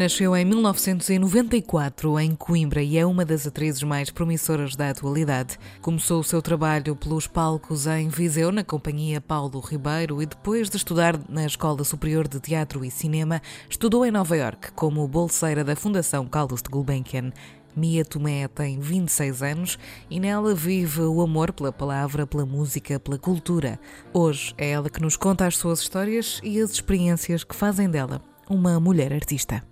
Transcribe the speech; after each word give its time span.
Nasceu 0.00 0.34
em 0.34 0.46
1994 0.46 2.18
em 2.20 2.34
Coimbra 2.34 2.82
e 2.82 2.96
é 2.96 3.04
uma 3.04 3.22
das 3.22 3.46
atrizes 3.46 3.82
mais 3.82 4.08
promissoras 4.08 4.74
da 4.74 4.88
atualidade. 4.88 5.58
Começou 5.82 6.20
o 6.20 6.24
seu 6.24 6.40
trabalho 6.40 6.96
pelos 6.96 7.26
palcos 7.26 7.86
em 7.86 8.08
Viseu, 8.08 8.50
na 8.50 8.64
companhia 8.64 9.20
Paulo 9.20 9.60
Ribeiro, 9.60 10.22
e 10.22 10.24
depois 10.24 10.70
de 10.70 10.78
estudar 10.78 11.20
na 11.28 11.44
Escola 11.44 11.84
Superior 11.84 12.26
de 12.26 12.40
Teatro 12.40 12.82
e 12.82 12.90
Cinema, 12.90 13.42
estudou 13.68 14.06
em 14.06 14.10
Nova 14.10 14.34
York 14.34 14.72
como 14.72 15.06
bolseira 15.06 15.62
da 15.62 15.76
Fundação 15.76 16.26
Carlos 16.26 16.62
de 16.62 16.70
Gulbenkian. 16.70 17.30
Mia 17.76 18.02
Tomé 18.02 18.48
tem 18.48 18.80
26 18.80 19.42
anos 19.42 19.78
e 20.08 20.18
nela 20.18 20.54
vive 20.54 21.02
o 21.02 21.20
amor 21.20 21.52
pela 21.52 21.74
palavra, 21.74 22.26
pela 22.26 22.46
música, 22.46 22.98
pela 22.98 23.18
cultura. 23.18 23.78
Hoje 24.14 24.54
é 24.56 24.70
ela 24.70 24.88
que 24.88 25.02
nos 25.02 25.18
conta 25.18 25.46
as 25.46 25.58
suas 25.58 25.80
histórias 25.80 26.40
e 26.42 26.58
as 26.58 26.70
experiências 26.70 27.44
que 27.44 27.54
fazem 27.54 27.90
dela 27.90 28.22
uma 28.48 28.80
mulher 28.80 29.12
artista. 29.12 29.69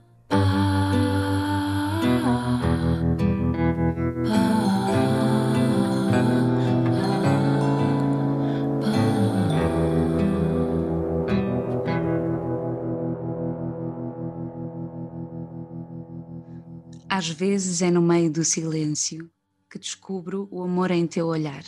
Às 17.19 17.29
vezes 17.29 17.83
é 17.83 17.91
no 17.91 18.01
meio 18.01 18.31
do 18.31 18.45
silêncio 18.45 19.29
que 19.69 19.77
descubro 19.77 20.47
o 20.53 20.63
amor 20.63 20.93
em 20.93 21.05
teu 21.05 21.27
olhar. 21.27 21.65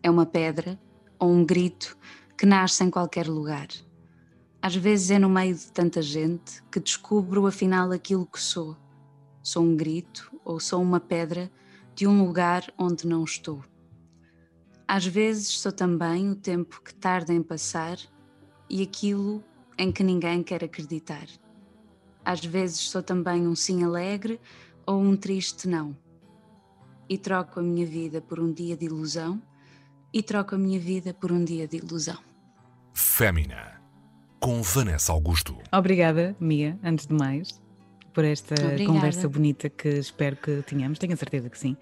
É 0.00 0.08
uma 0.08 0.24
pedra 0.24 0.78
ou 1.18 1.32
um 1.32 1.44
grito 1.44 1.98
que 2.38 2.46
nasce 2.46 2.84
em 2.84 2.90
qualquer 2.90 3.26
lugar. 3.26 3.66
Às 4.60 4.74
vezes 4.74 5.10
é 5.10 5.18
no 5.18 5.28
meio 5.28 5.54
de 5.54 5.70
tanta 5.70 6.02
gente 6.02 6.62
que 6.70 6.80
descubro 6.80 7.46
afinal 7.46 7.92
aquilo 7.92 8.26
que 8.26 8.40
sou. 8.40 8.76
Sou 9.42 9.62
um 9.62 9.76
grito 9.76 10.30
ou 10.44 10.58
sou 10.58 10.82
uma 10.82 10.98
pedra 10.98 11.50
de 11.94 12.06
um 12.06 12.24
lugar 12.24 12.72
onde 12.76 13.06
não 13.06 13.22
estou. 13.24 13.62
Às 14.88 15.06
vezes 15.06 15.48
sou 15.48 15.72
também 15.72 16.30
o 16.30 16.36
tempo 16.36 16.80
que 16.82 16.94
tarda 16.94 17.32
em 17.32 17.42
passar 17.42 17.98
e 18.68 18.82
aquilo 18.82 19.42
em 19.78 19.90
que 19.92 20.02
ninguém 20.02 20.42
quer 20.42 20.64
acreditar. 20.64 21.26
Às 22.24 22.44
vezes 22.44 22.80
sou 22.80 23.02
também 23.02 23.46
um 23.46 23.54
sim 23.54 23.84
alegre 23.84 24.40
ou 24.84 25.00
um 25.00 25.16
triste 25.16 25.68
não. 25.68 25.96
E 27.08 27.16
troco 27.16 27.60
a 27.60 27.62
minha 27.62 27.86
vida 27.86 28.20
por 28.20 28.40
um 28.40 28.52
dia 28.52 28.76
de 28.76 28.86
ilusão 28.86 29.40
e 30.12 30.22
troco 30.22 30.54
a 30.54 30.58
minha 30.58 30.80
vida 30.80 31.14
por 31.14 31.30
um 31.30 31.44
dia 31.44 31.68
de 31.68 31.76
ilusão. 31.76 32.18
Fémina, 32.92 33.75
com 34.40 34.62
Vanessa 34.62 35.12
Augusto. 35.12 35.56
Obrigada, 35.72 36.36
Mia, 36.38 36.78
antes 36.82 37.06
de 37.06 37.14
mais, 37.14 37.60
por 38.12 38.24
esta 38.24 38.54
Obrigada. 38.54 38.86
conversa 38.86 39.28
bonita 39.28 39.68
que 39.68 39.88
espero 39.88 40.36
que 40.36 40.62
tenhamos, 40.62 40.98
tenho 40.98 41.12
a 41.12 41.16
certeza 41.16 41.50
que 41.50 41.58
sim. 41.58 41.76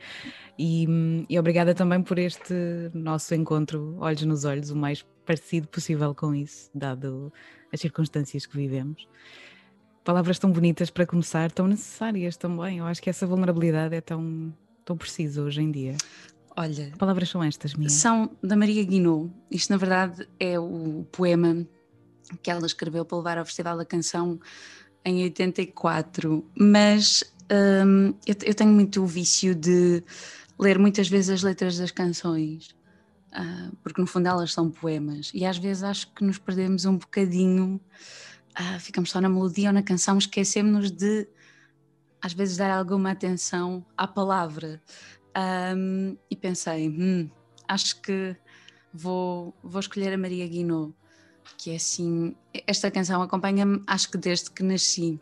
E, 0.59 0.87
e 1.28 1.38
obrigada 1.38 1.75
também 1.75 2.03
por 2.03 2.19
este 2.19 2.54
nosso 2.93 3.34
encontro, 3.34 3.97
olhos 4.00 4.22
nos 4.22 4.44
olhos, 4.44 4.70
o 4.70 4.76
mais 4.76 5.04
parecido 5.26 5.66
possível 5.69 6.14
com 6.14 6.34
isso, 6.34 6.70
dado 6.75 7.32
as 7.72 7.81
circunstâncias 7.81 8.47
que 8.47 8.56
vivemos. 8.56 9.09
Palavras 10.04 10.38
tão 10.38 10.53
bonitas 10.53 10.91
para 10.91 11.06
começar, 11.06 11.50
tão 11.50 11.66
necessárias 11.66 12.37
também. 12.37 12.78
Eu 12.78 12.84
acho 12.84 13.00
que 13.03 13.09
essa 13.09 13.26
vulnerabilidade 13.26 13.94
é 13.94 14.00
tão, 14.03 14.53
tão 14.84 14.97
precisa 14.98 15.43
hoje 15.43 15.62
em 15.62 15.70
dia. 15.70 15.97
Olha, 16.56 16.91
Que 16.91 16.98
palavras 16.98 17.28
são 17.31 17.43
estas, 17.43 17.75
Mia? 17.75 17.88
são 17.88 18.31
da 18.43 18.54
Maria 18.54 18.84
Guinou. 18.84 19.31
Isto, 19.50 19.70
na 19.70 19.76
verdade, 19.78 20.28
é 20.38 20.59
o 20.60 21.04
poema 21.10 21.66
que 22.43 22.51
ela 22.51 22.67
escreveu 22.67 23.05
para 23.05 23.19
levar 23.19 23.39
ao 23.39 23.45
Festival 23.45 23.77
da 23.77 23.85
Canção 23.85 24.41
em 25.05 25.23
84. 25.25 26.45
Mas 26.59 27.25
hum, 27.87 28.15
eu, 28.27 28.35
eu 28.43 28.55
tenho 28.55 28.71
muito 28.71 29.03
o 29.03 29.07
vício 29.07 29.55
de 29.55 30.03
ler 30.59 30.79
muitas 30.79 31.09
vezes 31.09 31.31
as 31.31 31.43
letras 31.43 31.79
das 31.79 31.91
canções, 31.91 32.75
ah, 33.33 33.71
porque 33.83 34.01
no 34.01 34.07
fundo 34.07 34.29
elas 34.29 34.53
são 34.53 34.71
poemas. 34.71 35.31
E 35.35 35.45
às 35.45 35.59
vezes 35.59 35.83
acho 35.83 36.12
que 36.15 36.25
nos 36.25 36.39
perdemos 36.39 36.85
um 36.85 36.97
bocadinho, 36.97 37.81
ah, 38.55 38.79
ficamos 38.79 39.11
só 39.11 39.21
na 39.21 39.29
melodia 39.29 39.69
ou 39.69 39.75
na 39.75 39.83
canção, 39.83 40.19
esquecemos-nos 40.19 40.91
de 40.91 41.29
às 42.23 42.33
vezes 42.33 42.56
dar 42.56 42.71
alguma 42.71 43.11
atenção 43.11 43.85
à 43.97 44.06
palavra. 44.06 44.83
Um, 45.77 46.17
e 46.31 46.37
pensei, 46.37 46.89
hum, 46.89 47.29
acho 47.69 48.01
que 48.01 48.37
vou, 48.93 49.55
vou 49.62 49.81
escolher 49.81 50.12
a 50.12 50.17
Maria 50.17 50.47
Guinou, 50.47 50.95
que 51.56 51.70
é 51.70 51.76
assim, 51.76 52.34
esta 52.66 52.91
canção 52.91 53.22
acompanha-me 53.22 53.82
acho 53.87 54.10
que 54.10 54.19
desde 54.19 54.50
que 54.50 54.62
nasci, 54.62 55.19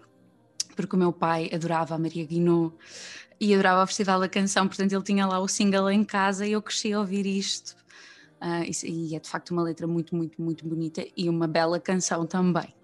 porque 0.75 0.97
o 0.97 0.99
meu 0.99 1.13
pai 1.13 1.51
adorava 1.53 1.95
a 1.95 1.99
Maria 1.99 2.25
Guinou 2.25 2.77
e 3.41 3.53
adorava 3.55 3.83
o 3.83 3.87
Festival 3.87 4.21
da 4.21 4.29
Canção, 4.29 4.67
portanto 4.69 4.93
ele 4.93 5.03
tinha 5.03 5.27
lá 5.27 5.39
o 5.41 5.49
single 5.49 5.91
em 5.91 6.05
casa 6.05 6.47
e 6.47 6.53
eu 6.53 6.63
cresci 6.63 6.93
a 6.93 7.01
ouvir 7.01 7.27
isto. 7.27 7.77
Isso- 8.69 8.87
e 8.87 9.15
é 9.15 9.21
de 9.21 9.29
facto 9.29 9.51
uma 9.51 9.63
letra 9.63 9.87
muito, 9.87 10.17
muito, 10.17 10.41
muito 10.43 10.67
bonita 10.67 11.05
e 11.17 11.29
uma 11.29 11.47
bela 11.47 11.79
canção 11.79 12.27
também. 12.27 12.75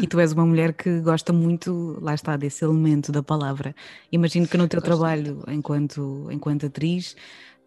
E 0.00 0.06
tu 0.06 0.18
és 0.18 0.32
uma 0.32 0.46
mulher 0.46 0.72
que 0.72 1.00
gosta 1.00 1.32
muito, 1.32 1.98
lá 2.00 2.14
está, 2.14 2.36
desse 2.36 2.64
elemento 2.64 3.12
da 3.12 3.22
palavra. 3.22 3.76
Imagino 4.10 4.48
que 4.48 4.56
no 4.56 4.66
teu 4.66 4.80
Gosto 4.80 4.90
trabalho 4.90 5.44
enquanto, 5.46 6.26
enquanto 6.30 6.66
atriz, 6.66 7.14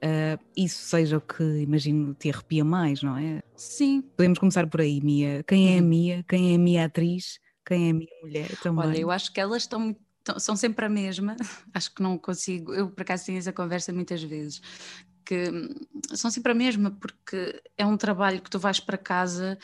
ah, 0.04 0.38
isso 0.56 0.82
seja 0.90 1.18
o 1.18 1.22
que 1.22 1.44
imagino 1.44 2.14
te 2.14 2.30
arrepia 2.30 2.64
mais, 2.64 3.02
não 3.02 3.18
é? 3.18 3.42
Sim, 3.56 4.02
Podemos 4.16 4.40
começar 4.40 4.68
por 4.68 4.82
aí, 4.82 5.02
Mia. 5.02 5.44
Quem 5.44 5.76
é 5.76 5.80
a 5.80 5.82
Uhum. 5.82 5.88
Mia? 5.88 6.24
Quem 6.28 6.52
é 6.52 6.56
a 6.56 6.60
Mia 6.60 6.86
atriz? 6.86 7.40
Quem 7.66 7.88
é 7.88 7.92
a 7.92 7.94
Mia 7.94 8.08
mulher 8.22 8.50
também? 8.62 8.86
Olha, 8.88 8.98
eu 9.00 9.12
acho 9.12 9.32
que 9.34 9.40
elas 9.40 9.64
estão, 9.64 9.80
muito- 9.80 10.00
são 10.40 10.56
sempre 10.56 10.86
a 10.86 10.90
mesma. 10.90 11.36
Acho 11.74 11.94
que 11.94 12.02
não 12.02 12.18
consigo. 12.18 12.74
Eu, 12.74 12.90
por 12.92 13.02
acaso, 13.02 13.26
tenho 13.26 13.38
essa 13.38 13.54
conversa 13.54 13.92
muitas 13.94 14.22
vezes. 14.24 14.62
Que 15.26 15.50
hum, 15.50 15.74
são 16.14 16.32
sempre 16.32 16.52
a 16.52 16.56
mesma, 16.56 16.92
porque 16.92 17.62
é 17.78 17.86
um 17.86 17.98
trabalho 17.98 18.42
que 18.42 18.50
tu 18.50 18.58
vais 18.60 18.80
para 18.80 18.98
casa 18.98 19.58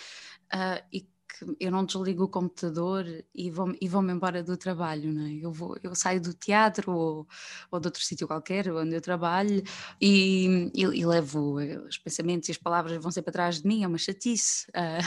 ah, 0.51 0.83
e 0.91 1.07
que 1.39 1.45
eu 1.59 1.71
não 1.71 1.85
desligo 1.85 2.23
o 2.25 2.27
computador 2.29 3.05
e 3.33 3.49
vou- 3.51 3.75
e 3.81 3.87
vou-me 3.87 4.13
embora 4.13 4.43
do 4.43 4.55
trabalho, 4.57 5.11
não 5.13 5.25
é? 5.25 5.33
Eu, 5.33 5.51
vou, 5.51 5.75
eu 5.83 5.95
saio 5.95 6.21
do 6.21 6.33
teatro 6.33 6.91
ou, 6.91 7.27
ou 7.71 7.79
de 7.79 7.87
outro 7.87 8.03
sítio 8.03 8.27
qualquer 8.27 8.71
onde 8.71 8.95
eu 8.95 9.01
trabalho 9.01 9.63
e, 10.01 10.71
e- 10.75 10.81
e 10.83 11.05
levo 11.05 11.55
os 11.87 11.97
pensamentos 11.97 12.49
e 12.49 12.51
as 12.51 12.57
palavras 12.57 13.01
vão 13.01 13.11
sempre 13.11 13.29
atrás 13.31 13.61
de 13.61 13.67
mim, 13.67 13.83
é 13.83 13.87
uma 13.87 13.97
chatice. 13.97 14.67
ah. 14.73 14.99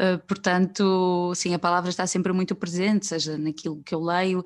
Uh, 0.00 0.18
portanto, 0.26 1.32
sim, 1.34 1.54
a 1.54 1.58
palavra 1.58 1.90
está 1.90 2.06
sempre 2.06 2.32
muito 2.32 2.54
presente, 2.54 3.06
seja 3.06 3.36
naquilo 3.38 3.82
que 3.82 3.94
eu 3.94 4.00
leio, 4.02 4.44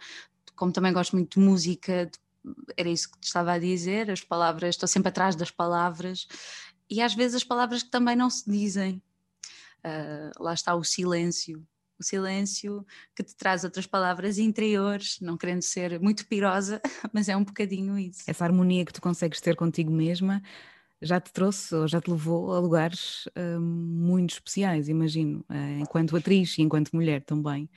como 0.56 0.72
também 0.72 0.93
gosto 0.93 1.14
muito 1.17 1.38
de 1.38 1.46
música, 1.46 2.11
era 2.76 2.88
isso 2.88 3.11
que 3.11 3.19
te 3.20 3.25
estava 3.26 3.52
a 3.52 3.58
dizer, 3.58 4.11
as 4.11 4.22
palavras, 4.22 4.70
estou 4.75 4.88
sempre 4.88 5.08
atrás 5.11 5.34
das 5.37 5.50
palavras 5.50 6.26
e 6.90 7.00
às 7.02 7.14
vezes 7.14 7.37
as 7.37 7.44
palavras 7.44 7.82
que 7.82 7.90
também 7.90 8.17
não 8.17 8.31
se 8.31 8.49
dizem. 8.50 9.02
Uh, 9.87 10.43
lá 10.43 10.53
está 10.53 10.75
o 10.75 10.83
silêncio. 10.83 11.65
O 11.99 12.05
silêncio 12.05 12.85
que 13.15 13.23
te 13.23 13.35
traz 13.37 13.65
outras 13.65 13.87
palavras 13.87 14.37
interiores, 14.37 15.19
não 15.21 15.37
querendo 15.37 15.62
ser 15.62 16.00
muito 16.00 16.27
pirosa, 16.27 16.81
mas 17.12 17.29
é 17.29 17.37
um 17.37 17.44
bocadinho 17.44 17.99
isso. 17.99 18.25
Essa 18.27 18.44
harmonia 18.44 18.85
que 18.85 18.93
tu 18.93 19.00
consegues 19.00 19.41
ter 19.41 19.55
contigo 19.56 19.91
mesma 19.91 20.43
já 21.00 21.21
te 21.21 21.33
trouxe 21.33 21.75
ou 21.75 21.87
já 21.87 22.00
te 22.00 22.11
levou 22.11 22.53
a 22.55 22.59
lugares 22.59 23.29
ah, 23.35 23.59
muito 23.61 24.35
especiais, 24.35 24.88
imagino, 24.88 25.44
ah, 25.49 25.79
enquanto 25.79 26.17
atriz 26.17 26.59
e 26.59 26.62
enquanto 26.62 26.93
mulher 26.93 27.23
também. 27.23 27.71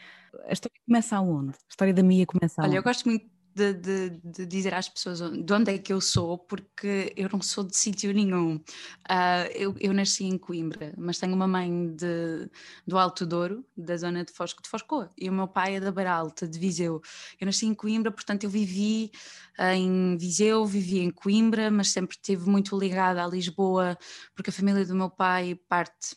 A 0.46 0.54
história 0.54 0.80
começa 0.86 1.18
aonde? 1.18 1.52
A 1.52 1.70
história 1.70 1.94
da 1.94 2.04
Mia 2.04 2.26
começa 2.26 2.62
aonde? 2.62 2.72
Olha, 2.72 2.80
eu 2.80 2.84
gosto 2.84 3.08
muito 3.08 3.26
de, 3.56 3.74
de- 3.74 4.10
de 4.24 4.46
dizer 4.46 4.74
às 4.74 4.88
pessoas 4.88 5.20
de 5.20 5.54
onde 5.54 5.72
é 5.74 5.78
que 5.78 5.92
eu 5.92 6.00
sou, 6.00 6.38
porque 6.38 7.14
eu 7.16 7.30
não 7.32 7.42
sou 7.42 7.64
de 7.64 7.76
sítio 7.76 8.14
nenhum. 8.14 8.62
Ah, 9.08 9.46
eu, 9.54 9.76
eu 9.80 9.94
nasci 9.94 10.24
em 10.26 10.38
Coimbra, 10.38 10.94
mas 10.98 11.18
tenho 11.18 11.34
uma 11.34 11.48
mãe 11.48 11.94
de, 11.96 12.50
do 12.88 12.98
Alto 12.98 13.26
Douro, 13.26 13.66
da 13.76 13.98
zona 13.98 14.24
de 14.24 14.32
Fosco 14.32 14.62
de 14.62 14.70
Foscoa, 14.70 15.10
e 15.18 15.30
o 15.30 15.34
meu 15.34 15.48
pai 15.48 15.76
é 15.76 15.80
da 15.80 15.92
Beira 15.92 16.14
Alta, 16.14 16.48
de 16.48 16.58
Viseu. 16.60 17.02
Eu 17.40 17.46
nasci 17.46 17.66
em 17.66 17.74
Coimbra, 17.74 18.12
portanto 18.12 18.44
eu 18.46 18.50
vivi 18.50 19.12
ah, 19.58 19.76
em 19.76 20.16
Viseu, 20.18 20.66
vivi 20.66 21.00
em 21.00 21.10
Coimbra, 21.12 21.70
mas 21.70 21.90
sempre 21.90 22.16
estive 22.16 22.50
muito 22.50 22.78
ligada 22.78 23.24
a 23.24 23.28
Lisboa, 23.28 23.98
porque 24.36 24.50
a 24.52 24.54
família 24.54 24.86
do 24.86 24.96
meu 24.96 25.10
pai 25.10 25.56
parte 25.68 26.16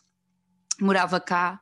morava 0.81 1.21
cá. 1.21 1.61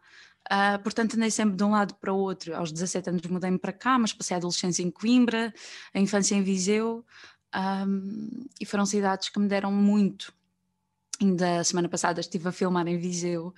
Ah, 0.52 0.80
portanto, 0.82 1.14
andei 1.14 1.30
sempre 1.30 1.56
de 1.56 1.62
um 1.62 1.70
lado 1.70 1.94
para 1.94 2.12
o 2.12 2.18
outro. 2.18 2.56
Aos 2.56 2.72
17 2.72 3.08
anos 3.08 3.22
mudei-me 3.28 3.58
para 3.58 3.72
cá, 3.72 3.96
mas 3.98 4.12
passei 4.12 4.34
a 4.34 4.38
adolescência 4.38 4.82
em 4.82 4.90
Coimbra, 4.90 5.54
a 5.94 6.00
infância 6.00 6.34
em 6.34 6.42
Viseu, 6.42 7.04
ahm, 7.52 8.46
e 8.60 8.66
foram 8.66 8.84
cidades 8.84 9.28
que 9.28 9.38
me 9.38 9.46
deram 9.48 9.70
muito. 9.72 10.32
Ainda 11.20 11.62
semana 11.64 11.88
passada 11.88 12.20
estive 12.20 12.48
a 12.48 12.52
filmar 12.52 12.88
em 12.88 12.98
Viseu 12.98 13.54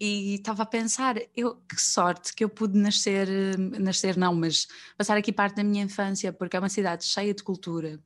e 0.00 0.36
estava 0.36 0.62
a 0.64 0.66
pensar, 0.66 1.16
eu, 1.36 1.56
que 1.68 1.80
sorte 1.80 2.34
que 2.34 2.44
eu 2.44 2.48
pude 2.50 2.78
nascer, 2.78 3.28
nascer 3.80 4.16
não, 4.16 4.34
mas 4.34 4.68
passar 4.96 5.16
aqui 5.16 5.32
parte 5.32 5.56
da 5.56 5.64
minha 5.64 5.84
infância, 5.84 6.32
porque 6.32 6.56
é 6.56 6.60
uma 6.60 6.68
cidade 6.68 7.04
cheia 7.04 7.34
de 7.34 7.42
cultura, 7.42 8.00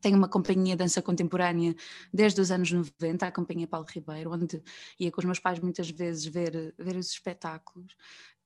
tenho 0.00 0.16
uma 0.16 0.28
companhia 0.28 0.74
de 0.74 0.78
dança 0.78 1.00
contemporânea 1.00 1.74
desde 2.12 2.40
os 2.40 2.50
anos 2.50 2.70
90, 2.72 3.26
a 3.26 3.32
Companhia 3.32 3.66
Paulo 3.66 3.86
Ribeiro, 3.88 4.32
onde 4.32 4.62
ia 4.98 5.10
com 5.10 5.20
os 5.20 5.24
meus 5.24 5.38
pais 5.38 5.58
muitas 5.60 5.90
vezes 5.90 6.24
ver, 6.26 6.74
ver 6.78 6.96
os 6.96 7.10
espetáculos. 7.10 7.96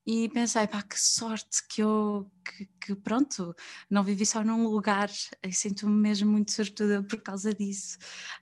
E 0.05 0.27
pensei, 0.29 0.65
pá, 0.65 0.81
que 0.81 0.99
sorte 0.99 1.61
que 1.69 1.83
eu, 1.83 2.27
que, 2.43 2.67
que 2.79 2.95
pronto, 2.95 3.55
não 3.87 4.03
vivi 4.03 4.25
só 4.25 4.43
num 4.43 4.67
lugar, 4.67 5.11
e 5.43 5.53
sinto-me 5.53 5.93
mesmo 5.93 6.31
muito 6.31 6.51
sortuda 6.51 7.03
por 7.03 7.21
causa 7.21 7.53
disso. 7.53 7.99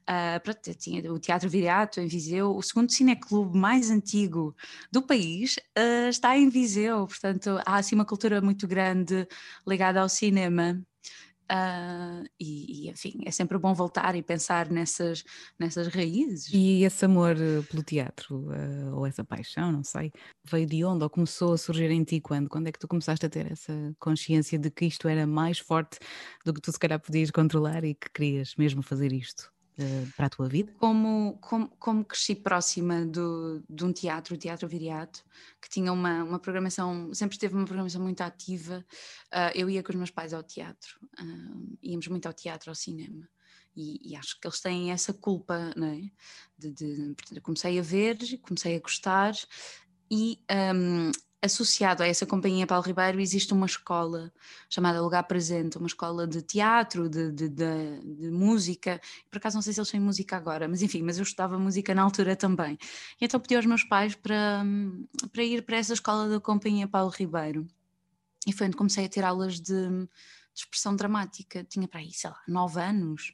Uh, 0.10 0.40
pronto, 0.42 0.66
eu 0.68 0.76
tinha 0.76 1.14
o 1.14 1.20
Teatro 1.20 1.50
Viriato 1.50 2.00
em 2.00 2.08
Viseu, 2.08 2.56
o 2.56 2.62
segundo 2.62 2.90
cineclube 2.92 3.58
mais 3.58 3.90
antigo 3.92 4.56
do 4.90 5.02
país 5.02 5.58
uh, 5.78 6.10
está 6.10 6.38
em 6.38 6.48
Viseu, 6.50 7.06
portanto 7.08 7.60
há 7.66 7.76
assim 7.76 7.96
uma 7.96 8.06
cultura 8.06 8.40
muito 8.40 8.66
grande 8.66 9.28
ligada 9.68 10.02
ao 10.02 10.08
cinema. 10.08 10.82
Uh, 11.52 12.30
e, 12.40 12.86
e, 12.86 12.90
enfim, 12.90 13.22
é 13.26 13.32
sempre 13.32 13.58
bom 13.58 13.74
voltar 13.74 14.16
e 14.16 14.22
pensar 14.22 14.70
nessas, 14.70 15.24
nessas 15.58 15.88
raízes. 15.88 16.48
E 16.54 16.84
esse 16.84 17.06
amor 17.06 17.36
eh, 17.38 17.64
pelo 17.68 17.82
teatro, 17.82 18.48
uh, 18.52 18.96
ou 18.96 19.06
essa 19.06 19.24
paixão, 19.24 19.72
não 19.72 19.84
sei, 19.84 20.12
veio 20.46 20.68
de 20.68 20.86
onde? 20.86 21.04
Ou 21.04 21.10
começou 21.10 21.54
a 21.54 21.58
surgir 21.58 21.90
em 21.90 22.04
ti 22.04 22.22
quando? 22.22 22.48
Quando 22.50 22.68
é 22.68 22.72
que 22.72 22.78
tu 22.78 22.88
começaste 22.88 23.26
a 23.26 23.30
ter 23.30 23.52
essa 23.52 23.74
consciência 24.00 24.60
de 24.60 24.70
que 24.70 24.86
isto 24.86 25.08
era 25.08 25.26
mais 25.26 25.58
forte 25.58 25.98
do 26.46 26.54
que 26.54 26.62
tu 26.62 26.72
se 26.72 26.78
calhar 26.78 27.00
podias 27.00 27.32
controlar 27.32 27.84
e 27.84 27.96
que 27.96 28.10
querias 28.12 28.56
mesmo 28.56 28.84
fazer 28.84 29.12
isto? 29.12 29.52
Eh, 29.80 30.06
para 30.18 30.26
a 30.26 30.30
tua 30.30 30.50
vida? 30.50 30.74
Como, 30.78 31.38
como, 31.40 31.70
como 31.80 32.04
cresci 32.04 32.36
próxima 32.36 33.06
do, 33.06 33.64
de 33.70 33.86
um 33.86 33.94
teatro, 33.94 34.36
o 34.36 34.38
Teatro 34.38 34.68
Viriato, 34.68 35.24
que 35.62 35.70
tinha 35.70 35.94
uma, 35.94 36.22
uma 36.22 36.38
programação, 36.38 37.14
sempre 37.14 37.38
teve 37.38 37.56
uma 37.56 37.64
programação 37.64 38.02
muito 38.02 38.20
ativa, 38.20 38.86
uh, 39.34 39.52
eu 39.56 39.70
ia 39.70 39.82
com 39.82 39.92
os 39.92 39.96
meus 39.96 40.12
pais 40.12 40.34
ao 40.34 40.44
teatro, 40.44 41.00
uh, 41.22 41.78
íamos 41.82 42.08
muito 42.10 42.26
ao 42.26 42.34
teatro, 42.34 42.70
ao 42.70 42.76
cinema. 42.76 43.26
E, 43.74 44.12
e, 44.12 44.16
acho 44.18 44.38
que 44.38 44.46
eles 44.46 44.60
têm 44.60 44.92
essa 44.92 45.14
culpa, 45.14 45.72
não 45.78 45.88
é? 45.88 46.02
De, 46.58 46.74
de, 46.74 47.40
comecei 47.42 47.80
a 47.80 47.82
ver, 47.82 48.18
comecei 48.42 48.76
a 48.76 48.80
gostar 48.80 49.34
e 50.12 50.44
um, 50.76 51.12
associado 51.42 52.04
a 52.04 52.08
essa 52.08 52.26
companhia 52.26 52.68
Paulo 52.68 52.86
Ribeiro 52.86 53.20
existe 53.20 53.54
uma 53.54 53.66
escola 53.66 54.32
chamada 54.70 55.02
Lugar 55.02 55.24
Presente, 55.24 55.78
uma 55.78 55.88
escola 55.88 56.28
de 56.28 56.42
teatro, 56.42 57.10
de, 57.10 57.32
de, 57.32 57.48
de, 57.48 58.02
de, 58.02 58.32
música. 58.32 59.00
Por 59.30 59.38
acaso 59.38 59.56
não 59.56 59.62
sei 59.62 59.74
se 59.74 59.80
eles 59.80 59.90
têm 59.90 60.00
música 60.00 60.36
agora, 60.36 60.68
mas 60.68 60.82
enfim, 60.82 61.02
mas 61.02 61.18
eu 61.18 61.24
estudava 61.24 61.58
música 61.58 61.96
na 61.96 62.02
altura 62.02 62.36
também. 62.36 62.78
E 63.20 63.26
então 63.26 63.40
pedi 63.40 63.56
aos 63.56 63.66
meus 63.66 63.84
pais 63.84 64.16
para, 64.16 64.64
para 65.32 65.44
ir 65.44 65.64
para 65.64 65.78
essa 65.78 65.94
escola 65.94 66.28
da 66.28 66.40
companhia 66.40 66.88
Paulo 66.88 67.10
Ribeiro. 67.10 67.66
E 68.46 68.52
foi 68.52 68.68
onde 68.68 68.76
comecei 68.76 69.06
a 69.06 69.10
ter 69.10 69.24
aulas 69.24 69.60
de, 69.60 70.08
expressão 70.54 70.96
dramática. 70.96 71.64
Tinha 71.64 71.88
para 71.88 72.02
aí, 72.02 72.12
sei 72.12 72.30
lá, 72.30 72.42
nove 72.48 72.82
anos. 72.82 73.34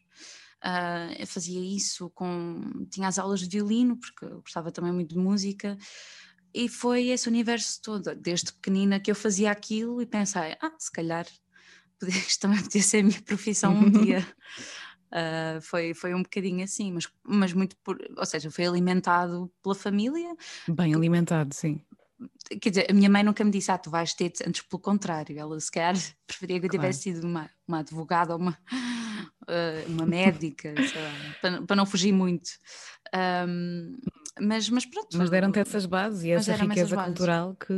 Uh, 0.63 1.13
eu 1.19 1.27
fazia 1.27 1.59
isso 1.59 2.09
com. 2.11 2.85
Tinha 2.89 3.07
as 3.07 3.17
aulas 3.17 3.39
de 3.39 3.47
violino, 3.47 3.97
porque 3.97 4.25
eu 4.25 4.41
gostava 4.41 4.71
também 4.71 4.91
muito 4.91 5.13
de 5.13 5.17
música 5.17 5.77
e 6.55 6.69
foi 6.69 7.09
esse 7.09 7.27
universo 7.27 7.81
todo, 7.81 8.15
desde 8.15 8.53
pequenina 8.53 8.97
que 8.97 9.11
eu 9.11 9.15
fazia 9.15 9.51
aquilo 9.51 10.01
e 10.01 10.05
pensei, 10.05 10.55
ah, 10.61 10.71
se 10.79 10.89
calhar 10.89 11.25
isto 12.01 12.39
também 12.39 12.61
podia 12.61 12.81
ser 12.81 12.99
a 12.99 13.03
minha 13.03 13.21
profissão 13.21 13.73
um 13.73 13.91
dia. 13.91 14.25
Uh, 15.11 15.61
foi, 15.61 15.93
foi 15.93 16.13
um 16.13 16.23
bocadinho 16.23 16.63
assim, 16.63 16.93
mas, 16.93 17.09
mas 17.23 17.53
muito 17.53 17.75
por, 17.83 17.97
ou 18.17 18.25
seja, 18.25 18.49
foi 18.49 18.65
alimentado 18.65 19.51
pela 19.61 19.75
família. 19.75 20.33
Bem 20.67 20.95
alimentado, 20.95 21.53
sim. 21.53 21.81
Quer 22.61 22.69
dizer, 22.69 22.87
a 22.89 22.93
minha 22.93 23.09
mãe 23.09 23.23
nunca 23.23 23.43
me 23.43 23.51
disse, 23.51 23.71
ah, 23.71 23.77
tu 23.77 23.89
vais 23.89 24.13
ter, 24.13 24.31
antes 24.47 24.61
pelo 24.61 24.81
contrário, 24.81 25.37
ela 25.37 25.59
se 25.59 25.71
calhar 25.71 25.95
preferia 26.25 26.59
que 26.59 26.65
eu 26.67 26.69
tivesse 26.69 27.03
sido 27.03 27.25
uma, 27.25 27.49
uma 27.67 27.79
advogada 27.79 28.33
ou 28.33 28.39
uma, 28.39 28.51
uh, 28.51 29.85
uma 29.89 30.05
médica, 30.05 30.73
lá, 30.95 31.35
para, 31.41 31.61
para, 31.63 31.75
não 31.75 31.85
fugir 31.85 32.11
muito. 32.11 32.49
Um, 33.47 33.97
mas, 34.39 34.69
mas 34.69 34.85
pronto. 34.85 35.17
Mas 35.17 35.29
deram-te 35.29 35.59
essas 35.59 35.85
bases 35.85 36.23
e 36.23 36.31
essa 36.31 36.53
riqueza 36.55 36.95
cultural 36.95 37.55
que 37.55 37.73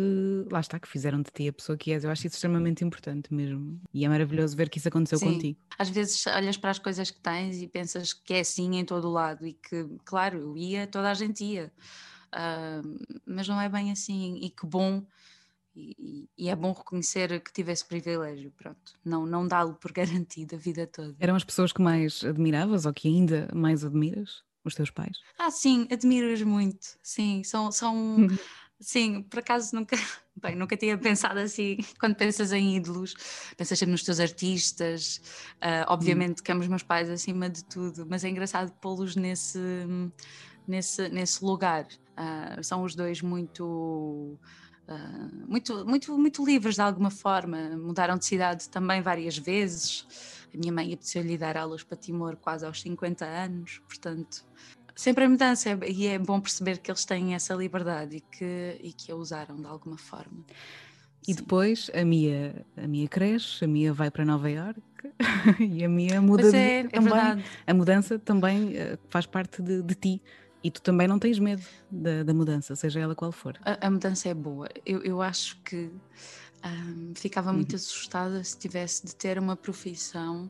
lá 0.51 0.59
está, 0.59 0.79
que 0.79 0.87
fizeram 0.87 1.21
de 1.21 1.29
ti 1.31 1.47
a 1.47 1.53
pessoa 1.53 1.77
que 1.77 1.91
és. 1.91 2.03
Eu 2.03 2.09
acho 2.09 2.25
isso 2.25 2.35
extremamente 2.35 2.83
importante 2.83 3.31
mesmo. 3.31 3.79
E 3.93 4.03
é 4.03 4.09
maravilhoso 4.09 4.57
ver 4.57 4.67
que 4.69 4.79
isso 4.79 4.87
aconteceu 4.87 5.19
Sim. 5.19 5.33
contigo. 5.33 5.59
Às 5.77 5.89
vezes 5.89 6.25
olhas 6.25 6.57
para 6.57 6.71
as 6.71 6.79
coisas 6.79 7.11
que 7.11 7.19
tens 7.19 7.61
e 7.61 7.67
pensas 7.67 8.11
que 8.11 8.33
é 8.33 8.39
assim 8.39 8.75
em 8.75 8.85
todo 8.85 9.07
o 9.07 9.11
lado 9.11 9.45
e 9.45 9.53
que, 9.53 9.87
claro, 10.03 10.39
eu 10.39 10.57
ia, 10.57 10.87
toda 10.87 11.11
a 11.11 11.13
gente 11.13 11.43
ia. 11.43 11.71
Uh, 12.33 13.19
mas 13.25 13.47
não 13.47 13.59
é 13.59 13.69
bem 13.69 13.91
assim, 13.91 14.39
e 14.41 14.49
que 14.49 14.65
bom. 14.65 15.03
E, 15.75 16.27
e, 16.35 16.49
é 16.49 16.55
bom 16.55 16.73
reconhecer 16.73 17.39
que 17.39 17.53
tive 17.53 17.71
esse 17.71 17.85
privilégio, 17.85 18.51
pronto, 18.57 18.97
não, 19.05 19.27
não 19.27 19.47
dá-lo 19.47 19.75
por 19.75 19.91
garantido 19.93 20.55
a 20.55 20.57
vida 20.57 20.87
toda. 20.87 21.15
Eram 21.19 21.35
as 21.35 21.43
pessoas 21.43 21.71
que 21.71 21.81
mais 21.81 22.23
admiravas 22.23 22.87
ou 22.87 22.93
que 22.93 23.07
ainda 23.07 23.47
mais 23.53 23.85
admiras? 23.85 24.43
os 24.67 24.75
teus 24.75 24.91
pais? 24.91 25.17
Ah, 25.37 25.49
sim, 25.49 25.87
admiro-os 25.91 26.41
muito. 26.43 26.97
Sim, 27.01 27.43
são. 27.43 27.71
são 27.71 27.95
uhum. 27.95 28.37
sim, 28.79 29.23
por 29.23 29.39
acaso 29.39 29.75
nunca. 29.75 29.95
Bem, 30.39 30.55
nunca 30.55 30.77
tinha 30.77 30.95
pensado 30.95 31.39
assim. 31.39 31.77
Quando 31.99 32.15
pensas 32.15 32.53
em 32.53 32.75
ídolos, 32.75 33.15
pensas 33.57 33.79
sempre 33.79 33.93
nos 33.93 34.03
teus 34.03 34.19
artistas. 34.19 35.19
Uh, 35.55 35.85
obviamente 35.87 36.43
que 36.43 36.51
amo 36.51 36.61
os 36.61 36.67
meus 36.67 36.83
pais 36.83 37.09
acima 37.09 37.49
de 37.49 37.63
tudo, 37.63 38.05
mas 38.07 38.23
é 38.23 38.29
engraçado 38.29 38.71
pô-los 38.73 39.15
nesse, 39.15 39.59
nesse, 40.67 41.09
nesse 41.09 41.43
lugar. 41.43 41.87
Uh, 42.17 42.63
são 42.63 42.83
os 42.83 42.95
dois 42.95 43.21
muito. 43.21 44.37
Uh, 44.87 45.49
muito, 45.49 45.85
muito, 45.85 46.17
muito 46.17 46.45
livres 46.45 46.75
de 46.75 46.81
alguma 46.81 47.11
forma. 47.11 47.77
Mudaram 47.77 48.17
de 48.17 48.25
cidade 48.25 48.69
também 48.69 49.01
várias 49.01 49.37
vezes. 49.37 50.47
A 50.53 50.57
minha 50.57 50.71
mãe 50.71 50.93
apeteceu-lhe 50.93 51.37
dar 51.37 51.57
aulas 51.57 51.83
para 51.83 51.97
Timor 51.97 52.37
quase 52.37 52.65
aos 52.65 52.81
50 52.81 53.25
anos, 53.25 53.81
portanto, 53.87 54.45
sempre 54.95 55.25
a 55.25 55.29
mudança. 55.29 55.77
E 55.85 56.07
é 56.07 56.17
bom 56.17 56.39
perceber 56.39 56.79
que 56.79 56.89
eles 56.89 57.05
têm 57.05 57.35
essa 57.35 57.53
liberdade 57.53 58.17
e 58.17 58.21
que, 58.21 58.77
e 58.81 58.93
que 58.93 59.11
a 59.11 59.15
usaram 59.15 59.57
de 59.57 59.67
alguma 59.67 59.97
forma. 59.97 60.43
E 61.27 61.33
Sim. 61.33 61.41
depois 61.41 61.91
a 61.93 62.05
Mia, 62.05 62.65
a 62.77 62.87
Mia 62.87 63.07
cresce, 63.07 63.65
a 63.65 63.67
Mia 63.67 63.93
vai 63.93 64.09
para 64.09 64.23
Nova 64.23 64.49
York 64.49 64.81
e 65.59 65.83
a 65.83 65.89
Mia 65.89 66.21
muda 66.21 66.47
é, 66.47 66.51
de, 66.51 66.57
é 66.57 66.83
também. 66.89 67.13
Verdade. 67.13 67.45
A 67.67 67.73
mudança 67.73 68.17
também 68.17 68.69
uh, 68.69 68.97
faz 69.09 69.25
parte 69.25 69.61
de, 69.61 69.81
de 69.83 69.95
ti. 69.95 70.21
E 70.63 70.71
tu 70.71 70.81
também 70.81 71.07
não 71.07 71.19
tens 71.19 71.39
medo 71.39 71.63
da, 71.89 72.23
da 72.23 72.33
mudança, 72.33 72.75
seja 72.75 72.99
ela 72.99 73.15
qual 73.15 73.31
for. 73.31 73.57
A, 73.63 73.87
a 73.87 73.91
mudança 73.91 74.27
é 74.29 74.33
boa. 74.33 74.67
Eu, 74.85 75.01
eu 75.03 75.21
acho 75.21 75.59
que 75.61 75.91
um, 76.65 77.13
ficava 77.15 77.53
muito 77.53 77.71
uhum. 77.71 77.77
assustada 77.77 78.43
se 78.43 78.57
tivesse 78.57 79.05
de 79.05 79.15
ter 79.15 79.37
uma 79.37 79.55
profissão. 79.55 80.49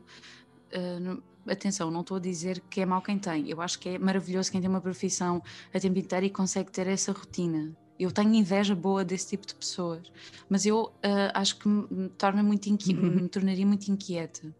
Uh, 0.72 1.22
atenção, 1.50 1.90
não 1.90 2.00
estou 2.00 2.16
a 2.16 2.20
dizer 2.20 2.60
que 2.70 2.80
é 2.80 2.86
mau 2.86 3.02
quem 3.02 3.18
tem. 3.18 3.48
Eu 3.48 3.60
acho 3.60 3.78
que 3.78 3.90
é 3.90 3.98
maravilhoso 3.98 4.50
quem 4.50 4.60
tem 4.60 4.68
uma 4.68 4.80
profissão 4.80 5.42
a 5.72 5.80
tempo 5.80 5.98
inteiro 5.98 6.26
e 6.26 6.30
consegue 6.30 6.70
ter 6.70 6.86
essa 6.86 7.12
rotina. 7.12 7.74
Eu 7.98 8.12
tenho 8.12 8.34
inveja 8.34 8.74
boa 8.74 9.04
desse 9.04 9.28
tipo 9.28 9.46
de 9.46 9.54
pessoas, 9.54 10.10
mas 10.48 10.64
eu 10.64 10.84
uh, 10.84 11.30
acho 11.34 11.58
que 11.58 11.68
me 11.68 12.08
torna 12.10 12.42
muito 12.42 12.68
inqui 12.68 12.94
uhum. 12.94 13.10
me 13.10 13.28
tornaria 13.28 13.66
muito 13.66 13.88
inquieta. 13.88 14.54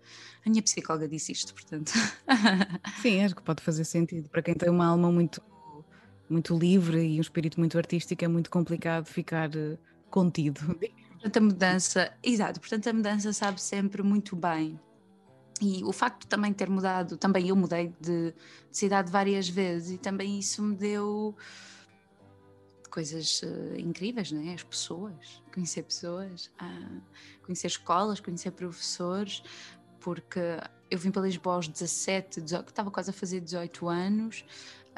A 0.44 0.50
minha 0.50 0.62
psicóloga 0.62 1.06
disse 1.08 1.32
isto, 1.32 1.54
portanto. 1.54 1.92
Sim, 3.00 3.22
acho 3.22 3.36
que 3.36 3.42
pode 3.42 3.62
fazer 3.62 3.84
sentido. 3.84 4.28
Para 4.28 4.42
quem 4.42 4.54
tem 4.54 4.68
uma 4.68 4.86
alma 4.86 5.12
muito, 5.12 5.40
muito 6.28 6.56
livre 6.56 7.00
e 7.00 7.18
um 7.18 7.20
espírito 7.20 7.60
muito 7.60 7.78
artístico, 7.78 8.24
é 8.24 8.28
muito 8.28 8.50
complicado 8.50 9.06
ficar 9.06 9.50
uh, 9.50 9.78
contido. 10.10 10.60
Portanto, 11.12 11.36
a 11.36 11.40
mudança, 11.40 12.12
exato, 12.22 12.60
portanto, 12.60 12.88
a 12.88 12.92
mudança 12.92 13.32
sabe 13.32 13.60
sempre 13.60 14.02
muito 14.02 14.34
bem. 14.34 14.78
E 15.60 15.82
o 15.84 15.92
facto 15.92 16.22
de 16.22 16.28
também 16.28 16.52
ter 16.52 16.70
mudado, 16.70 17.16
também 17.16 17.48
eu 17.48 17.56
mudei 17.56 17.92
de, 18.00 18.32
de 18.32 18.34
cidade 18.70 19.10
várias 19.10 19.48
vezes 19.48 19.92
e 19.92 19.98
também 19.98 20.38
isso 20.38 20.62
me 20.62 20.76
deu 20.76 21.36
coisas 22.98 23.42
uh, 23.42 23.78
incríveis, 23.78 24.32
não 24.32 24.42
é? 24.50 24.54
As 24.54 24.64
pessoas, 24.64 25.40
conhecer 25.54 25.84
pessoas, 25.84 26.50
uh, 26.60 27.00
conhecer 27.44 27.68
escolas, 27.68 28.18
conhecer 28.18 28.50
professores, 28.50 29.40
porque 30.00 30.40
eu 30.90 30.98
vim 30.98 31.12
para 31.12 31.22
Lisboa 31.22 31.54
aos 31.54 31.68
17, 31.68 32.40
18, 32.40 32.68
estava 32.70 32.90
quase 32.90 33.10
a 33.10 33.12
fazer 33.12 33.38
18 33.40 33.88
anos, 33.88 34.44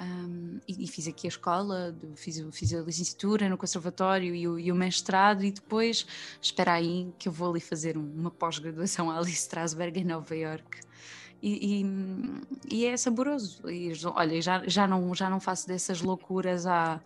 um, 0.01 0.61
e, 0.67 0.85
e, 0.85 0.89
fiz 0.89 1.07
aqui 1.09 1.27
a 1.27 1.29
escola, 1.29 1.95
fiz, 2.17 2.43
fiz 2.53 2.73
a 2.73 2.81
licenciatura 2.81 3.51
no 3.51 3.59
conservatório 3.59 4.35
e 4.35 4.49
o, 4.49 4.59
e 4.59 4.73
o, 4.73 4.75
mestrado 4.75 5.45
e 5.45 5.53
depois 5.53 6.07
espera 6.41 6.73
aí 6.73 7.13
que 7.19 7.29
eu 7.29 7.33
vou 7.33 7.51
ali 7.51 7.61
fazer 7.61 7.99
uma 7.99 8.31
pós-graduação 8.31 9.11
a 9.13 9.19
Alice 9.19 9.43
Strasberg 9.43 10.01
em 10.01 10.05
Nova 10.05 10.35
York 10.35 10.81
e, 11.43 11.83
e, 11.83 12.77
e, 12.77 12.87
é 12.87 12.97
saboroso 12.97 13.69
e, 13.71 13.93
olha, 14.07 14.41
já, 14.41 14.67
já, 14.67 14.87
não, 14.87 15.15
já 15.15 15.29
não 15.29 15.39
faço 15.39 15.69
dessas 15.69 16.01
loucuras 16.01 16.67
há, 16.67 16.99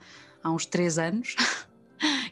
há 0.44 0.50
uns 0.50 0.66
três 0.66 0.98
anos 0.98 1.34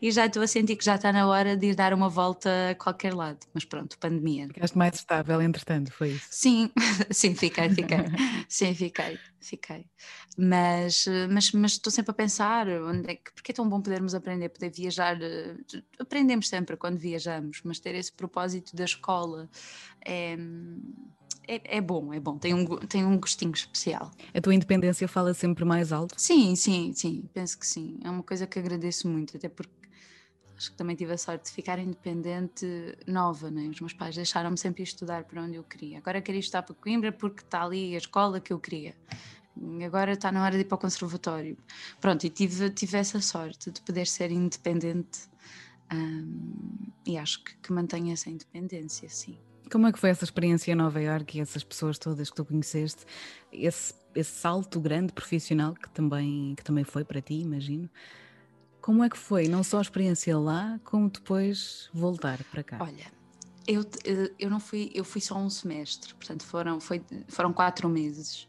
e 0.01 0.11
já 0.11 0.27
estou 0.27 0.43
a 0.43 0.47
sentir 0.47 0.77
que 0.77 0.85
já 0.85 0.97
está 0.97 1.13
na 1.13 1.27
hora 1.27 1.57
de 1.57 1.69
ir 1.69 1.75
dar 1.75 1.95
uma 1.95 2.09
volta 2.09 2.71
a 2.71 2.75
qualquer 2.75 3.15
lado. 3.15 3.39
Mas 3.55 3.65
pronto, 3.65 3.99
pandemia. 3.99 4.49
Ficaste 4.49 4.77
mais 4.77 4.95
estável, 4.97 5.41
entretanto, 5.41 5.91
foi 5.93 6.11
isso? 6.11 6.27
Sim, 6.31 6.71
sim, 7.11 7.35
fiquei, 7.35 7.71
fiquei. 7.71 7.99
sim, 8.49 8.75
fiquei. 8.75 9.19
fiquei. 9.41 9.87
Mas, 10.37 11.07
mas, 11.31 11.53
mas 11.53 11.73
estou 11.73 11.91
sempre 11.91 12.11
a 12.11 12.15
pensar 12.15 12.69
onde 12.69 13.11
é 13.11 13.15
que, 13.17 13.33
porque 13.33 13.53
é 13.53 13.55
tão 13.55 13.69
bom 13.69 13.81
podermos 13.81 14.15
aprender, 14.15 14.49
poder 14.51 14.71
viajar. 14.71 15.21
Eh, 15.21 15.57
aprendemos 15.99 16.49
sempre 16.49 16.77
quando 16.77 16.99
viajamos, 16.99 17.61
mas 17.65 17.79
ter 17.79 17.95
esse 17.95 18.13
propósito 18.13 18.75
da 18.77 18.85
escola 18.85 19.49
é, 20.05 20.37
é, 21.47 21.77
é, 21.79 21.81
bom, 21.81 22.13
é 22.13 22.21
bom, 22.21 22.39
tem 22.39 22.55
um, 22.55 22.65
tem 22.65 23.05
um 23.05 23.19
gostinho 23.19 23.53
especial. 23.53 24.11
A 24.35 24.41
tua 24.41 24.55
independência 24.55 25.09
fala 25.09 25.35
sempre 25.35 25.65
mais 25.65 25.93
alto? 25.93 26.15
Sim, 26.17 26.55
sim, 26.55 26.93
sim, 26.95 27.25
penso 27.33 27.59
que 27.59 27.67
sim. 27.67 27.99
É 28.03 28.11
uma 28.11 28.23
coisa 28.23 28.47
que 28.47 28.59
agradeço 28.59 29.09
muito, 29.09 29.37
até 29.37 29.49
porque 29.49 29.73
acho 30.57 30.71
que 30.71 30.77
também 30.77 30.95
tive 30.95 31.13
a 31.13 31.19
sorte 31.19 31.47
de 31.47 31.51
ficar 31.51 31.79
independente 31.79 32.67
nova, 33.07 33.51
né? 33.51 33.69
os 33.69 33.81
meus 33.81 33.93
pais 33.93 34.15
deixaram-me 34.15 34.57
sempre 34.57 34.83
estudar 34.83 35.25
para 35.25 35.43
onde 35.43 35.57
eu 35.57 35.65
queria. 35.65 35.99
Agora 35.99 36.21
queria 36.21 36.41
estudar 36.41 36.63
para 36.63 36.75
Coimbra 36.75 37.11
porque 37.11 37.43
está 37.43 37.65
ali 37.65 37.95
a 37.95 37.99
escola 37.99 38.41
que 38.41 38.53
eu 38.53 38.61
queria. 38.61 38.95
Agora 39.85 40.13
está 40.13 40.33
na 40.33 40.43
hora 40.43 40.55
de 40.55 40.61
ir 40.61 40.65
para 40.65 40.77
o 40.77 40.79
conservatório. 40.79 41.59
Pronto, 42.01 42.25
e 42.25 42.31
tive, 42.31 42.71
tive 42.71 42.97
essa 42.97 43.21
sorte 43.21 43.71
de 43.71 43.81
poder 43.83 44.07
ser 44.07 44.31
independente 44.31 45.29
um, 45.93 46.55
e 47.05 47.19
acho 47.19 47.43
que, 47.45 47.55
que 47.57 47.73
mantenho 47.73 48.13
essa 48.13 48.31
independência, 48.31 49.09
sim. 49.11 49.37
Como 49.71 49.87
é 49.87 49.93
que 49.93 49.99
foi 49.99 50.11
essa 50.11 50.25
experiência 50.25 50.73
em 50.73 50.75
Nova 50.75 51.01
Iorque 51.01 51.39
e 51.39 51.41
essas 51.41 51.65
pessoas 51.65 51.99
todas 51.99 52.31
que 52.31 52.37
tu 52.37 52.45
conheceste? 52.45 53.05
Esse, 53.53 53.95
esse 54.15 54.31
salto 54.31 54.81
grande 54.81 55.13
profissional 55.13 55.75
que 55.75 55.89
também, 55.91 56.55
que 56.55 56.65
também 56.65 56.85
foi 56.85 57.05
para 57.05 57.21
ti, 57.21 57.35
imagino. 57.35 57.89
Como 58.81 59.03
é 59.05 59.09
que 59.09 59.17
foi, 59.17 59.49
não 59.49 59.63
só 59.63 59.79
a 59.79 59.83
experiência 59.83 60.37
lá, 60.39 60.81
como 60.85 61.09
depois 61.09 61.89
voltar 61.95 62.43
para 62.45 62.63
cá? 62.63 62.79
Olha, 62.81 63.07
eu, 63.67 63.85
eu 64.39 64.51
não 64.51 64.59
fui, 64.59 64.91
eu 64.95 65.05
fui 65.05 65.21
só 65.21 65.39
um 65.39 65.49
semestre, 65.49 66.15
portanto 66.15 66.45
foram, 66.45 66.81
foi, 66.81 67.03
foram 67.29 67.53
quatro 67.53 67.89
meses. 67.89 68.49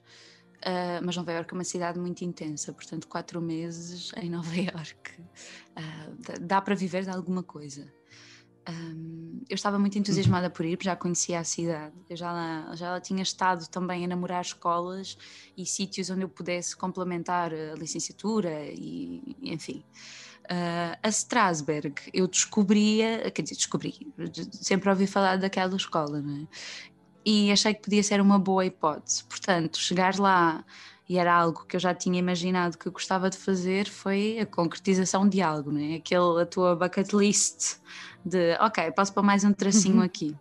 Uh, 0.63 1.03
mas 1.03 1.17
Nova 1.17 1.33
Iorque 1.33 1.53
é 1.53 1.57
uma 1.57 1.63
cidade 1.65 1.99
muito 1.99 2.23
intensa, 2.23 2.71
portanto 2.71 3.05
quatro 3.07 3.41
meses 3.41 4.11
em 4.15 4.29
Nova 4.29 4.55
Iorque 4.55 5.21
uh, 5.21 6.39
dá 6.41 6.61
para 6.61 6.73
viver 6.73 7.03
de 7.03 7.09
alguma 7.09 7.43
coisa. 7.43 7.91
Um, 8.69 9.41
eu 9.49 9.55
estava 9.55 9.77
muito 9.77 9.97
entusiasmada 9.99 10.49
por 10.49 10.65
ir, 10.65 10.77
já 10.81 10.95
conhecia 10.95 11.39
a 11.39 11.43
cidade, 11.43 11.93
eu 12.09 12.15
já 12.15 12.31
lá, 12.31 12.75
já 12.75 12.91
lá 12.91 13.01
tinha 13.01 13.21
estado 13.21 13.67
também 13.67 14.05
a 14.05 14.07
namorar 14.07 14.41
escolas 14.41 15.17
e 15.57 15.65
sítios 15.65 16.09
onde 16.09 16.21
eu 16.21 16.29
pudesse 16.29 16.75
complementar 16.75 17.51
a 17.53 17.75
licenciatura 17.75 18.65
e, 18.71 19.35
enfim. 19.41 19.83
Uh, 20.45 20.97
a 21.01 21.09
Strasberg 21.09 21.95
eu 22.13 22.27
descobria, 22.27 23.31
quer 23.31 23.41
dizer, 23.41 23.55
descobri, 23.55 24.13
sempre 24.51 24.89
ouvi 24.89 25.07
falar 25.07 25.37
daquela 25.37 25.75
escola, 25.75 26.21
não 26.21 26.43
é? 26.43 26.47
E 27.25 27.51
achei 27.51 27.73
que 27.73 27.81
podia 27.81 28.03
ser 28.03 28.19
uma 28.19 28.37
boa 28.37 28.65
hipótese. 28.65 29.23
Portanto, 29.23 29.77
chegar 29.77 30.19
lá 30.19 30.65
e 31.07 31.17
era 31.17 31.33
algo 31.33 31.65
que 31.65 31.75
eu 31.75 31.79
já 31.79 31.93
tinha 31.93 32.17
imaginado 32.19 32.77
que 32.77 32.87
eu 32.87 32.91
gostava 32.91 33.29
de 33.29 33.37
fazer 33.37 33.87
foi 33.87 34.39
a 34.39 34.45
concretização 34.45 35.27
de 35.27 35.41
algo? 35.41 35.71
Aquele, 35.95 36.41
a 36.41 36.45
tua 36.45 36.75
bucket 36.75 37.13
list 37.13 37.77
de, 38.25 38.55
ok, 38.59 38.91
posso 38.91 39.13
pôr 39.13 39.23
mais 39.23 39.43
um 39.43 39.53
tracinho 39.53 39.97
uhum. 39.97 40.03
aqui. 40.03 40.35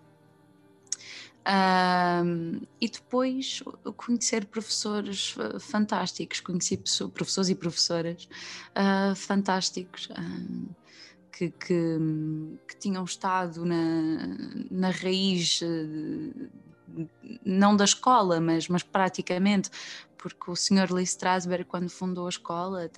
Um, 1.44 2.60
e 2.80 2.88
depois 2.88 3.64
conhecer 3.96 4.44
professores 4.44 5.34
fantásticos, 5.58 6.40
conheci 6.40 6.80
professores 7.12 7.50
e 7.50 7.54
professoras 7.56 8.28
uh, 8.76 9.14
fantásticos 9.16 10.08
que, 11.32 11.50
que, 11.50 11.98
que, 12.68 12.76
tinham 12.78 13.02
estado 13.02 13.64
na, 13.64 13.74
na 14.70 14.90
raiz, 14.90 15.60
não 17.44 17.74
da 17.74 17.84
escola, 17.84 18.40
mas, 18.40 18.68
mas 18.68 18.84
praticamente, 18.84 19.68
porque 20.16 20.48
o 20.48 20.54
senhor 20.54 20.92
Lee 20.92 21.02
Strasberg, 21.02 21.64
quando 21.64 21.88
fundou 21.88 22.26
a 22.26 22.30
escola, 22.30 22.88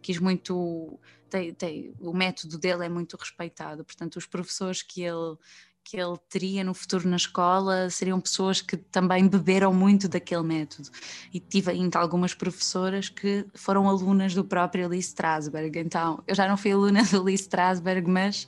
quis 0.00 0.18
muito. 0.18 0.98
Tem, 1.32 1.54
tem, 1.54 1.94
o 1.98 2.12
método 2.12 2.58
dele 2.58 2.84
é 2.84 2.90
muito 2.90 3.16
respeitado, 3.16 3.82
portanto, 3.82 4.16
os 4.16 4.26
professores 4.26 4.82
que 4.82 5.00
ele, 5.00 5.38
que 5.82 5.96
ele 5.96 6.14
teria 6.28 6.62
no 6.62 6.74
futuro 6.74 7.08
na 7.08 7.16
escola 7.16 7.88
seriam 7.88 8.20
pessoas 8.20 8.60
que 8.60 8.76
também 8.76 9.26
beberam 9.26 9.72
muito 9.72 10.10
daquele 10.10 10.42
método. 10.42 10.90
E 11.32 11.40
tive 11.40 11.70
ainda 11.70 11.98
algumas 11.98 12.34
professoras 12.34 13.08
que 13.08 13.46
foram 13.54 13.88
alunas 13.88 14.34
do 14.34 14.44
próprio 14.44 14.86
Lee 14.88 14.98
Strasberg. 14.98 15.78
Então, 15.78 16.22
eu 16.26 16.34
já 16.34 16.46
não 16.46 16.58
fui 16.58 16.72
aluna 16.72 17.02
do 17.10 17.22
Lee 17.22 17.34
Strasberg, 17.34 18.06
mas 18.10 18.46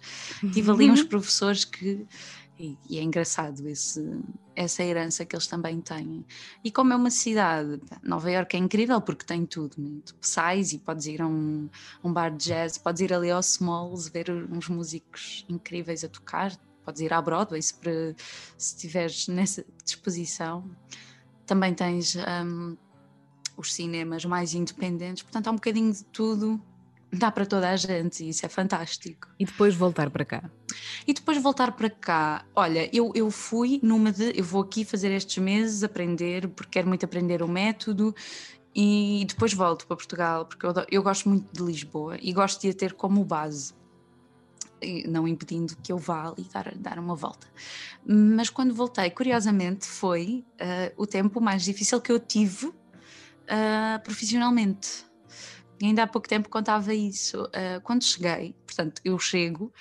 tive 0.53 0.71
ali 0.71 0.91
uns 0.93 1.03
professores 1.03 1.65
que 1.65 2.07
e, 2.59 2.79
e, 2.89 2.99
é 2.99 3.03
engraçado 3.03 3.67
esse, 3.69 4.01
essa 4.55 4.83
herança 4.83 5.25
que 5.25 5.35
eles 5.35 5.47
também 5.47 5.81
têm. 5.81 6.25
E 6.63 6.71
como 6.71 6.93
é 6.93 6.97
uma 6.97 7.11
cidade, 7.11 7.81
Nova 8.03 8.31
Iorque 8.31 8.57
é 8.57 8.61
incrível 8.61 9.01
porque 9.01 9.25
tem 9.25 9.45
tudo. 9.45 9.75
Né? 9.77 10.01
Tu 10.05 10.15
sais 10.21 10.73
e 10.73 10.79
podes 10.79 11.07
ir 11.07 11.21
a 11.21 11.27
um, 11.27 11.69
um 12.03 12.13
bar 12.13 12.31
de 12.31 12.45
jazz, 12.47 12.79
podes 12.79 13.01
ir 13.01 13.13
ali 13.13 13.31
ao 13.31 13.41
Smalls 13.41 14.09
ver 14.09 14.31
uns 14.31 14.69
músicos 14.69 15.45
incríveis 15.49 16.05
a 16.05 16.09
tocar, 16.09 16.57
podes 16.85 17.01
ir 17.01 17.13
à 17.13 17.21
Broadway 17.21 17.61
se, 17.61 17.75
para, 17.75 18.15
se 18.57 18.75
estiveres 18.77 19.27
nessa 19.27 19.65
disposição. 19.85 20.65
Também 21.47 21.75
tens 21.75 22.17
um, 22.17 22.77
os 23.57 23.75
cinemas 23.75 24.25
mais 24.25 24.55
independentes, 24.55 25.25
portanto 25.25 25.49
há 25.49 25.51
um 25.51 25.57
bocadinho 25.57 25.93
de 25.93 26.05
tudo 26.05 26.63
dá 27.15 27.31
para 27.31 27.47
toda 27.47 27.71
a 27.71 27.77
gente 27.77 28.25
e 28.25 28.29
isso 28.29 28.45
é 28.45 28.49
fantástico. 28.49 29.29
E 29.39 29.45
depois 29.45 29.75
voltar 29.75 30.11
para 30.11 30.25
cá? 30.25 30.51
E 31.07 31.13
depois 31.13 31.41
voltar 31.41 31.73
para 31.73 31.91
cá, 31.91 32.45
olha, 32.55 32.89
eu, 32.95 33.13
eu 33.15 33.31
fui 33.31 33.81
numa 33.83 34.13
de, 34.13 34.33
eu 34.39 34.45
vou 34.45 34.63
aqui 34.63 34.85
fazer 34.85 35.11
estes 35.11 35.39
meses, 35.39 35.83
aprender, 35.83 36.49
porque 36.49 36.73
quero 36.73 36.89
muito 36.89 37.05
aprender 37.05 37.43
o 37.43 37.49
método 37.49 38.15
e 38.75 39.25
depois 39.29 39.53
volto 39.53 39.87
para 39.87 39.97
Portugal, 39.97 40.47
porque 40.47 40.67
eu, 40.67 40.73
eu 40.91 41.03
gosto 41.03 41.29
muito 41.29 41.47
de 41.53 41.63
Lisboa 41.63 42.17
e 42.21 42.33
gosto 42.33 42.61
de 42.61 42.71
a 42.71 42.75
ter 42.75 42.93
como 42.95 43.25
base 43.25 43.73
não 45.09 45.27
impedindo 45.27 45.75
que 45.83 45.91
eu 45.91 45.97
vá 45.99 46.29
ali 46.29 46.47
dar, 46.53 46.75
dar 46.77 46.99
uma 46.99 47.15
volta. 47.15 47.47
Mas 48.07 48.51
quando 48.51 48.75
voltei, 48.75 49.09
curiosamente, 49.11 49.87
foi 49.87 50.45
uh, 50.61 51.03
o 51.03 51.07
tempo 51.07 51.41
mais 51.41 51.65
difícil 51.65 52.01
que 52.03 52.13
eu 52.13 52.19
tive 52.19 52.67
uh, 52.67 54.03
profissionalmente 54.03 55.07
ainda 55.83 56.03
há 56.03 56.07
pouco 56.07 56.29
tempo 56.29 56.49
contava 56.49 56.95
isso. 56.95 57.45
Uh, 57.45 57.81
quando 57.83 58.05
cheguei, 58.05 58.55
portanto, 58.67 59.01
eu 59.05 59.19
chego, 59.19 59.73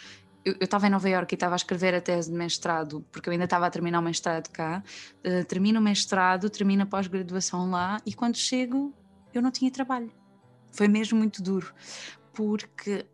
eu 0.45 0.55
estava 0.59 0.87
em 0.87 0.89
Nova 0.89 1.09
Iorque 1.09 1.33
e 1.33 1.37
estava 1.37 1.55
a 1.55 1.57
escrever 1.57 1.95
a 1.95 2.01
tese 2.01 2.29
de 2.29 2.37
mestrado, 2.37 3.05
porque 3.11 3.29
eu 3.29 3.31
ainda 3.31 3.45
estava 3.45 3.65
a 3.65 3.69
terminar 3.69 3.99
o 3.99 4.03
mestrado 4.03 4.49
cá. 4.49 4.83
Uh, 5.25 5.45
termino 5.45 5.79
o 5.79 5.83
mestrado, 5.83 6.49
termino 6.49 6.83
a 6.83 6.85
pós-graduação 6.85 7.69
lá 7.69 7.99
e 8.05 8.13
quando 8.13 8.37
chego 8.37 8.93
eu 9.33 9.41
não 9.41 9.51
tinha 9.51 9.71
trabalho. 9.71 10.11
Foi 10.71 10.87
mesmo 10.87 11.17
muito 11.17 11.41
duro, 11.41 11.73
porque 12.33 13.05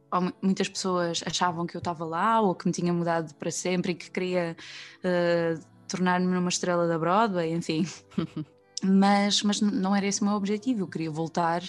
muitas 0.42 0.70
pessoas 0.70 1.22
achavam 1.26 1.66
que 1.66 1.76
eu 1.76 1.80
estava 1.80 2.06
lá 2.06 2.42
ou 2.42 2.56
que 2.56 2.66
me 2.66 2.72
tinha 2.72 2.94
mudado 2.94 3.34
para 3.36 3.52
sempre 3.52 3.92
e 3.92 3.96
que 3.96 4.10
queria 4.10 4.56
uh, 5.00 5.60
tornar-me 5.88 6.28
numa 6.28 6.50
estrela 6.50 6.88
da 6.88 6.98
Broadway, 6.98 7.52
enfim. 7.52 7.86
mas, 8.84 9.44
mas 9.44 9.62
não 9.62 9.96
era 9.96 10.06
esse 10.06 10.22
o 10.22 10.26
meu 10.26 10.36
objetivo, 10.36 10.82
eu 10.82 10.88
queria 10.88 11.12
voltar 11.12 11.62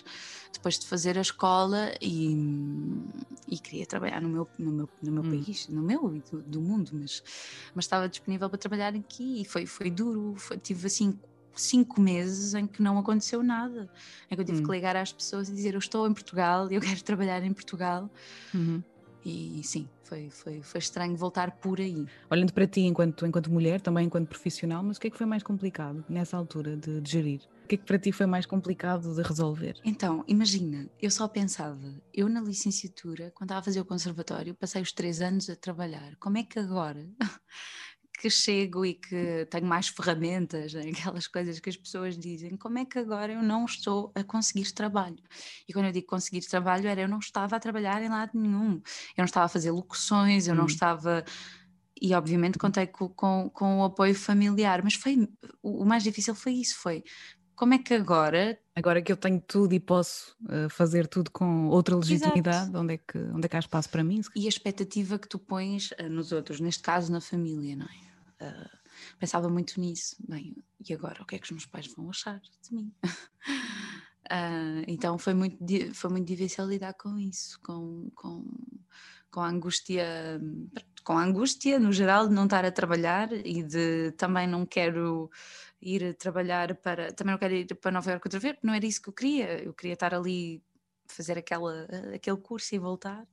depois 0.53 0.79
de 0.79 0.87
fazer 0.87 1.17
a 1.17 1.21
escola 1.21 1.93
e, 2.01 2.37
e 3.49 3.59
queria 3.59 3.87
trabalhar 3.87 4.21
no 4.21 4.29
meu, 4.29 4.49
no 4.59 4.71
meu, 4.71 4.89
no 5.03 5.13
meu 5.13 5.23
hum. 5.23 5.31
país, 5.31 5.69
no 5.69 5.83
meu 5.83 6.15
e 6.15 6.21
do, 6.31 6.43
do, 6.43 6.61
mundo, 6.61 6.91
mas, 6.93 7.23
mas 7.75 7.85
estava 7.85 8.09
disponível 8.09 8.49
para 8.49 8.59
trabalhar 8.59 8.95
aqui 8.95 9.41
e 9.41 9.45
foi, 9.45 9.67
foi 9.67 9.91
duro, 9.91 10.35
foi, 10.37 10.59
tive 10.59 10.87
assim 10.87 11.19
cinco 11.55 12.01
meses 12.01 12.55
em 12.55 12.67
que 12.67 12.83
não 12.83 12.99
aconteceu 12.99 13.43
nada, 13.43 13.91
em 14.31 14.35
que 14.35 14.41
eu 14.41 14.45
tive 14.45 14.61
hum. 14.61 14.65
que 14.65 14.71
ligar 14.71 14.97
às 14.97 15.13
pessoas 15.13 15.49
e 15.49 15.55
dizer 15.55 15.75
eu 15.75 15.79
estou 15.79 16.07
em 16.07 16.13
Portugal 16.13 16.71
e 16.71 16.75
eu 16.75 16.81
quero 16.81 17.03
trabalhar 17.03 17.43
em 17.43 17.53
Portugal. 17.53 18.11
Uhum. 18.55 18.83
E 19.25 19.61
sim, 19.65 19.89
foi, 20.05 20.31
foi, 20.31 20.63
foi 20.63 20.79
estranho 20.79 21.17
voltar 21.17 21.51
por 21.53 21.81
aí. 21.81 22.07
Olhando 22.31 22.53
para 22.53 22.67
ti 22.67 22.81
enquanto, 22.81 23.27
enquanto 23.27 23.51
mulher, 23.51 23.81
também 23.81 24.07
enquanto 24.07 24.29
profissional, 24.29 24.83
mas 24.83 24.97
o 24.97 25.01
que 25.01 25.09
é 25.09 25.11
que 25.11 25.19
foi 25.19 25.27
mais 25.27 25.43
complicado 25.43 26.05
nessa 26.09 26.37
altura 26.37 26.77
de, 26.77 27.01
de 27.01 27.11
gerir? 27.11 27.41
que 27.71 27.77
é 27.77 27.79
que 27.79 27.85
para 27.85 27.99
ti 28.01 28.11
foi 28.11 28.27
mais 28.27 28.47
complicado 28.47 29.15
de 29.15 29.23
resolver? 29.23 29.77
Então, 29.85 30.25
imagina, 30.27 30.91
eu 31.01 31.09
só 31.09 31.29
pensava, 31.29 31.95
eu 32.13 32.29
na 32.29 32.41
licenciatura, 32.41 33.31
quando 33.33 33.51
estava 33.51 33.61
a 33.61 33.63
fazer 33.63 33.81
o 33.81 33.85
conservatório, 33.85 34.57
passei 34.57 34.83
os 34.83 34.93
três 34.93 35.21
anos 35.21 35.49
a 35.49 35.55
trabalhar. 35.55 36.17
Como 36.19 36.37
é 36.37 36.43
que 36.43 36.59
agora 36.59 37.09
que 38.21 38.29
chego 38.29 38.85
e 38.85 38.93
que 38.93 39.47
tenho 39.51 39.67
mais 39.67 39.89
ferramentas, 39.89 40.75
né, 40.75 40.83
aquelas 40.93 41.27
coisas 41.27 41.59
que 41.59 41.71
as 41.71 41.77
pessoas 41.77 42.19
dizem, 42.19 42.55
como 42.57 42.79
é 42.79 42.85
que 42.85 42.99
agora 42.99 43.33
eu 43.33 43.43
não 43.43 43.65
estou 43.65 44.13
a 44.15 44.23
conseguir 44.23 44.71
trabalho? 44.73 45.23
E 45.67 45.73
quando 45.73 45.87
eu 45.87 45.93
digo 45.93 46.07
conseguir 46.07 46.43
trabalho, 46.43 46.87
era 46.87 47.01
eu 47.01 47.09
não 47.09 47.19
estava 47.19 47.57
a 47.57 47.61
trabalhar 47.61 48.03
em 48.03 48.11
lado 48.11 48.33
nenhum, 48.35 48.75
eu 48.75 49.19
não 49.19 49.25
estava 49.25 49.47
a 49.47 49.49
fazer 49.49 49.71
locuções, 49.71 50.47
eu 50.47 50.55
hum. 50.55 50.59
não 50.59 50.67
estava 50.67 51.25
e 52.03 52.15
obviamente 52.15 52.59
contei 52.59 52.87
com, 52.87 53.09
com, 53.09 53.51
com, 53.51 53.81
o 53.81 53.85
apoio 53.85 54.15
familiar, 54.15 54.83
mas 54.83 54.95
foi 54.95 55.29
o 55.63 55.85
mais 55.85 56.03
difícil 56.03 56.35
foi 56.35 56.53
isso, 56.53 56.77
foi 56.79 57.03
como 57.55 57.75
é 57.75 57.79
que 57.79 57.93
agora. 57.93 58.59
Agora 58.75 59.03
que 59.03 59.13
eu 59.13 59.17
tenho 59.19 59.39
tudo 59.39 59.75
e 59.75 59.81
posso 59.81 60.35
uh, 60.45 60.71
fazer 60.71 61.07
tudo 61.07 61.31
com 61.31 61.69
outra 61.69 61.95
legitimidade, 61.95 62.75
onde 62.75 62.95
é, 62.95 62.97
que, 62.97 63.19
onde 63.19 63.45
é 63.45 63.49
que 63.49 63.57
há 63.57 63.59
espaço 63.59 63.91
para 63.91 64.03
mim? 64.03 64.23
E 64.35 64.47
a 64.47 64.49
expectativa 64.49 65.19
que 65.19 65.29
tu 65.29 65.39
pões 65.39 65.91
uh, 65.91 66.09
nos 66.09 66.33
outros, 66.33 66.59
neste 66.59 66.83
caso 66.83 67.13
na 67.13 67.21
família, 67.21 67.77
não 67.77 67.85
é? 67.85 68.10
Uh, 68.41 68.79
pensava 69.19 69.49
muito 69.49 69.79
nisso. 69.79 70.17
Bem, 70.27 70.57
e 70.89 70.95
agora 70.95 71.23
o 71.23 71.27
que 71.27 71.37
é 71.37 71.39
que 71.39 71.45
os 71.45 71.51
meus 71.51 71.67
pais 71.67 71.87
vão 71.95 72.09
achar 72.09 72.41
de 72.41 72.75
mim? 72.75 72.93
uh, 73.05 74.85
então 74.89 75.19
foi 75.19 75.35
muito, 75.35 75.59
foi 75.95 76.11
muito 76.11 76.27
difícil 76.27 76.67
lidar 76.67 76.95
com 76.95 77.19
isso, 77.19 77.61
com, 77.61 78.11
com, 78.15 78.45
com 79.31 79.41
a 79.41 79.49
angústia, 79.49 80.41
com 81.05 81.13
a 81.13 81.23
angústia 81.23 81.79
no 81.79 81.93
geral 81.93 82.29
de 82.29 82.35
não 82.35 82.45
estar 82.45 82.65
a 82.65 82.73
trabalhar 82.73 83.31
e 83.33 83.63
de 83.63 84.13
também 84.13 84.47
não 84.47 84.65
quero 84.65 85.31
ir 85.81 86.15
trabalhar 86.15 86.75
para, 86.77 87.13
também 87.13 87.33
não 87.33 87.39
quero 87.39 87.55
ir 87.55 87.75
para 87.75 87.91
Nova 87.91 88.11
Iorque 88.11 88.27
outra 88.27 88.41
vez, 88.41 88.57
não 88.63 88.75
era 88.75 88.87
isso 88.87 89.01
que 89.03 89.09
eu 89.09 89.13
queria, 89.13 89.63
eu 89.63 89.73
queria 89.73 89.95
estar 89.95 90.15
ali, 90.15 90.63
fazer 91.07 91.39
aquela, 91.39 91.87
aquele 92.15 92.37
curso 92.37 92.75
e 92.75 92.79
voltar. 92.79 93.27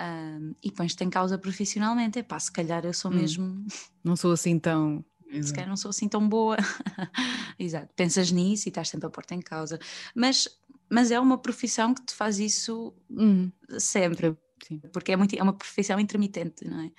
Um, 0.00 0.54
e 0.62 0.70
pões-te 0.70 1.02
em 1.02 1.10
causa 1.10 1.36
profissionalmente, 1.36 2.20
é 2.20 2.22
pá, 2.22 2.38
se 2.38 2.52
calhar 2.52 2.84
eu 2.84 2.94
sou 2.94 3.10
hum. 3.10 3.14
mesmo. 3.14 3.66
Não 4.04 4.14
sou 4.14 4.32
assim 4.32 4.58
tão. 4.58 5.04
Se 5.42 5.52
calhar 5.52 5.68
não 5.68 5.76
sou 5.76 5.90
assim 5.90 6.08
tão 6.08 6.26
boa. 6.26 6.56
Exato, 7.58 7.92
pensas 7.94 8.30
nisso 8.30 8.68
e 8.68 8.70
estás 8.70 8.88
sempre 8.88 9.06
a 9.06 9.10
pôr-te 9.10 9.34
em 9.34 9.40
causa. 9.40 9.78
Mas, 10.14 10.48
mas 10.88 11.10
é 11.10 11.20
uma 11.20 11.36
profissão 11.36 11.92
que 11.92 12.02
te 12.04 12.14
faz 12.14 12.38
isso 12.38 12.94
hum. 13.10 13.50
sempre. 13.78 14.36
Sim. 14.66 14.80
Porque 14.92 15.12
é, 15.12 15.16
muito, 15.16 15.34
é 15.34 15.42
uma 15.42 15.52
profissão 15.52 16.00
intermitente, 16.00 16.66
não 16.66 16.80
é? 16.80 16.90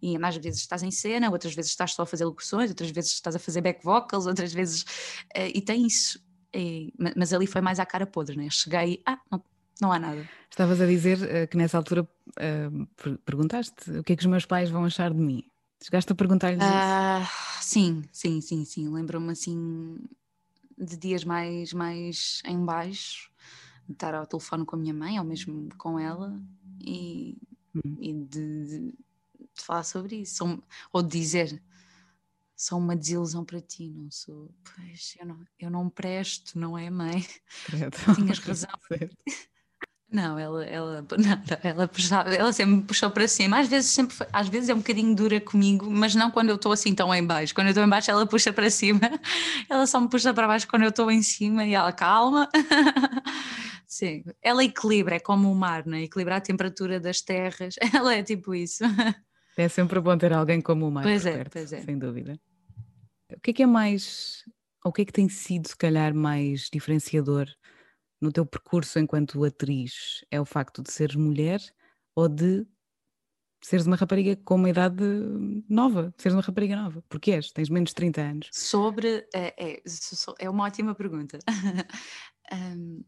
E 0.00 0.18
mais 0.18 0.36
vezes 0.36 0.60
estás 0.60 0.82
em 0.82 0.90
cena, 0.90 1.30
outras 1.30 1.54
vezes 1.54 1.70
estás 1.70 1.92
só 1.92 2.02
a 2.02 2.06
fazer 2.06 2.24
locuções, 2.24 2.70
outras 2.70 2.90
vezes 2.90 3.12
estás 3.12 3.34
a 3.34 3.38
fazer 3.38 3.60
back 3.60 3.84
vocals, 3.84 4.26
outras 4.26 4.52
vezes. 4.52 4.82
Uh, 5.36 5.50
e 5.54 5.60
tem 5.60 5.86
isso. 5.86 6.22
E, 6.54 6.92
mas 7.16 7.32
ali 7.32 7.46
foi 7.46 7.60
mais 7.60 7.78
à 7.78 7.86
cara 7.86 8.06
podre, 8.06 8.36
né? 8.36 8.48
Cheguei, 8.50 9.02
ah, 9.04 9.20
não, 9.30 9.42
não 9.80 9.92
há 9.92 9.98
nada. 9.98 10.28
Estavas 10.50 10.80
a 10.80 10.86
dizer 10.86 11.18
uh, 11.18 11.48
que 11.48 11.56
nessa 11.56 11.76
altura 11.76 12.02
uh, 12.02 13.18
perguntaste 13.24 13.90
o 13.90 14.02
que 14.02 14.12
é 14.12 14.16
que 14.16 14.22
os 14.22 14.26
meus 14.26 14.44
pais 14.44 14.70
vão 14.70 14.84
achar 14.84 15.12
de 15.12 15.20
mim. 15.20 15.44
Chegaste 15.82 16.12
a 16.12 16.14
perguntar-lhes 16.14 16.60
uh, 16.60 17.22
isso? 17.22 17.62
Sim, 17.62 18.04
sim, 18.10 18.40
sim, 18.40 18.64
sim. 18.64 18.88
Lembro-me 18.88 19.30
assim 19.30 19.98
de 20.76 20.96
dias 20.96 21.24
mais, 21.24 21.72
mais 21.72 22.42
em 22.44 22.64
baixo, 22.64 23.30
de 23.86 23.92
estar 23.92 24.14
ao 24.14 24.26
telefone 24.26 24.64
com 24.64 24.76
a 24.76 24.78
minha 24.78 24.94
mãe, 24.94 25.18
ou 25.18 25.24
mesmo 25.24 25.68
com 25.76 25.98
ela, 25.98 26.40
e, 26.80 27.36
hum. 27.74 27.96
e 28.00 28.12
de, 28.12 28.64
de, 28.64 28.80
de, 28.80 28.94
falar 29.62 29.82
sobre 29.82 30.16
isso, 30.16 30.62
ou 30.92 31.02
de 31.02 31.18
dizer 31.18 31.62
sou 32.56 32.78
uma 32.78 32.96
desilusão 32.96 33.44
para 33.44 33.60
ti, 33.60 33.88
não 33.88 34.10
sou. 34.10 34.52
Pois, 34.74 35.16
eu 35.20 35.26
não, 35.26 35.46
eu 35.60 35.70
não 35.70 35.88
presto, 35.88 36.58
não 36.58 36.76
é, 36.76 36.90
mãe? 36.90 37.24
Tinhas 38.16 38.38
razão. 38.42 38.70
Não, 40.10 40.38
ela, 40.38 40.64
ela, 40.64 41.02
não, 41.18 41.42
ela, 41.62 41.86
puxava, 41.86 42.34
ela 42.34 42.50
sempre 42.52 42.76
me 42.76 42.82
puxou 42.82 43.10
para 43.10 43.28
cima. 43.28 43.58
Às 43.58 43.68
vezes, 43.68 43.90
sempre, 43.90 44.16
às 44.32 44.48
vezes 44.48 44.70
é 44.70 44.74
um 44.74 44.78
bocadinho 44.78 45.14
dura 45.14 45.38
comigo, 45.40 45.90
mas 45.90 46.14
não 46.14 46.30
quando 46.30 46.48
eu 46.48 46.56
estou 46.56 46.72
assim 46.72 46.94
tão 46.94 47.14
em 47.14 47.24
baixo. 47.24 47.54
Quando 47.54 47.66
eu 47.66 47.72
estou 47.72 47.84
em 47.84 47.88
baixo, 47.88 48.10
ela 48.10 48.26
puxa 48.26 48.52
para 48.52 48.70
cima. 48.70 49.00
Ela 49.68 49.86
só 49.86 50.00
me 50.00 50.08
puxa 50.08 50.32
para 50.32 50.46
baixo 50.46 50.66
quando 50.66 50.82
eu 50.82 50.88
estou 50.88 51.10
em 51.10 51.22
cima 51.22 51.64
e 51.64 51.74
ela 51.74 51.92
calma. 51.92 52.48
Sim, 53.86 54.24
ela 54.42 54.64
equilibra, 54.64 55.16
é 55.16 55.20
como 55.20 55.50
o 55.50 55.54
mar, 55.54 55.84
né? 55.86 56.02
equilibra 56.02 56.36
a 56.36 56.40
temperatura 56.40 56.98
das 56.98 57.20
terras. 57.20 57.74
Ela 57.94 58.14
é 58.14 58.22
tipo 58.22 58.54
isso. 58.54 58.84
É 59.56 59.68
sempre 59.68 60.00
bom 60.00 60.16
ter 60.16 60.32
alguém 60.32 60.60
como 60.60 60.86
o 60.86 60.90
mar. 60.90 61.02
Pois 61.02 61.26
é, 61.26 61.32
perto, 61.32 61.52
pois 61.52 61.72
é. 61.72 61.82
Sem 61.82 61.98
dúvida. 61.98 62.38
O 63.34 63.40
que 63.40 63.50
é 63.50 63.54
que 63.54 63.62
é 63.62 63.66
mais, 63.66 64.44
ou 64.84 64.90
o 64.90 64.92
que 64.92 65.02
é 65.02 65.04
que 65.04 65.12
tem 65.12 65.28
sido, 65.28 65.68
se 65.68 65.76
calhar, 65.76 66.14
mais 66.14 66.68
diferenciador 66.72 67.48
no 68.20 68.32
teu 68.32 68.44
percurso 68.44 68.98
enquanto 68.98 69.44
atriz? 69.44 70.24
É 70.30 70.40
o 70.40 70.44
facto 70.44 70.82
de 70.82 70.92
seres 70.92 71.16
mulher 71.16 71.60
ou 72.14 72.28
de 72.28 72.66
seres 73.62 73.86
uma 73.86 73.96
rapariga 73.96 74.36
com 74.36 74.54
uma 74.54 74.70
idade 74.70 75.04
nova, 75.68 76.14
seres 76.16 76.34
uma 76.34 76.42
rapariga 76.42 76.76
nova? 76.76 77.02
Porque 77.08 77.32
és, 77.32 77.50
tens 77.50 77.68
menos 77.68 77.90
de 77.90 77.94
30 77.94 78.20
anos. 78.20 78.48
Sobre, 78.52 79.26
é, 79.34 79.54
é, 79.58 79.82
é 80.38 80.50
uma 80.50 80.64
ótima 80.64 80.94
pergunta. 80.94 81.38
um, 82.52 83.04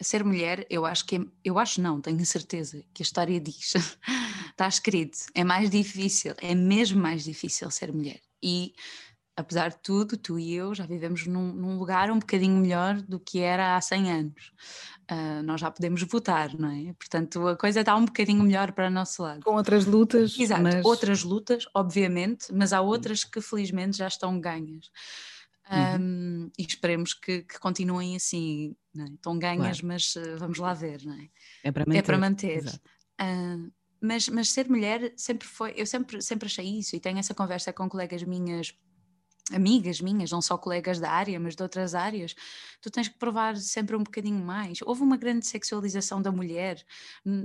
ser 0.00 0.24
mulher, 0.24 0.66
eu 0.68 0.84
acho 0.84 1.06
que 1.06 1.16
é, 1.16 1.20
eu 1.44 1.58
acho 1.58 1.80
não, 1.80 2.00
tenho 2.00 2.24
certeza 2.26 2.84
que 2.92 3.02
a 3.02 3.04
história 3.04 3.40
diz, 3.40 3.74
está 4.50 4.68
escrito, 4.68 5.18
é 5.34 5.42
mais 5.42 5.70
difícil, 5.70 6.34
é 6.38 6.54
mesmo 6.54 7.00
mais 7.00 7.24
difícil 7.24 7.70
ser 7.70 7.92
mulher. 7.92 8.20
E 8.42 8.74
apesar 9.36 9.68
de 9.68 9.76
tudo, 9.82 10.16
tu 10.16 10.38
e 10.38 10.54
eu 10.54 10.74
já 10.74 10.86
vivemos 10.86 11.26
num, 11.26 11.52
num 11.52 11.78
lugar 11.78 12.10
um 12.10 12.18
bocadinho 12.18 12.56
melhor 12.56 13.00
do 13.02 13.20
que 13.20 13.40
era 13.40 13.76
há 13.76 13.80
100 13.80 14.10
anos. 14.10 14.52
Uh, 15.10 15.42
nós 15.44 15.60
já 15.60 15.70
podemos 15.70 16.02
votar, 16.02 16.58
não 16.58 16.70
é? 16.70 16.94
Portanto, 16.94 17.46
a 17.46 17.56
coisa 17.56 17.80
está 17.80 17.94
um 17.94 18.06
bocadinho 18.06 18.42
melhor 18.42 18.72
para 18.72 18.88
o 18.88 18.90
nosso 18.90 19.22
lado. 19.22 19.42
Com 19.42 19.54
outras 19.54 19.84
lutas. 19.84 20.36
Exato, 20.38 20.62
mas... 20.62 20.84
outras 20.84 21.22
lutas, 21.22 21.66
obviamente, 21.74 22.46
mas 22.52 22.72
há 22.72 22.80
outras 22.80 23.22
que 23.22 23.40
felizmente 23.40 23.98
já 23.98 24.08
estão 24.08 24.40
ganhas. 24.40 24.90
Um, 25.70 26.00
uhum. 26.00 26.50
E 26.56 26.62
esperemos 26.62 27.12
que, 27.12 27.42
que 27.42 27.58
continuem 27.58 28.16
assim, 28.16 28.74
é? 28.96 29.04
estão 29.04 29.38
ganhas, 29.38 29.80
claro. 29.80 29.86
mas 29.86 30.16
uh, 30.16 30.38
vamos 30.38 30.58
lá 30.58 30.72
ver, 30.72 31.04
não 31.04 31.14
é? 31.14 31.28
É 31.62 31.72
para 31.72 31.84
manter. 31.84 31.98
É 31.98 32.02
para 32.02 32.18
manter. 32.18 32.64
Uh, 33.20 33.72
mas, 34.00 34.28
mas 34.28 34.50
ser 34.50 34.68
mulher 34.68 35.12
sempre 35.16 35.46
foi, 35.46 35.74
eu 35.76 35.86
sempre, 35.86 36.22
sempre 36.22 36.46
achei 36.46 36.66
isso 36.78 36.94
e 36.94 37.00
tenho 37.00 37.18
essa 37.18 37.34
conversa 37.34 37.72
com 37.72 37.88
colegas 37.88 38.22
minhas 38.22 38.74
amigas 39.52 40.00
minhas, 40.00 40.30
não 40.30 40.42
só 40.42 40.58
colegas 40.58 40.98
da 40.98 41.10
área, 41.10 41.38
mas 41.38 41.54
de 41.54 41.62
outras 41.62 41.94
áreas, 41.94 42.34
tu 42.80 42.90
tens 42.90 43.08
que 43.08 43.18
provar 43.18 43.56
sempre 43.56 43.94
um 43.94 44.02
bocadinho 44.02 44.44
mais. 44.44 44.80
Houve 44.82 45.02
uma 45.02 45.16
grande 45.16 45.46
sexualização 45.46 46.20
da 46.20 46.32
mulher, 46.32 46.84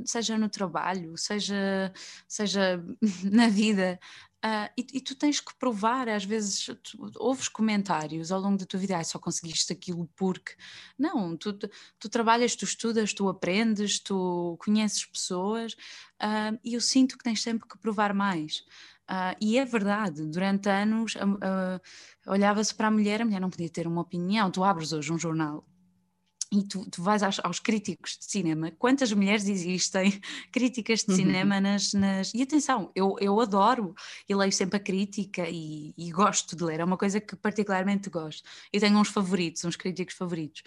seja 0.06 0.38
no 0.38 0.50
trabalho, 0.50 1.18
seja, 1.18 1.94
seja 2.28 2.84
na 3.24 3.48
vida. 3.48 4.00
Uh, 4.44 4.66
e, 4.76 4.88
e, 4.98 5.02
tu 5.02 5.14
tens 5.14 5.40
que 5.40 5.54
provar, 5.54 6.10
às 6.10 6.26
vezes 6.26 6.66
tu, 6.82 7.12
ouves 7.18 7.48
comentários 7.48 8.32
ao 8.32 8.42
longo 8.42 8.58
da 8.58 8.66
tua 8.66 8.80
vida, 8.80 8.98
ah, 8.98 9.04
só 9.04 9.20
conseguiste 9.20 9.72
aquilo 9.72 10.10
porque. 10.16 10.56
Não, 10.98 11.38
tu, 11.38 11.54
tu, 11.54 11.70
tu, 12.00 12.10
trabalhas, 12.10 12.56
tu 12.56 12.66
estudas, 12.66 13.14
tu 13.14 13.30
aprendes, 13.30 14.00
tu 14.00 14.58
conheces 14.60 15.06
pessoas 15.06 15.74
uh, 15.74 16.58
e 16.64 16.74
eu 16.74 16.82
sinto 16.82 17.20
que 17.20 17.24
tens 17.24 17.44
sempre 17.44 17.70
que 17.70 17.78
provar 17.78 18.16
mais. 18.16 18.64
Uh, 19.10 19.36
e 19.42 19.58
é 19.58 19.66
verdade, 19.66 20.26
durante 20.26 20.70
anos 20.70 21.16
uh, 21.16 21.82
olhava-se 22.26 22.74
para 22.74 22.88
a 22.88 22.92
mulher, 22.92 23.22
a 23.22 23.26
mulher 23.26 23.42
não 23.42 23.50
podia 23.50 23.70
ter 23.70 23.86
uma 23.86 24.02
opinião. 24.02 24.50
Tu 24.50 24.64
abres 24.64 24.94
hoje 24.94 25.12
um 25.12 25.20
jornal 25.20 25.66
e 26.52 26.64
tu, 26.64 26.86
tu 26.90 27.02
vais 27.02 27.24
aos, 27.24 27.40
aos, 27.44 27.60
críticos 27.60 28.18
de 28.18 28.26
cinema, 28.26 28.72
quantas 28.72 29.14
mulheres 29.14 29.48
existem 29.48 30.20
críticas 30.52 31.04
de 31.04 31.16
cinema 31.16 31.62
nas, 31.62 31.94
nas... 31.94 32.34
E 32.34 32.42
atenção, 32.42 32.92
eu, 32.94 33.16
eu 33.22 33.40
adoro 33.40 33.96
e 34.28 34.36
leio 34.36 34.52
sempre 34.52 34.76
a 34.76 34.80
crítica 34.80 35.48
e, 35.50 35.94
e, 35.98 36.12
gosto 36.12 36.56
de 36.56 36.64
ler, 36.64 36.82
é 36.82 36.84
uma 36.84 36.98
coisa 36.98 37.22
que 37.22 37.38
particularmente 37.38 38.10
gosto. 38.10 38.44
Eu 38.72 38.82
tenho 38.82 38.98
uns 38.98 39.08
favoritos, 39.08 39.64
uns 39.64 39.78
críticos 39.78 40.16
favoritos. 40.16 40.62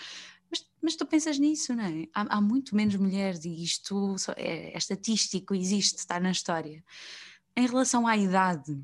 Mas, 0.51 0.67
mas 0.81 0.97
tu 0.97 1.05
pensas 1.05 1.39
nisso, 1.39 1.75
não 1.75 1.85
é? 1.85 2.09
Há, 2.15 2.37
há 2.37 2.41
muito 2.41 2.75
menos 2.75 2.97
mulheres 2.97 3.45
e 3.45 3.63
isto 3.63 4.17
é, 4.37 4.73
é 4.73 4.79
estatístico, 4.79 5.55
existe, 5.55 5.99
está 5.99 6.19
na 6.19 6.31
história. 6.31 6.83
Em 7.57 7.67
relação 7.67 8.07
à 8.07 8.17
idade, 8.17 8.77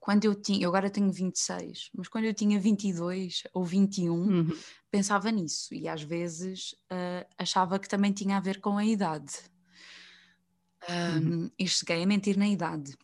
quando 0.00 0.24
eu 0.24 0.34
tinha, 0.34 0.62
eu 0.62 0.68
agora 0.68 0.88
tenho 0.88 1.12
26, 1.12 1.90
mas 1.94 2.08
quando 2.08 2.24
eu 2.24 2.34
tinha 2.34 2.60
22 2.60 3.42
ou 3.52 3.64
21, 3.64 4.12
uhum. 4.12 4.58
pensava 4.90 5.30
nisso 5.30 5.74
e 5.74 5.88
às 5.88 6.02
vezes 6.02 6.72
uh, 6.92 7.26
achava 7.36 7.78
que 7.78 7.88
também 7.88 8.12
tinha 8.12 8.36
a 8.36 8.40
ver 8.40 8.60
com 8.60 8.78
a 8.78 8.84
idade. 8.84 9.34
Um, 10.88 11.18
uhum. 11.18 11.50
E 11.58 11.66
cheguei 11.66 12.02
a 12.02 12.06
mentir 12.06 12.38
na 12.38 12.46
idade. 12.46 12.96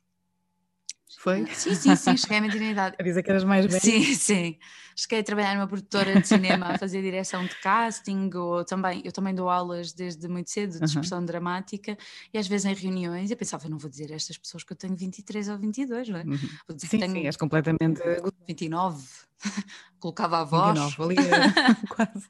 Foi? 1.19 1.47
Sim, 1.47 1.75
sim, 1.75 1.97
sim, 1.97 2.17
cheguei 2.17 2.39
a 2.39 2.41
mentir 2.41 2.61
na 2.61 2.71
idade. 2.71 2.97
A 2.99 3.03
dizer 3.03 3.23
que 3.23 3.31
eras 3.31 3.45
mais 3.45 3.67
velha? 3.67 3.81
Sim, 3.81 4.15
sim. 4.15 4.59
Cheguei 4.97 5.21
a 5.21 5.25
trabalhar 5.25 5.55
numa 5.55 5.67
produtora 5.67 6.21
de 6.21 6.27
cinema 6.27 6.67
a 6.67 6.79
fazer 6.79 7.01
direção 7.03 7.45
de 7.45 7.55
casting, 7.57 8.31
ou 8.35 8.65
também, 8.65 9.03
eu 9.05 9.13
também 9.13 9.35
dou 9.35 9.49
aulas 9.49 9.93
desde 9.93 10.29
muito 10.29 10.51
cedo 10.51 10.79
de 10.79 10.85
expressão 10.85 11.19
uhum. 11.19 11.25
dramática, 11.25 11.97
e 12.33 12.39
às 12.39 12.47
vezes 12.47 12.67
em 12.67 12.75
reuniões 12.75 13.31
eu 13.31 13.37
pensava, 13.37 13.67
eu 13.67 13.71
não 13.71 13.79
vou 13.79 13.91
dizer 13.91 14.13
a 14.13 14.17
estas 14.17 14.37
pessoas 14.37 14.65
que 14.65 14.73
eu 14.73 14.77
tenho 14.77 14.97
23 14.97 15.49
ou 15.49 15.59
22, 15.59 16.09
não 16.09 16.19
é? 16.19 16.25
Uhum. 16.25 16.39
Vou 16.69 16.77
dizer 16.77 16.89
sim, 16.89 16.99
que 16.99 17.05
tenho 17.05 17.17
sim, 17.21 17.27
és 17.27 17.37
completamente... 17.37 18.03
29. 18.47 19.07
Colocava 19.99 20.41
a 20.41 20.45
voz. 20.45 20.79
29, 20.79 21.03
ali 21.03 21.17
é 21.29 21.87
quase. 21.89 22.29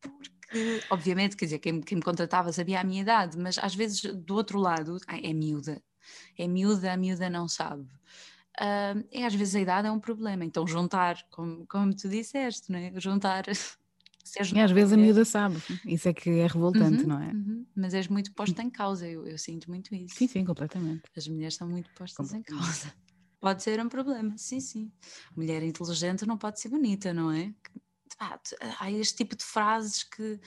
Porque, 0.00 0.82
obviamente, 0.90 1.36
quer 1.36 1.44
dizer, 1.44 1.58
quem, 1.58 1.80
quem 1.80 1.96
me 1.96 2.02
contratava 2.02 2.52
sabia 2.52 2.80
a 2.80 2.84
minha 2.84 3.02
idade, 3.02 3.38
mas 3.38 3.58
às 3.58 3.74
vezes 3.74 4.02
do 4.02 4.34
outro 4.34 4.58
lado, 4.58 4.98
é 5.06 5.32
miúda, 5.32 5.80
é 6.38 6.46
miúda, 6.46 6.92
a 6.92 6.96
miúda 6.96 7.28
não 7.30 7.48
sabe. 7.48 7.82
Uh, 8.58 9.06
é 9.10 9.24
às 9.24 9.34
vezes 9.34 9.54
a 9.54 9.60
idade 9.60 9.88
é 9.88 9.90
um 9.90 10.00
problema, 10.00 10.44
então 10.44 10.66
juntar, 10.66 11.24
como, 11.30 11.66
como 11.66 11.94
tu 11.94 12.08
disseste, 12.08 12.70
não 12.70 12.78
é? 12.78 12.92
juntar. 13.00 13.44
E 14.54 14.60
às 14.60 14.70
vezes 14.70 14.92
a 14.92 14.96
miúda 14.96 15.24
sabe, 15.24 15.56
isso 15.84 16.08
é 16.08 16.12
que 16.12 16.30
é 16.30 16.46
revoltante, 16.46 17.02
uhum, 17.02 17.08
não 17.08 17.20
é? 17.20 17.32
Uhum. 17.32 17.66
Mas 17.74 17.94
és 17.94 18.06
muito 18.06 18.32
posta 18.32 18.62
em 18.62 18.70
causa, 18.70 19.08
eu, 19.08 19.26
eu, 19.26 19.36
sinto 19.36 19.68
muito 19.68 19.92
isso. 19.92 20.14
Sim, 20.14 20.28
sim, 20.28 20.44
completamente. 20.44 21.02
As 21.16 21.26
mulheres 21.26 21.56
são 21.56 21.68
muito 21.68 21.90
postas 21.94 22.32
em 22.32 22.42
causa. 22.42 22.94
Pode 23.40 23.62
ser 23.62 23.80
um 23.80 23.88
problema, 23.88 24.36
sim, 24.36 24.60
sim. 24.60 24.92
Mulher 25.34 25.62
inteligente 25.64 26.26
não 26.26 26.36
pode 26.36 26.60
ser 26.60 26.68
bonita, 26.68 27.12
não 27.12 27.32
é? 27.32 27.52
há 28.78 28.90
este 28.90 29.16
tipo 29.16 29.34
de 29.34 29.42
frases 29.42 30.02
que 30.02 30.38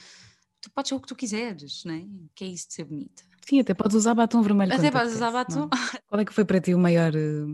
tu 0.61 0.69
podes 0.69 0.89
ser 0.89 0.95
o 0.95 0.99
que 0.99 1.07
tu 1.07 1.15
quiseres, 1.15 1.83
não 1.83 1.95
é? 1.95 2.05
Que 2.35 2.45
é 2.45 2.47
isso 2.47 2.67
de 2.67 2.73
ser 2.75 2.83
bonita. 2.83 3.23
Sim, 3.47 3.59
até 3.59 3.73
podes 3.73 3.95
usar 3.95 4.13
batom 4.13 4.41
vermelho. 4.41 4.73
Até 4.73 4.91
podes 4.91 5.13
usar 5.13 5.31
batom. 5.31 5.61
Não. 5.61 5.69
Qual 6.07 6.21
é 6.21 6.25
que 6.25 6.33
foi 6.33 6.45
para 6.45 6.59
ti 6.61 6.73
o 6.73 6.79
maior, 6.79 7.15
eh, 7.15 7.45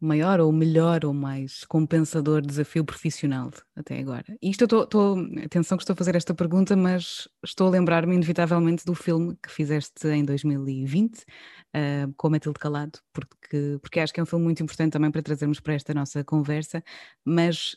maior 0.00 0.40
ou 0.40 0.50
melhor 0.50 1.04
ou 1.04 1.12
mais 1.12 1.64
compensador 1.64 2.40
desafio 2.40 2.84
profissional 2.84 3.50
até 3.76 3.98
agora? 3.98 4.36
E 4.40 4.50
isto 4.50 4.62
eu 4.62 4.82
estou, 4.84 5.18
atenção 5.44 5.76
que 5.76 5.82
estou 5.82 5.94
a 5.94 5.96
fazer 5.96 6.16
esta 6.16 6.34
pergunta, 6.34 6.74
mas 6.74 7.28
estou 7.44 7.68
a 7.68 7.70
lembrar-me 7.70 8.14
inevitavelmente 8.14 8.84
do 8.84 8.94
filme 8.94 9.36
que 9.42 9.50
fizeste 9.50 10.08
em 10.08 10.24
2020 10.24 11.18
uh, 11.18 11.24
eh, 11.74 12.08
com 12.16 12.30
Matilde 12.30 12.58
Calado, 12.58 12.98
porque, 13.12 13.78
porque 13.80 14.00
acho 14.00 14.12
que 14.12 14.20
é 14.20 14.22
um 14.22 14.26
filme 14.26 14.44
muito 14.44 14.62
importante 14.62 14.92
também 14.92 15.10
para 15.10 15.22
trazermos 15.22 15.60
para 15.60 15.74
esta 15.74 15.92
nossa 15.92 16.24
conversa, 16.24 16.82
mas 17.24 17.76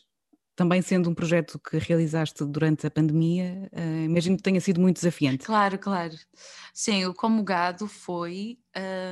também 0.56 0.80
sendo 0.80 1.10
um 1.10 1.14
projeto 1.14 1.58
que 1.58 1.76
realizaste 1.76 2.42
durante 2.44 2.86
a 2.86 2.90
pandemia, 2.90 3.70
uh, 3.72 4.04
imagino 4.04 4.38
que 4.38 4.42
tenha 4.42 4.60
sido 4.60 4.80
muito 4.80 4.96
desafiante. 4.96 5.44
Claro, 5.44 5.78
claro. 5.78 6.14
Sim, 6.72 7.04
o 7.04 7.14
Como 7.14 7.44
Gado 7.44 7.86
foi, 7.86 8.58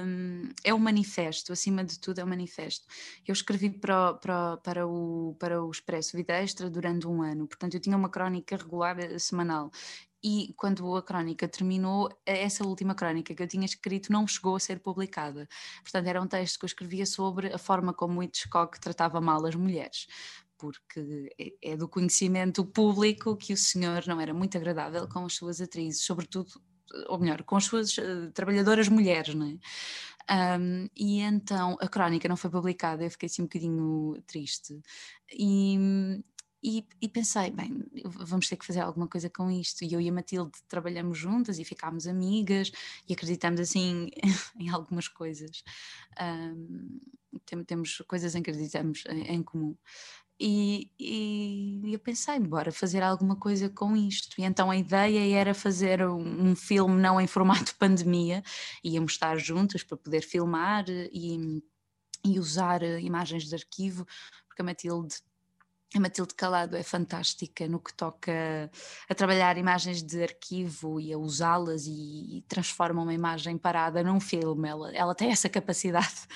um, 0.05 0.49
é 0.65 0.73
um 0.73 0.79
manifesto, 0.79 1.53
acima 1.53 1.85
de 1.85 2.01
tudo 2.01 2.21
é 2.21 2.25
um 2.25 2.29
manifesto. 2.29 2.87
Eu 3.29 3.35
escrevi 3.35 3.69
para, 3.69 4.15
para, 4.15 4.57
para, 4.57 4.87
o, 4.87 5.37
para 5.39 5.63
o 5.63 5.71
Expresso 5.71 6.17
Vida 6.17 6.33
Extra 6.33 6.71
durante 6.71 7.07
um 7.07 7.23
ano, 7.23 7.47
portanto 7.47 7.75
eu 7.75 7.81
tinha 7.81 7.97
uma 7.97 8.09
crónica 8.09 8.57
regular 8.57 8.99
eh, 8.99 9.19
semanal 9.19 9.71
e 10.27 10.55
quando 10.57 10.97
a 10.97 11.03
crónica 11.03 11.47
terminou, 11.47 12.09
essa 12.25 12.67
última 12.67 12.95
crónica 12.95 13.35
que 13.35 13.43
eu 13.43 13.47
tinha 13.47 13.67
escrito 13.67 14.11
não 14.11 14.27
chegou 14.27 14.57
a 14.57 14.61
ser 14.61 14.81
publicada. 14.81 15.47
Portanto, 15.83 16.07
era 16.07 16.23
um 16.23 16.27
texto 16.27 16.59
que 16.59 16.65
eu 16.65 16.67
escrevia 16.67 17.05
sobre 17.05 17.53
a 17.53 17.59
forma 17.59 17.93
como 17.93 18.23
Hitchcock 18.23 18.81
tratava 18.81 19.21
mal 19.21 19.45
as 19.45 19.55
mulheres 19.55 20.07
porque 20.59 21.33
é, 21.39 21.73
é 21.73 21.77
do 21.77 21.89
conhecimento 21.89 22.65
público 22.65 23.37
que 23.37 23.53
o 23.53 23.57
senhor 23.57 24.07
não 24.07 24.21
era 24.21 24.35
muito 24.35 24.57
agradável 24.57 25.09
com 25.09 25.25
as 25.25 25.35
suas 25.35 25.61
atrizes, 25.61 26.05
sobretudo, 26.05 26.53
ou 27.09 27.19
melhor, 27.19 27.43
com 27.43 27.57
as 27.57 27.65
suas 27.65 27.97
uh, 27.99 28.31
trabalhadoras 28.33 28.89
mulheres, 28.89 29.35
não 29.35 29.47
é? 29.47 29.59
Um, 30.59 30.89
e 30.97 31.21
então 31.21 31.77
a 31.81 31.89
crónica 31.89 32.29
não 32.29 32.37
foi 32.37 32.51
publicada, 32.51 33.05
eu 33.05 33.11
fiquei 33.11 33.27
assim 33.27 33.43
um 33.43 33.47
bocadinho 33.47 34.23
triste. 34.27 34.81
E, 35.33 35.77
e, 36.63 36.87
e, 36.99 37.09
pensei, 37.11 37.51
bem, 37.51 37.85
vamos 38.05 38.49
ter 38.49 38.57
que 38.57 38.65
fazer 38.65 38.81
alguma 38.81 39.07
coisa 39.07 39.29
com 39.29 39.51
isto. 39.51 39.85
E 39.85 39.93
eu 39.93 40.01
e 40.01 40.09
a 40.09 40.13
Matilde 40.13 40.53
trabalhamos 40.67 41.19
juntas 41.19 41.59
e 41.59 41.65
ficámos 41.65 42.07
amigas 42.07 42.73
e 43.07 43.13
acreditamos 43.13 43.61
assim 43.61 44.09
em 44.59 44.71
algumas 44.71 45.07
coisas. 45.07 45.63
Um, 46.19 46.99
temos 47.67 48.03
coisas 48.09 48.35
em 48.35 48.43
que 48.43 48.51
acreditamos 48.51 49.05
em, 49.11 49.35
em 49.35 49.43
comum. 49.43 49.77
E, 50.39 50.91
e, 50.99 51.93
eu 51.93 51.99
pensei, 51.99 52.39
bora 52.41 52.73
fazer 52.73 53.03
alguma 53.03 53.37
coisa 53.37 53.69
com 53.69 53.97
isto. 53.97 54.41
E 54.41 54.45
então 54.45 54.71
a 54.71 54.77
ideia 54.77 55.39
era 55.39 55.55
fazer 55.55 56.05
um, 56.07 56.51
um 56.51 56.57
filme 56.57 57.01
não 57.01 57.21
em 57.21 57.27
formato 57.27 57.75
pandemia, 57.79 58.43
íamos 58.83 59.13
estar 59.13 59.37
juntos 59.39 59.83
para 59.83 59.97
poder 59.97 60.23
filmar 60.23 60.85
e, 60.89 61.63
e 62.25 62.39
usar 62.39 62.83
imagens 62.83 63.45
de 63.49 63.55
arquivo, 63.55 64.07
porque 64.49 64.63
a 64.63 64.65
Matilde 64.65 65.17
a 65.95 66.01
Matilde 66.01 66.35
Calado 66.35 66.77
é 66.77 66.83
fantástica 66.83 67.69
no 67.69 67.79
que 67.79 67.95
toca 67.95 68.69
a 69.09 69.15
trabalhar 69.15 69.57
imagens 69.57 70.03
de 70.03 70.25
arquivo 70.25 70.99
e 70.99 71.13
a 71.13 71.19
usá-las 71.19 71.87
e, 71.87 72.39
e 72.39 72.43
transforma 72.49 73.01
uma 73.01 73.15
imagem 73.15 73.57
parada 73.57 74.03
num 74.03 74.19
filme. 74.19 74.69
Ela, 74.69 74.93
ela 74.93 75.15
tem 75.15 75.31
essa 75.31 75.49
capacidade. 75.49 76.27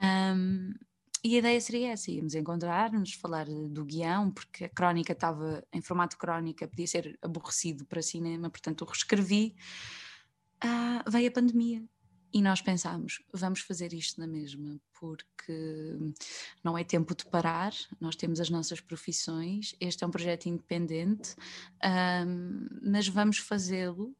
Um, 0.00 0.72
e 1.22 1.36
a 1.36 1.38
ideia 1.38 1.60
seria 1.60 1.92
essa: 1.92 2.10
íamos 2.10 2.34
encontrar-nos, 2.34 3.14
falar 3.14 3.46
do 3.46 3.84
guião, 3.84 4.30
porque 4.30 4.64
a 4.64 4.68
crónica 4.68 5.12
estava 5.12 5.64
em 5.72 5.80
formato 5.80 6.16
crónica, 6.18 6.68
podia 6.68 6.86
ser 6.86 7.18
aborrecido 7.22 7.84
para 7.84 8.02
cinema, 8.02 8.50
portanto 8.50 8.82
o 8.82 8.84
reescrevi. 8.84 9.54
Ah, 10.60 11.04
veio 11.08 11.28
a 11.28 11.32
pandemia 11.32 11.84
e 12.32 12.42
nós 12.42 12.60
pensámos, 12.60 13.22
vamos 13.32 13.60
fazer 13.60 13.92
isto 13.92 14.20
na 14.20 14.26
mesma, 14.26 14.80
porque 14.98 15.96
não 16.62 16.76
é 16.76 16.84
tempo 16.84 17.14
de 17.14 17.24
parar, 17.26 17.72
nós 18.00 18.16
temos 18.16 18.40
as 18.40 18.50
nossas 18.50 18.80
profissões, 18.80 19.74
este 19.80 20.04
é 20.04 20.06
um 20.06 20.10
projeto 20.10 20.46
independente, 20.46 21.34
um, 22.26 22.66
mas 22.82 23.08
vamos 23.08 23.38
fazê-lo 23.38 24.14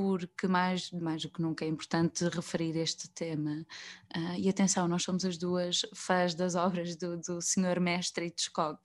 porque 0.00 0.48
mais, 0.48 0.90
mais 0.92 1.22
do 1.22 1.28
que 1.28 1.42
nunca 1.42 1.62
é 1.62 1.68
importante 1.68 2.26
referir 2.30 2.74
este 2.76 3.06
tema. 3.10 3.66
Uh, 4.16 4.38
e 4.38 4.48
atenção, 4.48 4.88
nós 4.88 5.02
somos 5.02 5.26
as 5.26 5.36
duas 5.36 5.82
fãs 5.94 6.34
das 6.34 6.54
obras 6.54 6.96
do, 6.96 7.18
do 7.18 7.42
Sr. 7.42 7.78
Mestre 7.78 8.26
Hitchcock. 8.26 8.80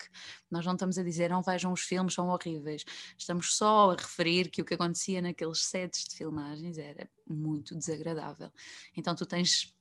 Nós 0.52 0.66
não 0.66 0.74
estamos 0.74 0.98
a 0.98 1.04
dizer 1.04 1.30
não 1.30 1.42
vejam 1.42 1.72
os 1.72 1.82
filmes, 1.82 2.14
são 2.14 2.28
horríveis. 2.28 2.84
Estamos 3.18 3.56
só 3.56 3.92
a 3.92 3.96
referir 3.96 4.50
que 4.50 4.62
o 4.62 4.66
que 4.66 4.74
acontecia 4.74 5.22
naqueles 5.22 5.64
sets 5.64 6.04
de 6.04 6.16
filmagens 6.18 6.78
era 6.78 7.10
muito 7.26 7.76
desagradável. 7.78 8.52
Então 8.96 9.16
tu 9.16 9.26
tens 9.26 9.74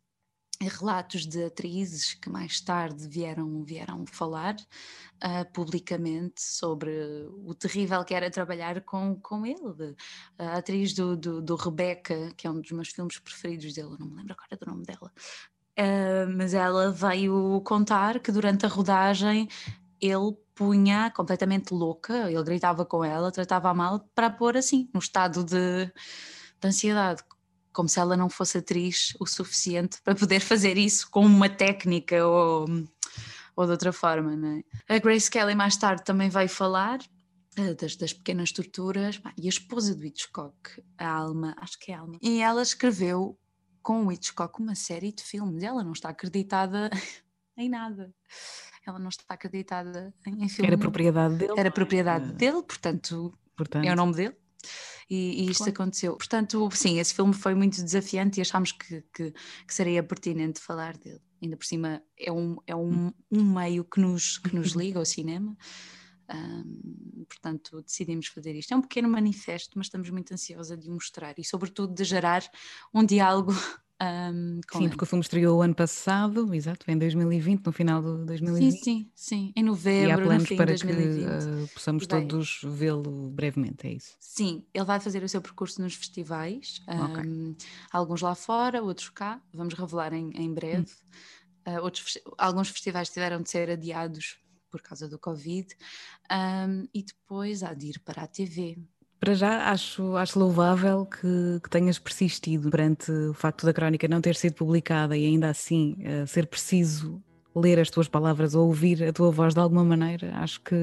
relatos 0.61 1.27
de 1.27 1.45
atrizes 1.45 2.14
que 2.14 2.31
mais 2.31 2.61
tarde 2.61 3.09
vieram, 3.09 3.62
vieram 3.64 4.07
falar 4.07 4.55
uh, 4.55 5.53
publicamente 5.53 6.40
sobre 6.43 6.90
o 7.45 7.55
terrível 7.55 8.05
que 8.05 8.14
era 8.14 8.31
trabalhar 8.31 8.81
com, 8.83 9.17
com 9.21 9.45
ele. 9.45 9.97
A 10.38 10.59
atriz 10.59 10.95
do, 10.95 11.17
do, 11.17 11.43
do 11.43 11.57
Rebecca, 11.57 12.33
que 12.37 12.47
é 12.47 12.51
um 12.51 12.61
dos 12.61 12.71
meus 12.73 12.88
filmes 12.88 13.19
preferidos 13.19 13.75
dele, 13.75 13.97
não 13.99 14.07
me 14.07 14.17
lembro 14.17 14.35
agora 14.35 14.57
do 14.57 14.67
nome 14.67 14.85
dela, 14.85 15.12
uh, 15.79 16.37
mas 16.37 16.55
ela 16.55 16.90
veio 16.90 17.61
contar 17.62 18.21
que 18.21 18.33
durante 18.33 18.64
a 18.64 18.69
rodagem 18.69 19.49
ele 20.01 20.37
punha 20.55 21.11
completamente 21.11 21.73
louca, 21.73 22.31
ele 22.31 22.43
gritava 22.45 22.85
com 22.85 23.05
ela, 23.05 23.33
tratava 23.33 23.75
mal 23.75 24.01
para 24.14 24.31
pôr 24.31 24.57
assim, 24.57 24.88
no 24.95 25.01
estado 25.01 25.43
de, 25.43 25.87
de 25.87 26.69
ansiedade, 26.69 27.23
como 27.75 27.89
se 27.89 27.99
ela 27.99 28.17
não 28.17 28.31
fosse 28.31 28.59
atriz 28.59 29.15
o 29.21 29.27
suficiente 29.27 30.01
para 30.03 30.15
poder 30.15 30.41
fazer 30.41 30.79
isso 30.79 31.11
com 31.11 31.27
uma 31.27 31.49
técnica 31.49 32.25
ou, 32.27 32.67
ou 33.55 33.65
de 33.67 33.73
outra 33.73 33.93
forma. 33.93 34.35
Não 34.35 34.63
é? 34.89 34.95
A 34.97 34.99
Grace 34.99 35.31
Kelly 35.31 35.55
mais 35.55 35.77
tarde 35.77 36.05
também 36.05 36.31
vai 36.31 36.49
falar 36.49 37.01
uh, 37.59 37.75
das, 37.75 37.97
das, 37.97 38.13
pequenas 38.13 38.53
torturas 38.53 39.21
e 39.37 39.47
a 39.47 39.49
esposa 39.49 39.95
do 39.95 40.07
Hitchcock, 40.07 40.83
a 40.97 41.09
Alma, 41.09 41.55
acho 41.59 41.79
que 41.79 41.93
é 41.93 41.97
a 41.97 41.99
Alma, 41.99 42.19
e 42.23 42.41
ela 42.41 42.63
escreveu 42.63 43.37
com 43.83 44.07
o 44.07 44.13
Hitchcock 44.13 44.63
uma 44.63 44.75
série 44.75 45.13
de 45.13 45.23
filmes. 45.23 45.63
Ela 45.63 45.85
não 45.85 45.93
está 45.93 46.09
acreditada 46.09 46.89
em 47.59 47.69
nada. 47.69 48.15
Ela 48.87 48.99
não 48.99 49.09
está 49.09 49.35
acreditada 49.35 50.15
em, 50.27 50.45
em 50.45 50.49
filme. 50.49 50.69
Era 50.69 50.79
propriedade 50.79 51.37
dele. 51.37 51.55
Era 51.57 51.71
propriedade 51.71 52.33
dele, 52.33 52.63
portanto, 52.63 53.37
portanto, 53.57 53.85
é 53.85 53.93
o 53.93 53.97
nome 53.97 54.15
dele 54.15 54.37
e, 55.09 55.43
e 55.43 55.51
isto 55.51 55.64
claro. 55.64 55.73
aconteceu. 55.73 56.17
Portanto, 56.17 56.69
sim, 56.73 56.99
esse 56.99 57.14
filme 57.14 57.33
foi 57.33 57.55
muito 57.55 57.83
desafiante 57.83 58.38
e 58.38 58.43
achámos 58.43 58.73
que, 58.73 59.03
que, 59.14 59.33
que 59.33 59.75
seria 59.75 60.03
pertinente 60.03 60.61
falar 60.61 60.97
dele. 60.97 61.21
Ainda 61.43 61.57
por 61.57 61.67
cima 61.67 62.03
é 62.19 62.33
um, 62.33 62.57
é 62.67 62.75
um, 62.75 63.12
um 63.31 63.45
meio 63.45 63.85
que 63.85 64.01
nos, 64.01 64.38
que 64.38 64.55
nos 64.55 64.73
liga 64.77 64.99
ao 64.99 65.05
cinema. 65.05 65.57
Um, 66.33 67.25
portanto, 67.29 67.83
decidimos 67.83 68.29
fazer 68.29 68.55
isto. 68.55 68.73
É 68.73 68.77
um 68.77 68.81
pequeno 68.81 69.09
manifesto, 69.09 69.73
mas 69.77 69.87
estamos 69.87 70.09
muito 70.11 70.33
ansiosa 70.33 70.77
de 70.77 70.88
o 70.88 70.93
mostrar 70.93 71.35
e, 71.38 71.45
sobretudo, 71.45 71.95
de 71.95 72.05
gerar 72.05 72.43
um 72.93 73.05
diálogo 73.05 73.53
um, 74.05 74.61
sim, 74.71 74.79
ele. 74.81 74.88
porque 74.88 75.05
o 75.05 75.07
filme 75.07 75.23
estreou 75.23 75.59
o 75.59 75.62
ano 75.62 75.75
passado, 75.75 76.55
exato, 76.55 76.90
em 76.90 76.99
2020, 76.99 77.64
no 77.64 77.73
final 77.73 78.03
de 78.03 78.27
2020. 78.27 78.73
Sim, 78.73 78.83
sim, 78.83 79.11
sim, 79.14 79.53
em 79.57 79.62
novembro, 79.62 80.09
e 80.09 80.12
há 80.12 80.19
planos 80.19 80.49
para 80.51 80.67
2020. 80.67 81.25
que 81.25 81.64
uh, 81.64 81.69
possamos 81.69 82.07
todos 82.07 82.61
vê-lo 82.64 83.31
brevemente, 83.31 83.87
é 83.87 83.93
isso? 83.93 84.17
Sim, 84.21 84.64
ele 84.75 84.85
vai 84.85 85.01
fazer 85.01 85.23
o 85.23 85.29
seu 85.29 85.40
percurso 85.40 85.81
nos 85.81 85.95
festivais, 85.95 86.83
okay. 86.87 87.31
um, 87.31 87.57
alguns 87.90 88.21
lá 88.21 88.35
fora, 88.35 88.83
outros 88.83 89.09
cá, 89.09 89.40
vamos 89.53 89.75
revelar 89.75 90.12
em, 90.12 90.31
em 90.35 90.53
breve. 90.53 90.87
Hum. 91.67 91.73
Uh, 91.73 91.83
outros, 91.83 92.19
alguns 92.37 92.69
festivais 92.69 93.09
tiveram 93.09 93.40
de 93.40 93.49
ser 93.49 93.71
adiados 93.71 94.38
por 94.71 94.83
causa 94.83 95.09
do 95.09 95.21
Covid, 95.21 95.69
um, 96.31 96.88
e 96.93 97.05
depois 97.05 97.62
há 97.62 97.73
de 97.73 97.90
ir 97.90 98.01
para 98.01 98.23
a 98.23 98.27
TV, 98.27 98.77
para 99.25 99.35
já 99.35 99.71
acho, 99.71 100.17
acho 100.17 100.39
louvável 100.39 101.07
que, 101.07 101.59
que, 101.63 101.71
tenhas 101.71 101.99
persistido 101.99 102.69
perante 102.69 103.11
o 103.11 103.33
facto 103.33 103.65
da 103.65 103.73
crónica 103.73 104.07
não 104.07 104.21
ter 104.21 104.37
sido 104.37 104.53
publicada 104.53 105.17
e 105.17 105.25
ainda 105.25 105.49
assim 105.49 105.97
uh, 106.01 106.27
ser 106.27 106.47
preciso 106.47 107.23
ler 107.57 107.81
as 107.81 107.89
tuas 107.89 108.07
palavras 108.07 108.55
ou 108.55 108.67
ouvir 108.67 109.03
a 109.03 109.15
tua 109.15 109.31
voz 109.31 109.55
de 109.55 109.61
alguma 109.61 109.83
maneira. 109.83 110.31
Acho 110.37 110.61
que, 110.61 110.77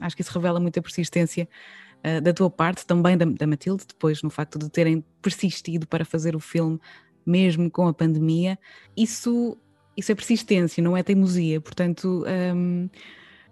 acho 0.00 0.16
que 0.16 0.22
isso 0.22 0.32
revela 0.32 0.58
muita 0.58 0.80
persistência 0.80 1.46
uh, 2.02 2.18
da 2.22 2.32
tua 2.32 2.48
parte, 2.48 2.86
também 2.86 3.14
da, 3.14 3.26
da 3.26 3.46
Matilde, 3.46 3.84
depois 3.86 4.22
no 4.22 4.30
facto 4.30 4.58
de 4.58 4.70
terem 4.70 5.04
persistido 5.20 5.86
para 5.86 6.02
fazer 6.02 6.34
o 6.34 6.40
filme 6.40 6.80
mesmo 7.26 7.70
com 7.70 7.86
a 7.88 7.92
pandemia. 7.92 8.58
Isso, 8.96 9.54
isso 9.94 10.10
é 10.10 10.14
persistência, 10.14 10.82
não 10.82 10.96
é 10.96 11.02
teimosia. 11.02 11.60
Portanto. 11.60 12.24
Um, 12.56 12.88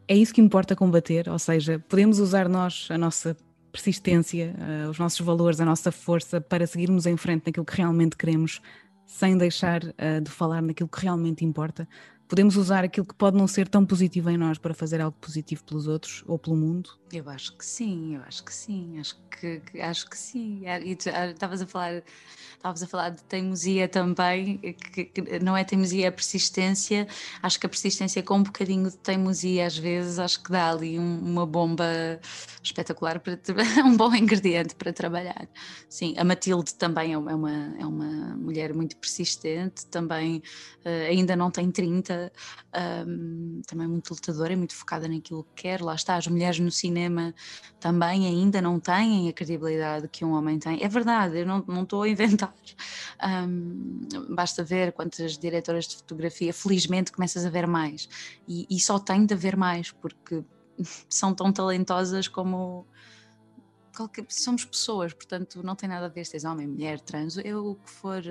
é 0.08 0.16
isso 0.16 0.34
que 0.34 0.40
importa 0.40 0.74
combater, 0.74 1.28
ou 1.28 1.38
seja, 1.38 1.78
podemos 1.88 2.18
usar 2.18 2.48
nós 2.48 2.88
a 2.90 2.98
nossa 2.98 3.36
persistência, 3.70 4.54
uh, 4.58 4.90
os 4.90 4.98
nossos 4.98 5.20
valores, 5.20 5.60
a 5.60 5.64
nossa 5.64 5.90
força 5.90 6.40
para 6.40 6.66
seguirmos 6.66 7.06
em 7.06 7.16
frente 7.16 7.44
naquilo 7.46 7.64
que 7.64 7.76
realmente 7.76 8.16
queremos, 8.16 8.60
sem 9.06 9.36
deixar 9.36 9.82
uh, 9.84 10.20
de 10.22 10.30
falar 10.30 10.62
naquilo 10.62 10.88
que 10.88 11.00
realmente 11.00 11.44
importa. 11.44 11.88
Podemos 12.30 12.56
usar 12.56 12.84
aquilo 12.84 13.04
que 13.04 13.14
pode 13.14 13.36
não 13.36 13.48
ser 13.48 13.68
tão 13.68 13.84
positivo 13.84 14.30
em 14.30 14.36
nós 14.36 14.56
para 14.56 14.72
fazer 14.72 15.00
algo 15.00 15.16
positivo 15.20 15.64
pelos 15.64 15.88
outros 15.88 16.22
ou 16.28 16.38
pelo 16.38 16.54
mundo? 16.54 16.90
Eu 17.12 17.28
acho 17.28 17.56
que 17.56 17.66
sim, 17.66 18.14
eu 18.14 18.22
acho 18.22 18.44
que 18.44 18.54
sim, 18.54 19.00
acho 19.00 19.16
que, 19.28 19.60
acho 19.80 20.08
que 20.08 20.16
sim. 20.16 20.62
Ah, 20.64 20.78
e 20.78 20.96
ah, 21.12 21.26
estavas 21.26 21.60
a 21.60 21.66
falar, 21.66 22.04
estavas 22.56 22.84
a 22.84 22.86
falar 22.86 23.10
de 23.10 23.22
teimosia 23.24 23.88
também, 23.88 24.58
que, 24.58 25.06
que, 25.06 25.40
não 25.40 25.56
é 25.56 25.64
teimosia, 25.64 26.06
é 26.06 26.10
persistência. 26.12 27.08
Acho 27.42 27.58
que 27.58 27.66
a 27.66 27.68
persistência 27.68 28.22
com 28.22 28.36
um 28.36 28.42
bocadinho 28.44 28.88
de 28.88 28.96
teimosia 28.96 29.66
às 29.66 29.76
vezes 29.76 30.20
acho 30.20 30.40
que 30.40 30.52
dá 30.52 30.70
ali 30.70 31.00
um, 31.00 31.18
uma 31.18 31.44
bomba 31.44 31.84
espetacular 32.62 33.18
para 33.18 33.36
um 33.84 33.96
bom 33.96 34.14
ingrediente 34.14 34.76
para 34.76 34.92
trabalhar. 34.92 35.48
Sim, 35.88 36.14
a 36.16 36.22
Matilde 36.22 36.74
também 36.74 37.12
é 37.14 37.18
uma, 37.18 37.74
é 37.76 37.86
uma 37.86 38.36
mulher 38.36 38.72
muito 38.72 38.96
persistente, 38.98 39.84
também 39.86 40.42
uh, 40.84 41.08
ainda 41.08 41.34
não 41.34 41.50
tem 41.50 41.72
30, 41.72 42.19
um, 43.06 43.62
também 43.66 43.86
muito 43.86 44.10
lutadora, 44.10 44.52
é 44.52 44.56
muito 44.56 44.74
focada 44.74 45.06
naquilo 45.06 45.44
que 45.54 45.62
quer. 45.62 45.80
Lá 45.80 45.94
está, 45.94 46.16
as 46.16 46.26
mulheres 46.26 46.58
no 46.58 46.70
cinema 46.70 47.34
também 47.78 48.26
ainda 48.26 48.60
não 48.60 48.78
têm 48.78 49.28
a 49.28 49.32
credibilidade 49.32 50.08
que 50.08 50.24
um 50.24 50.32
homem 50.32 50.58
tem. 50.58 50.82
É 50.82 50.88
verdade, 50.88 51.38
eu 51.38 51.46
não, 51.46 51.64
não 51.66 51.82
estou 51.82 52.02
a 52.02 52.08
inventar. 52.08 52.54
Um, 53.22 54.00
basta 54.34 54.62
ver 54.62 54.92
quantas 54.92 55.38
diretoras 55.38 55.86
de 55.86 55.96
fotografia, 55.96 56.52
felizmente 56.52 57.12
começas 57.12 57.44
a 57.44 57.50
ver 57.50 57.66
mais. 57.66 58.08
E, 58.46 58.66
e 58.68 58.80
só 58.80 58.98
tem 58.98 59.24
de 59.24 59.34
haver 59.34 59.56
mais, 59.56 59.90
porque 59.92 60.44
são 61.08 61.34
tão 61.34 61.52
talentosas 61.52 62.28
como. 62.28 62.86
Qualquer, 63.96 64.24
somos 64.28 64.64
pessoas, 64.64 65.12
portanto 65.12 65.62
não 65.64 65.74
tem 65.74 65.88
nada 65.88 66.06
a 66.06 66.08
ver 66.08 66.24
se 66.24 66.36
és 66.36 66.44
homem, 66.44 66.66
mulher, 66.66 67.00
trans, 67.00 67.36
eu 67.38 67.72
o 67.72 67.74
que 67.74 67.90
for. 67.90 68.22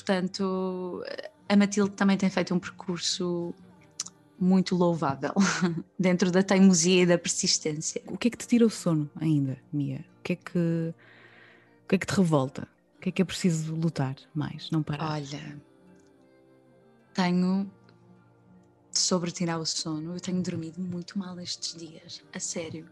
Portanto, 0.00 1.04
a 1.48 1.56
Matilde 1.56 1.92
também 1.92 2.16
tem 2.16 2.30
feito 2.30 2.54
um 2.54 2.58
percurso 2.58 3.54
muito 4.38 4.74
louvável 4.74 5.34
dentro 5.98 6.30
da 6.30 6.42
teimosia 6.42 7.02
e 7.02 7.06
da 7.06 7.18
persistência. 7.18 8.02
O 8.06 8.16
que 8.16 8.28
é 8.28 8.30
que 8.30 8.38
te 8.38 8.48
tira 8.48 8.64
o 8.64 8.70
sono 8.70 9.10
ainda, 9.20 9.58
Mia? 9.70 10.04
O 10.18 10.22
que 10.22 10.32
é 10.32 10.36
que, 10.36 10.94
o 11.84 11.88
que, 11.88 11.94
é 11.96 11.98
que 11.98 12.06
te 12.06 12.14
revolta? 12.14 12.66
O 12.96 13.00
que 13.00 13.10
é 13.10 13.12
que 13.12 13.20
é 13.20 13.24
preciso 13.24 13.74
lutar 13.74 14.16
mais, 14.34 14.70
não 14.70 14.82
parar? 14.82 15.12
Olha, 15.12 15.60
tenho 17.12 17.70
sobre 18.90 19.30
tirar 19.30 19.58
o 19.58 19.66
sono, 19.66 20.14
eu 20.14 20.20
tenho 20.20 20.42
dormido 20.42 20.80
muito 20.80 21.18
mal 21.18 21.38
estes 21.38 21.74
dias, 21.74 22.22
a 22.32 22.40
sério. 22.40 22.88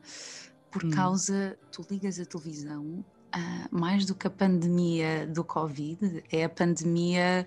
Por 0.71 0.85
hum. 0.85 0.91
causa, 0.91 1.59
tu 1.73 1.87
ligas 1.91 2.21
a 2.21 2.27
televisão, 2.27 3.03
uh, 3.35 3.69
mais 3.71 4.05
do 4.05 4.15
que 4.15 4.27
a 4.27 4.31
pandemia 4.31 5.27
do 5.27 5.45
Covid, 5.45 6.25
é 6.31 6.45
a 6.45 6.49
pandemia 6.49 7.47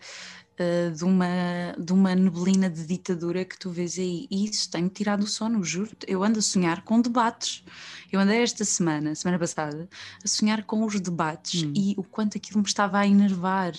uh, 0.59 0.91
de, 0.91 1.03
uma, 1.03 1.75
de 1.77 1.93
uma 1.93 2.15
neblina 2.15 2.69
de 2.69 2.85
ditadura 2.85 3.45
que 3.45 3.57
tu 3.57 3.69
vês 3.69 3.97
aí. 3.97 4.27
E 4.29 4.45
isso 4.45 4.69
tem-me 4.69 4.89
tirado 4.89 5.23
o 5.23 5.27
sono, 5.27 5.63
juro. 5.63 5.91
Eu 6.07 6.23
ando 6.23 6.39
a 6.39 6.41
sonhar 6.41 6.83
com 6.83 7.01
debates. 7.01 7.63
Eu 8.11 8.19
andei 8.19 8.41
esta 8.41 8.65
semana, 8.65 9.15
semana 9.15 9.39
passada, 9.39 9.89
a 10.23 10.27
sonhar 10.27 10.63
com 10.63 10.85
os 10.85 10.99
debates 10.99 11.63
hum. 11.63 11.73
e 11.75 11.93
o 11.97 12.03
quanto 12.03 12.37
aquilo 12.37 12.59
me 12.59 12.67
estava 12.67 12.99
a 12.99 13.07
enervar. 13.07 13.73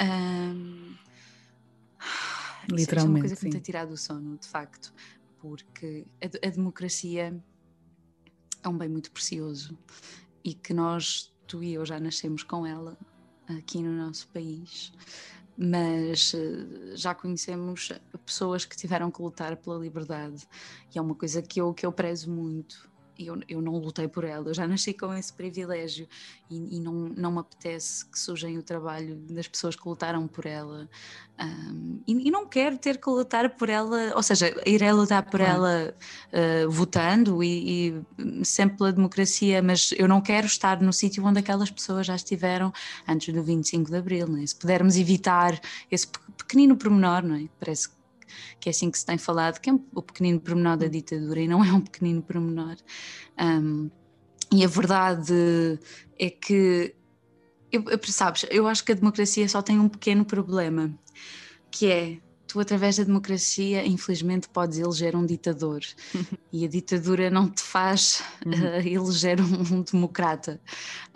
Um, 0.00 0.94
Literalmente. 2.68 2.82
Isso 2.82 2.98
é 2.98 3.04
uma 3.04 3.18
coisa 3.18 3.34
que 3.34 3.40
sim. 3.40 3.46
me 3.46 3.52
tem 3.52 3.60
tirado 3.60 3.90
o 3.90 3.96
sono, 3.96 4.38
de 4.38 4.46
facto, 4.46 4.94
porque 5.40 6.06
a, 6.22 6.46
a 6.46 6.50
democracia 6.50 7.42
é 8.62 8.68
um 8.68 8.78
bem 8.78 8.88
muito 8.88 9.10
precioso 9.10 9.76
e 10.44 10.54
que 10.54 10.72
nós, 10.74 11.32
tu 11.46 11.62
e 11.62 11.74
eu, 11.74 11.84
já 11.84 11.98
nascemos 11.98 12.42
com 12.42 12.66
ela 12.66 12.98
aqui 13.58 13.82
no 13.82 13.92
nosso 13.92 14.28
país. 14.28 14.92
Mas 15.56 16.32
eh, 16.34 16.96
já 16.96 17.14
conhecemos 17.14 17.92
pessoas 18.24 18.64
que 18.64 18.76
tiveram 18.76 19.10
que 19.10 19.20
lutar 19.20 19.56
pela 19.56 19.78
liberdade. 19.78 20.46
E 20.94 20.98
é 20.98 21.02
uma 21.02 21.14
coisa 21.14 21.42
que 21.42 21.60
eu, 21.60 21.74
que 21.74 21.84
eu 21.84 21.92
prezo 21.92 22.30
muito 22.30 22.91
eu, 23.18 23.40
eu 23.48 23.60
não 23.60 23.76
lutei 23.78 24.08
por 24.08 24.24
ela, 24.24 24.48
eu 24.48 24.54
já 24.54 24.66
nasci 24.66 24.92
com 24.92 25.12
esse 25.14 25.32
privilégio 25.32 26.08
e, 26.50 26.76
e 26.76 26.80
não, 26.80 26.92
não 26.92 27.32
me 27.32 27.38
apetece 27.38 28.04
que 28.06 28.18
sujem 28.18 28.58
o 28.58 28.62
trabalho 28.62 29.16
das 29.30 29.48
pessoas 29.48 29.76
que 29.76 29.88
lutaram 29.88 30.26
por 30.26 30.46
ela 30.46 30.88
um, 31.40 32.00
e, 32.06 32.28
e, 32.28 32.30
não 32.30 32.46
quero 32.46 32.78
ter 32.78 32.98
que 32.98 33.08
lutar 33.08 33.50
por 33.56 33.68
ela, 33.68 34.12
ou 34.14 34.22
seja, 34.22 34.54
irei 34.66 34.92
lutar 34.92 35.24
por 35.24 35.40
ela 35.40 35.94
uh, 36.32 36.70
votando 36.70 37.42
e, 37.42 37.94
e, 38.18 38.44
sempre 38.44 38.76
pela 38.78 38.92
democracia, 38.92 39.62
mas 39.62 39.92
eu 39.96 40.06
não 40.06 40.20
quero 40.20 40.46
estar 40.46 40.80
no 40.80 40.92
sítio 40.92 41.24
onde 41.24 41.40
aquelas 41.40 41.70
pessoas 41.70 42.06
já 42.06 42.14
estiveram 42.14 42.72
antes 43.08 43.34
do 43.34 43.42
25 43.42 43.90
de 43.90 43.96
Abril, 43.96 44.28
não 44.28 44.40
é? 44.40 44.46
se 44.46 44.54
pudermos 44.54 44.96
evitar 44.96 45.58
esse 45.90 46.06
pequenino 46.36 46.76
pormenor, 46.76 47.22
não 47.22 47.36
é? 47.36 47.48
parece 47.58 47.88
que 47.88 48.01
que 48.60 48.68
é 48.68 48.70
assim 48.70 48.90
que 48.90 48.98
se 48.98 49.06
tem 49.06 49.18
falado, 49.18 49.60
que 49.60 49.70
é 49.70 49.74
o 49.94 50.02
pequenino 50.02 50.40
pormenor 50.40 50.76
da 50.76 50.86
ditadura 50.86 51.40
e 51.40 51.48
não 51.48 51.64
é 51.64 51.72
um 51.72 51.80
pequenino 51.80 52.22
pormenor. 52.22 52.76
Um, 53.40 53.90
e 54.52 54.64
a 54.64 54.68
verdade 54.68 55.78
é 56.18 56.28
que, 56.28 56.94
eu, 57.70 57.84
eu, 57.88 57.98
sabes, 58.04 58.44
eu 58.50 58.66
acho 58.66 58.84
que 58.84 58.92
a 58.92 58.94
democracia 58.94 59.48
só 59.48 59.62
tem 59.62 59.78
um 59.78 59.88
pequeno 59.88 60.24
problema, 60.24 60.92
que 61.70 61.86
é 61.86 62.18
tu 62.52 62.60
através 62.60 62.98
da 62.98 63.04
democracia 63.04 63.86
infelizmente 63.86 64.46
podes 64.46 64.78
eleger 64.78 65.16
um 65.16 65.24
ditador 65.24 65.80
e 66.52 66.66
a 66.66 66.68
ditadura 66.68 67.30
não 67.30 67.48
te 67.48 67.62
faz 67.62 68.22
uhum. 68.44 68.52
uh, 68.52 68.86
eleger 68.86 69.40
um, 69.40 69.78
um 69.78 69.82
democrata 69.82 70.60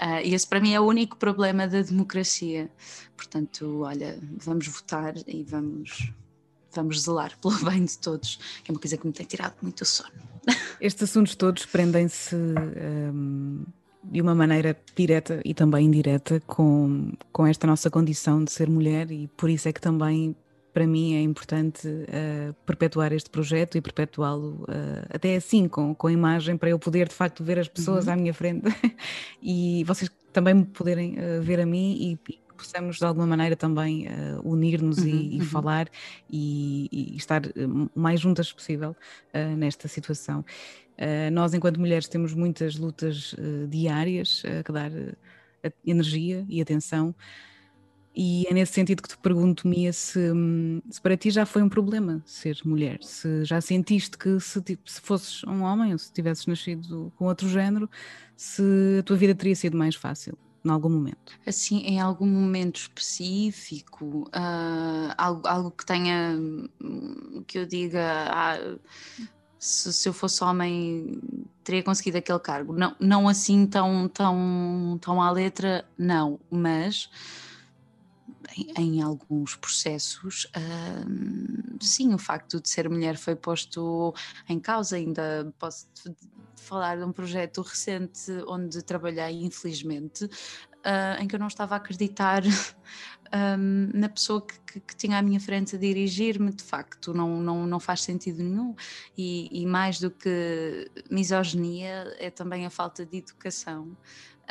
uh, 0.01 0.25
e 0.25 0.33
esse 0.33 0.47
para 0.47 0.61
mim 0.61 0.73
é 0.73 0.81
o 0.81 0.85
único 0.85 1.19
problema 1.19 1.69
da 1.69 1.83
democracia 1.83 2.71
portanto 3.15 3.83
olha 3.83 4.19
vamos 4.39 4.67
votar 4.67 5.15
e 5.27 5.45
vamos 5.45 6.11
vamos 6.77 7.03
zelar 7.03 7.33
pelo 7.43 7.59
bem 7.65 7.85
de 7.85 7.99
todos, 7.99 8.37
que 8.63 8.71
é 8.71 8.73
uma 8.73 8.81
coisa 8.81 8.97
que 8.97 9.07
me 9.07 9.13
tem 9.13 9.27
tirado 9.27 9.55
muito 9.61 9.83
o 9.83 9.85
sono. 9.85 10.11
Estes 10.81 11.11
assuntos 11.11 11.35
todos 11.35 11.67
prendem-se 11.67 12.37
um, 12.37 13.65
de 14.05 14.23
uma 14.23 14.35
maneira 14.35 14.77
direta 14.95 15.41
e 15.45 15.53
também 15.53 15.87
indireta 15.87 16.41
com, 16.47 17.13
com 17.33 17.47
esta 17.47 17.67
nossa 17.67 17.91
condição 17.91 18.45
de 18.45 18.53
ser 18.53 18.69
mulher, 18.69 19.11
e 19.11 19.29
por 19.37 19.51
isso 19.51 19.69
é 19.69 19.73
que 19.73 19.81
também 19.81 20.37
para 20.73 20.87
mim 20.87 21.15
é 21.15 21.23
importante 21.23 21.89
uh, 21.89 22.55
perpetuar 22.67 23.11
este 23.11 23.31
projeto 23.31 23.79
e 23.79 23.81
perpetuá-lo 23.81 24.63
uh, 24.65 25.07
até 25.09 25.35
assim, 25.35 25.67
com, 25.69 25.95
com 25.95 26.07
a 26.07 26.13
imagem, 26.13 26.55
para 26.59 26.69
eu 26.69 26.79
poder 26.79 27.09
de 27.09 27.15
facto 27.15 27.43
ver 27.43 27.59
as 27.59 27.67
pessoas 27.67 28.07
uhum. 28.07 28.13
à 28.13 28.17
minha 28.17 28.35
frente 28.35 28.67
e 29.43 29.83
vocês 29.85 30.11
também 30.35 30.53
me 30.53 30.67
poderem 30.67 31.15
uh, 31.15 31.41
ver 31.41 31.61
a 31.61 31.65
mim 31.65 32.19
e, 32.29 32.39
possamos 32.57 32.99
de 32.99 33.05
alguma 33.05 33.27
maneira 33.27 33.55
também 33.55 34.07
uh, 34.07 34.41
unir-nos 34.45 34.99
uhum, 34.99 35.07
e, 35.07 35.37
e 35.37 35.41
uhum. 35.41 35.47
falar 35.47 35.89
e, 36.31 36.89
e, 36.91 37.17
estar 37.17 37.45
eh, 37.47 37.51
mais 37.95 38.21
juntas 38.21 38.53
possível 38.53 38.97
uh, 39.35 39.57
nesta 39.57 39.89
situação. 39.89 40.45
Uh, 40.99 41.31
nós, 41.33 41.55
enquanto 41.55 41.79
mulheres, 41.79 42.09
temos 42.09 42.35
muitas 42.35 42.77
lutas 42.77 43.35
diárias 43.69 44.43
a 44.45 44.63
que 44.63 44.73
dar 44.73 44.91
energia 45.85 46.45
e 46.49 46.61
atenção. 46.61 47.15
E 48.19 48.47
é 48.49 48.55
nesse 48.55 48.73
sentido 48.73 49.03
que 49.03 49.11
te 49.11 49.19
pergunto, 49.19 49.69
Mia, 49.69 49.93
se, 49.93 50.19
hum, 50.19 50.81
se, 50.89 50.99
para 51.03 51.19
ti 51.19 51.31
já 51.31 51.45
foi 51.45 51.61
um 51.61 51.69
problema 51.69 52.23
ser 52.25 52.59
mulher, 52.65 52.99
se 53.03 53.45
já 53.45 53.61
sentiste 53.61 54.17
que 54.17 54.41
se, 54.41 54.63
se 54.87 55.01
fosses 55.03 55.45
um 55.45 55.63
homem 55.63 55.93
ou 55.93 55.99
se 55.99 56.11
tivesses 56.11 56.47
nascido 56.47 57.13
com 57.17 57.27
outro 57.27 57.47
género, 57.47 57.91
se 58.35 58.63
a 59.01 59.03
tua 59.03 59.19
vida 59.19 59.35
teria 59.35 59.55
sido 59.55 59.77
mais 59.77 59.95
fácil 59.95 60.39
em 60.65 60.71
algum 60.71 60.89
momento? 60.89 61.39
Assim, 61.47 61.79
em 61.81 62.01
algum 62.01 62.27
momento 62.27 62.77
específico, 62.77 64.29
uh, 64.29 65.15
algo, 65.17 65.47
algo 65.47 65.71
que 65.71 65.87
tenha, 65.87 66.39
que 67.47 67.59
eu 67.59 67.67
diga, 67.67 68.29
ah, 68.31 68.79
se, 69.59 69.93
se, 69.93 70.09
eu 70.09 70.13
fosse 70.13 70.43
homem 70.43 71.21
teria 71.65 71.83
conseguido 71.83 72.19
aquele 72.19 72.39
cargo. 72.39 72.73
Não, 72.73 72.95
não 73.01 73.29
assim 73.29 73.67
tão, 73.67 74.09
tão, 74.09 74.99
tão 75.01 75.21
à 75.21 75.31
letra, 75.31 75.85
não, 75.99 76.39
mas 76.51 77.11
em, 78.57 78.73
em 78.77 79.03
alguns 79.03 79.57
processos, 79.57 80.47
sim, 81.81 82.15
o 82.15 82.19
facto 82.19 82.61
de 82.61 82.69
ser 82.69 82.89
mulher 82.89 83.17
foi 83.17 83.37
posto 83.37 84.15
em 84.49 84.59
causa. 84.59 84.97
Ainda 84.97 85.53
posso 85.59 85.87
falar 86.57 86.97
de 86.97 87.05
um 87.05 87.13
projeto 87.13 87.63
recente 87.63 88.33
onde 88.49 88.83
trabalhei, 88.83 89.45
infelizmente, 89.45 90.25
uh, 90.87 91.23
em 91.23 91.29
que 91.29 91.35
eu 91.35 91.41
não 91.41 91.47
estava 91.47 91.75
a 91.75 91.79
acreditar 91.79 92.43
um, 93.59 93.91
na 93.93 94.09
pessoa 94.09 94.41
que, 94.41 94.59
que, 94.61 94.81
que, 94.81 94.97
tinha 94.97 95.19
à 95.19 95.23
minha 95.23 95.41
frente 95.41 95.77
a 95.77 95.79
dirigir-me, 95.79 96.53
de 96.53 96.65
facto, 96.65 97.13
não, 97.13 97.41
não, 97.41 97.67
não 97.67 97.81
faz 97.81 98.03
sentido 98.03 98.43
nenhum. 98.43 98.75
E, 99.17 99.49
e 99.53 99.67
mais 99.67 100.01
do 100.01 100.11
que 100.11 100.91
misoginia, 101.11 102.15
é 102.19 102.31
também 102.31 102.67
a 102.67 102.71
falta 102.71 103.05
de 103.05 103.19
educação. 103.19 103.97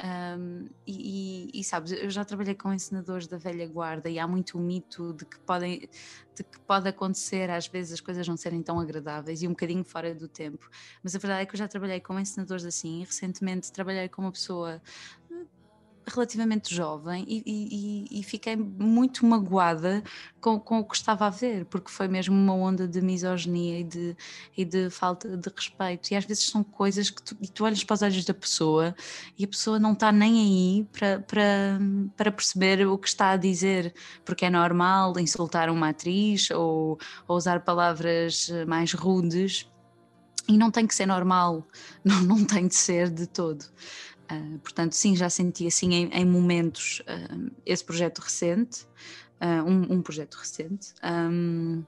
Um, 0.03 0.67
e, 0.85 1.51
e, 1.55 1.59
e, 1.61 1.63
sabes, 1.63 1.93
eu 1.93 2.09
já 2.09 2.25
trabalhei 2.25 2.53
com 2.53 2.73
ensinadores 2.73 3.27
da 3.27 3.37
velha 3.37 3.65
guarda 3.65 4.09
e 4.09 4.19
há 4.19 4.27
muito 4.27 4.57
o 4.57 4.61
mito 4.61 5.13
de 5.13 5.23
que, 5.25 5.39
podem, 5.39 5.89
de 6.35 6.43
que 6.43 6.59
pode 6.67 6.89
acontecer 6.89 7.49
às 7.49 7.67
vezes 7.67 7.93
as 7.93 8.01
coisas 8.01 8.27
não 8.27 8.35
serem 8.35 8.61
tão 8.61 8.77
agradáveis 8.77 9.41
e 9.41 9.47
um 9.47 9.51
bocadinho 9.51 9.85
fora 9.85 10.13
do 10.13 10.27
tempo. 10.27 10.69
Mas 11.01 11.15
a 11.15 11.19
verdade 11.19 11.43
é 11.43 11.45
que 11.45 11.55
eu 11.55 11.57
já 11.57 11.67
trabalhei 11.67 12.01
com 12.01 12.19
ensinadores 12.19 12.65
assim. 12.65 13.01
E 13.01 13.05
recentemente 13.05 13.71
trabalhei 13.71 14.09
com 14.09 14.21
uma 14.21 14.31
pessoa 14.33 14.81
relativamente 16.15 16.73
jovem 16.73 17.25
e, 17.27 17.43
e, 17.45 18.19
e, 18.19 18.23
fiquei 18.23 18.55
muito 18.55 19.25
magoada 19.25 20.03
com, 20.41 20.59
com, 20.59 20.79
o 20.79 20.83
que 20.85 20.95
estava 20.95 21.27
a 21.27 21.29
ver, 21.29 21.65
porque 21.65 21.91
foi 21.91 22.07
mesmo 22.07 22.35
uma 22.35 22.53
onda 22.53 22.87
de 22.87 23.01
misoginia 23.01 23.79
e 23.79 23.83
de, 23.83 24.17
e 24.57 24.65
de 24.65 24.89
falta 24.89 25.37
de 25.37 25.49
respeito. 25.49 26.11
E 26.11 26.15
às 26.15 26.25
vezes 26.25 26.45
são 26.45 26.63
coisas 26.63 27.09
que 27.09 27.21
tu, 27.21 27.35
tu 27.35 27.65
olhas 27.65 27.83
para 27.83 27.93
os 27.93 28.01
olhos 28.01 28.25
da 28.25 28.33
pessoa 28.33 28.95
e 29.37 29.43
a 29.43 29.47
pessoa 29.47 29.79
não 29.79 29.93
está 29.93 30.11
nem 30.11 30.39
aí 30.39 30.87
para, 30.91 31.19
para, 31.19 31.79
para 32.15 32.31
perceber 32.31 32.87
o 32.87 32.97
que 32.97 33.07
está 33.07 33.31
a 33.31 33.37
dizer, 33.37 33.93
porque 34.23 34.45
é 34.45 34.49
normal 34.49 35.19
insultar 35.19 35.69
uma 35.69 35.89
atriz 35.89 36.49
ou, 36.51 36.97
ou 37.27 37.37
usar 37.37 37.61
palavras 37.61 38.49
mais 38.67 38.93
rudes. 38.93 39.69
E 40.47 40.57
não 40.57 40.69
tem 40.69 40.85
que 40.85 40.93
ser 40.93 41.07
normal, 41.07 41.65
não, 42.03 42.21
não 42.21 42.45
tem 42.45 42.67
de 42.67 42.75
ser 42.75 43.09
de 43.09 43.25
todo. 43.27 43.65
Uh, 44.31 44.57
portanto, 44.59 44.93
sim, 44.93 45.15
já 45.15 45.29
senti 45.29 45.67
assim 45.67 45.93
em, 45.93 46.09
em 46.11 46.25
momentos 46.25 47.01
uh, 47.01 47.51
esse 47.65 47.83
projeto 47.83 48.19
recente, 48.19 48.87
uh, 49.39 49.63
um, 49.63 49.93
um, 49.93 50.01
projeto 50.01 50.35
recente, 50.35 50.93
um, 51.03 51.83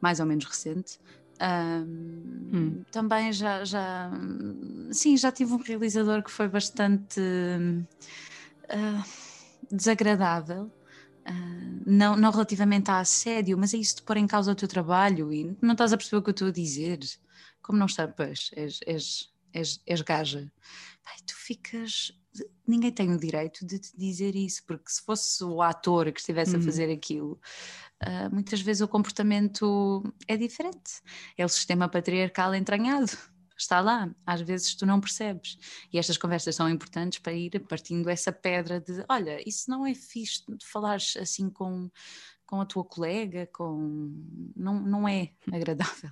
mais 0.00 0.18
ou 0.18 0.26
menos 0.26 0.44
recente. 0.44 0.98
Hum. 1.44 2.84
Também 2.92 3.32
já, 3.32 3.64
já, 3.64 4.08
sim, 4.92 5.16
já 5.16 5.32
tive 5.32 5.52
um 5.52 5.56
realizador 5.56 6.22
que 6.22 6.30
foi 6.30 6.46
bastante 6.46 7.20
desagradável. 9.68 10.70
não, 11.84 12.16
não 12.16 12.30
relativamente 12.30 12.92
a 12.92 13.00
assédio, 13.00 13.58
mas 13.58 13.74
é 13.74 13.78
isso 13.78 13.96
de 13.96 14.02
pôr 14.02 14.18
em 14.18 14.26
causa 14.26 14.52
o 14.52 14.54
teu 14.54 14.68
trabalho 14.68 15.32
e 15.32 15.56
não 15.60 15.72
estás 15.72 15.92
a 15.92 15.96
perceber 15.96 16.18
o 16.18 16.22
que 16.22 16.30
eu 16.30 16.32
estou 16.32 16.48
a 16.48 16.52
dizer. 16.52 17.00
Como 17.60 17.76
não 17.76 17.86
estás, 17.86 18.12
pois, 18.16 18.50
és, 18.54 18.78
és, 18.86 19.32
és, 19.52 19.80
és 19.84 20.00
gaja 20.00 20.48
pai, 21.04 21.16
tu 21.26 21.34
ficas. 21.34 22.12
Ninguém 22.66 22.90
tem 22.90 23.12
o 23.12 23.18
direito 23.18 23.66
de 23.66 23.78
te 23.78 23.96
dizer 23.96 24.34
isso, 24.34 24.64
porque 24.66 24.90
se 24.90 25.02
fosse 25.02 25.44
o 25.44 25.60
ator 25.60 26.10
que 26.12 26.20
estivesse 26.20 26.54
uhum. 26.54 26.62
a 26.62 26.64
fazer 26.64 26.90
aquilo, 26.90 27.38
uh, 28.02 28.32
muitas 28.32 28.60
vezes 28.60 28.80
o 28.80 28.88
comportamento 28.88 30.02
é 30.26 30.36
diferente. 30.36 31.02
É 31.36 31.44
o 31.44 31.48
sistema 31.48 31.88
patriarcal 31.88 32.54
entranhado. 32.54 33.12
Está 33.56 33.80
lá, 33.80 34.10
às 34.26 34.40
vezes 34.40 34.74
tu 34.74 34.86
não 34.86 35.00
percebes. 35.00 35.58
E 35.92 35.98
estas 35.98 36.16
conversas 36.16 36.56
são 36.56 36.68
importantes 36.68 37.18
para 37.18 37.32
ir 37.32 37.60
partindo 37.68 38.08
essa 38.08 38.32
pedra 38.32 38.80
de: 38.80 39.04
olha, 39.08 39.46
isso 39.46 39.70
não 39.70 39.86
é 39.86 39.94
fixe 39.94 40.42
de 40.48 40.66
falares 40.66 41.16
assim 41.16 41.48
com, 41.50 41.90
com 42.46 42.60
a 42.60 42.66
tua 42.66 42.84
colega, 42.84 43.46
com. 43.52 44.10
Não, 44.56 44.80
não 44.80 45.06
é 45.06 45.32
agradável. 45.52 46.10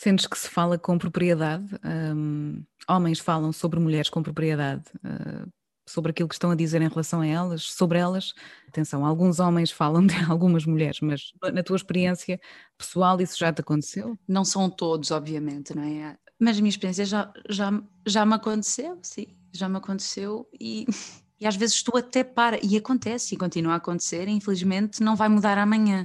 Sentes 0.00 0.28
que 0.28 0.38
se 0.38 0.48
fala 0.48 0.78
com 0.78 0.96
propriedade? 0.96 1.74
Um, 1.84 2.62
homens 2.88 3.18
falam 3.18 3.52
sobre 3.52 3.80
mulheres 3.80 4.08
com 4.08 4.22
propriedade, 4.22 4.84
uh, 4.98 5.50
sobre 5.88 6.12
aquilo 6.12 6.28
que 6.28 6.36
estão 6.36 6.52
a 6.52 6.54
dizer 6.54 6.80
em 6.80 6.88
relação 6.88 7.20
a 7.20 7.26
elas, 7.26 7.64
sobre 7.64 7.98
elas. 7.98 8.32
Atenção, 8.68 9.04
alguns 9.04 9.40
homens 9.40 9.72
falam 9.72 10.06
de 10.06 10.14
algumas 10.30 10.64
mulheres, 10.64 11.00
mas 11.00 11.32
na 11.52 11.64
tua 11.64 11.74
experiência 11.74 12.40
pessoal 12.78 13.20
isso 13.20 13.36
já 13.36 13.52
te 13.52 13.60
aconteceu? 13.60 14.16
Não 14.28 14.44
são 14.44 14.70
todos, 14.70 15.10
obviamente, 15.10 15.74
não 15.74 15.82
é? 15.82 16.16
Mas 16.38 16.58
a 16.58 16.60
minha 16.60 16.70
experiência 16.70 17.04
já, 17.04 17.32
já, 17.50 17.82
já 18.06 18.24
me 18.24 18.34
aconteceu, 18.34 19.00
sim, 19.02 19.26
já 19.52 19.68
me 19.68 19.78
aconteceu 19.78 20.48
e. 20.60 20.86
E 21.40 21.46
às 21.46 21.54
vezes 21.54 21.80
tu 21.84 21.96
até 21.96 22.24
para, 22.24 22.58
e 22.66 22.76
acontece, 22.76 23.36
e 23.36 23.38
continua 23.38 23.74
a 23.74 23.76
acontecer, 23.76 24.26
e 24.26 24.32
infelizmente 24.32 25.00
não 25.00 25.14
vai 25.14 25.28
mudar 25.28 25.56
amanhã. 25.56 26.04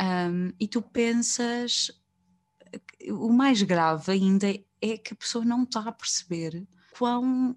Um, 0.00 0.52
e 0.60 0.68
tu 0.68 0.80
pensas, 0.80 1.90
o 3.10 3.32
mais 3.32 3.62
grave 3.62 4.12
ainda 4.12 4.48
é 4.80 4.98
que 4.98 5.12
a 5.12 5.16
pessoa 5.16 5.44
não 5.44 5.62
está 5.64 5.80
a 5.80 5.92
perceber 5.92 6.66
quão 6.96 7.56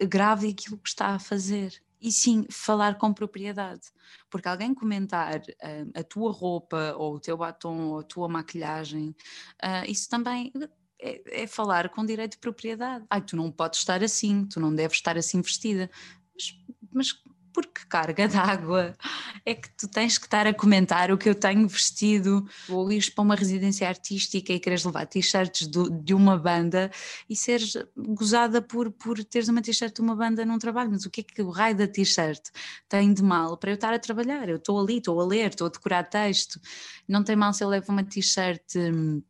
eh, 0.00 0.06
grave 0.06 0.48
é 0.48 0.50
aquilo 0.50 0.78
que 0.78 0.88
está 0.88 1.08
a 1.08 1.18
fazer. 1.18 1.82
E 2.00 2.10
sim, 2.10 2.46
falar 2.50 2.98
com 2.98 3.14
propriedade. 3.14 3.82
Porque 4.28 4.48
alguém 4.48 4.74
comentar 4.74 5.38
uh, 5.38 5.90
a 5.94 6.02
tua 6.02 6.32
roupa, 6.32 6.94
ou 6.98 7.14
o 7.14 7.20
teu 7.20 7.36
batom, 7.36 7.90
ou 7.90 8.00
a 8.00 8.02
tua 8.02 8.28
maquilhagem, 8.28 9.14
uh, 9.62 9.88
isso 9.88 10.08
também 10.08 10.52
é, 11.00 11.42
é, 11.42 11.46
falar 11.46 11.88
com 11.90 12.04
direito 12.04 12.32
de 12.32 12.38
propriedade. 12.38 13.04
Ai, 13.08 13.20
tu 13.20 13.36
não 13.36 13.52
podes 13.52 13.78
estar 13.78 14.02
assim, 14.02 14.44
tu 14.46 14.58
não 14.58 14.74
deves 14.74 14.96
estar 14.96 15.16
assim 15.16 15.40
vestida. 15.40 15.88
Mas, 16.34 16.58
mas 16.92 17.22
por 17.52 17.66
que 17.66 17.86
carga 17.86 18.26
d'água 18.28 18.96
é 19.44 19.54
que 19.54 19.68
tu 19.76 19.88
tens 19.88 20.18
que 20.18 20.26
estar 20.26 20.46
a 20.46 20.54
comentar 20.54 21.10
o 21.10 21.18
que 21.18 21.28
eu 21.28 21.34
tenho 21.34 21.66
vestido. 21.68 22.46
Ou 22.68 22.90
ires 22.90 23.08
para 23.08 23.22
uma 23.22 23.34
residência 23.34 23.88
artística 23.88 24.52
e 24.52 24.60
queres 24.60 24.84
levar 24.84 25.06
t-shirts 25.06 25.68
de 25.68 26.14
uma 26.14 26.38
banda 26.38 26.90
e 27.28 27.36
seres 27.36 27.76
gozada 27.96 28.62
por, 28.62 28.90
por 28.90 29.22
teres 29.24 29.48
uma 29.48 29.62
t-shirt 29.62 29.94
de 29.94 30.00
uma 30.00 30.16
banda 30.16 30.44
num 30.44 30.58
trabalho, 30.58 30.90
mas 30.90 31.04
o 31.04 31.10
que 31.10 31.20
é 31.20 31.24
que 31.24 31.42
o 31.42 31.50
raio 31.50 31.76
da 31.76 31.86
t-shirt 31.86 32.42
tem 32.88 33.12
de 33.12 33.22
mal 33.22 33.56
para 33.56 33.70
eu 33.70 33.74
estar 33.74 33.92
a 33.92 33.98
trabalhar? 33.98 34.48
Eu 34.48 34.56
estou 34.56 34.80
ali, 34.80 34.98
estou 34.98 35.20
a 35.20 35.26
ler, 35.26 35.50
estou 35.50 35.66
a 35.66 35.70
decorar 35.70 36.04
texto, 36.04 36.60
não 37.08 37.22
tem 37.22 37.36
mal 37.36 37.52
se 37.52 37.62
eu 37.64 37.68
levo 37.68 37.92
uma 37.92 38.04
t-shirt 38.04 38.76
hum, 38.76 39.22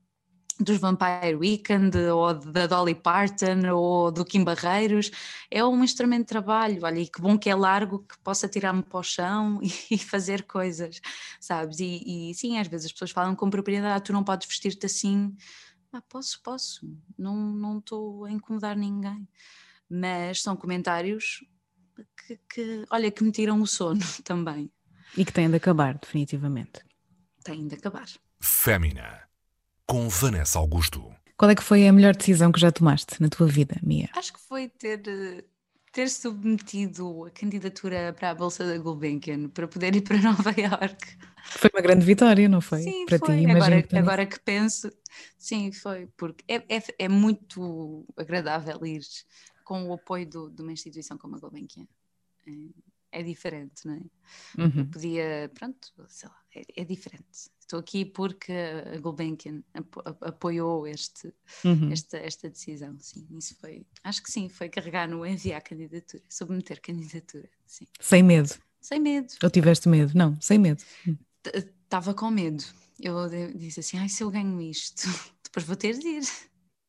dos 0.62 0.78
Vampire 0.78 1.34
Weekend 1.34 1.96
ou 1.96 2.34
da 2.34 2.66
Dolly 2.66 2.94
Parton 2.94 3.68
ou 3.72 4.10
do 4.10 4.24
Kim 4.24 4.44
Barreiros, 4.44 5.10
é 5.50 5.64
um 5.64 5.82
instrumento 5.82 6.22
de 6.22 6.28
trabalho, 6.28 6.80
olha, 6.82 7.00
e 7.00 7.08
que 7.08 7.20
bom 7.20 7.38
que 7.38 7.50
é 7.50 7.54
largo, 7.54 8.00
que 8.00 8.18
possa 8.20 8.48
tirar-me 8.48 8.82
para 8.82 8.98
o 8.98 9.02
chão 9.02 9.60
e, 9.90 9.98
fazer 9.98 10.44
coisas, 10.44 11.00
sabes? 11.40 11.80
E, 11.80 12.30
e, 12.30 12.34
sim, 12.34 12.58
às 12.58 12.68
vezes 12.68 12.86
as 12.86 12.92
pessoas 12.92 13.10
falam 13.10 13.34
com 13.34 13.50
propriedade, 13.50 13.96
ah, 13.96 14.00
tu 14.00 14.12
não 14.12 14.24
podes 14.24 14.46
vestir-te 14.46 14.86
assim, 14.86 15.34
ah, 15.92 16.02
posso, 16.08 16.40
posso, 16.42 16.88
não 17.18 17.78
estou 17.78 18.24
a 18.24 18.30
incomodar 18.30 18.76
ninguém, 18.76 19.28
mas 19.88 20.42
são 20.42 20.56
comentários 20.56 21.44
que, 22.26 22.38
que, 22.48 22.84
olha, 22.90 23.10
que 23.10 23.22
me 23.22 23.32
tiram 23.32 23.60
o 23.60 23.66
sono 23.66 24.00
também. 24.24 24.70
E 25.16 25.24
que 25.24 25.32
têm 25.32 25.50
de 25.50 25.56
acabar, 25.56 25.98
definitivamente. 25.98 26.80
Têm 27.44 27.66
de 27.66 27.74
acabar. 27.74 28.06
Fémina 28.40 29.31
com 29.86 30.08
Vanessa 30.08 30.58
Augusto. 30.58 31.12
Qual 31.36 31.50
é 31.50 31.54
que 31.54 31.62
foi 31.62 31.88
a 31.88 31.92
melhor 31.92 32.14
decisão 32.14 32.52
que 32.52 32.60
já 32.60 32.70
tomaste 32.70 33.20
na 33.20 33.28
tua 33.28 33.46
vida, 33.46 33.76
Mia? 33.82 34.08
Acho 34.14 34.32
que 34.32 34.40
foi 34.40 34.68
ter, 34.68 35.02
ter 35.92 36.08
submetido 36.08 37.24
a 37.24 37.30
candidatura 37.30 38.12
para 38.12 38.30
a 38.30 38.34
Bolsa 38.34 38.64
da 38.66 38.78
Gulbenkian 38.78 39.48
para 39.48 39.66
poder 39.66 39.96
ir 39.96 40.02
para 40.02 40.18
Nova 40.22 40.50
York. 40.50 41.18
Foi 41.44 41.70
uma 41.74 41.82
grande 41.82 42.06
vitória, 42.06 42.48
não 42.48 42.60
foi? 42.60 42.82
Sim, 42.82 43.06
para 43.06 43.18
foi. 43.18 43.40
ti, 43.40 43.50
agora, 43.50 43.82
que 43.82 43.96
agora 43.96 44.26
que 44.26 44.38
penso, 44.40 44.90
sim, 45.36 45.72
foi, 45.72 46.06
porque 46.16 46.44
é, 46.46 46.56
é, 46.68 46.82
é 47.00 47.08
muito 47.08 48.06
agradável 48.16 48.86
ir 48.86 49.02
com 49.64 49.88
o 49.88 49.94
apoio 49.94 50.28
do, 50.28 50.50
de 50.50 50.62
uma 50.62 50.72
instituição 50.72 51.18
como 51.18 51.36
a 51.36 51.38
Gulbenkian. 51.40 51.88
É, 52.46 53.20
é 53.20 53.22
diferente, 53.22 53.84
não 53.84 53.94
é? 53.94 54.62
Uhum. 54.62 54.86
Podia, 54.86 55.50
pronto, 55.52 55.92
sei 56.08 56.28
lá, 56.28 56.36
é, 56.54 56.82
é 56.82 56.84
diferente 56.84 57.50
estou 57.72 57.80
aqui 57.80 58.04
porque 58.04 58.52
a 58.52 58.98
Gulbenkian 58.98 59.62
apoiou 60.20 60.86
este, 60.86 61.32
uhum. 61.64 61.90
esta, 61.90 62.18
esta 62.18 62.50
decisão, 62.50 62.96
sim, 63.00 63.26
isso 63.32 63.56
foi, 63.58 63.86
acho 64.04 64.22
que 64.22 64.30
sim, 64.30 64.48
foi 64.50 64.68
carregar 64.68 65.08
no 65.08 65.24
enviar 65.24 65.62
candidatura, 65.62 66.22
submeter 66.28 66.80
candidatura, 66.82 67.48
sim. 67.66 67.86
Sem 67.98 68.22
medo? 68.22 68.50
Sem 68.80 69.00
medo. 69.00 69.32
Ou 69.42 69.48
tiveste 69.48 69.88
medo? 69.88 70.12
Não, 70.14 70.38
sem 70.40 70.58
medo. 70.58 70.82
Estava 71.44 72.12
com 72.12 72.30
medo, 72.30 72.62
eu 73.00 73.16
disse 73.54 73.80
assim, 73.80 73.98
ai 73.98 74.08
se 74.08 74.22
eu 74.22 74.30
ganho 74.30 74.60
isto, 74.60 75.02
depois 75.42 75.64
vou 75.64 75.76
ter 75.76 75.98
de 75.98 76.06
ir. 76.06 76.24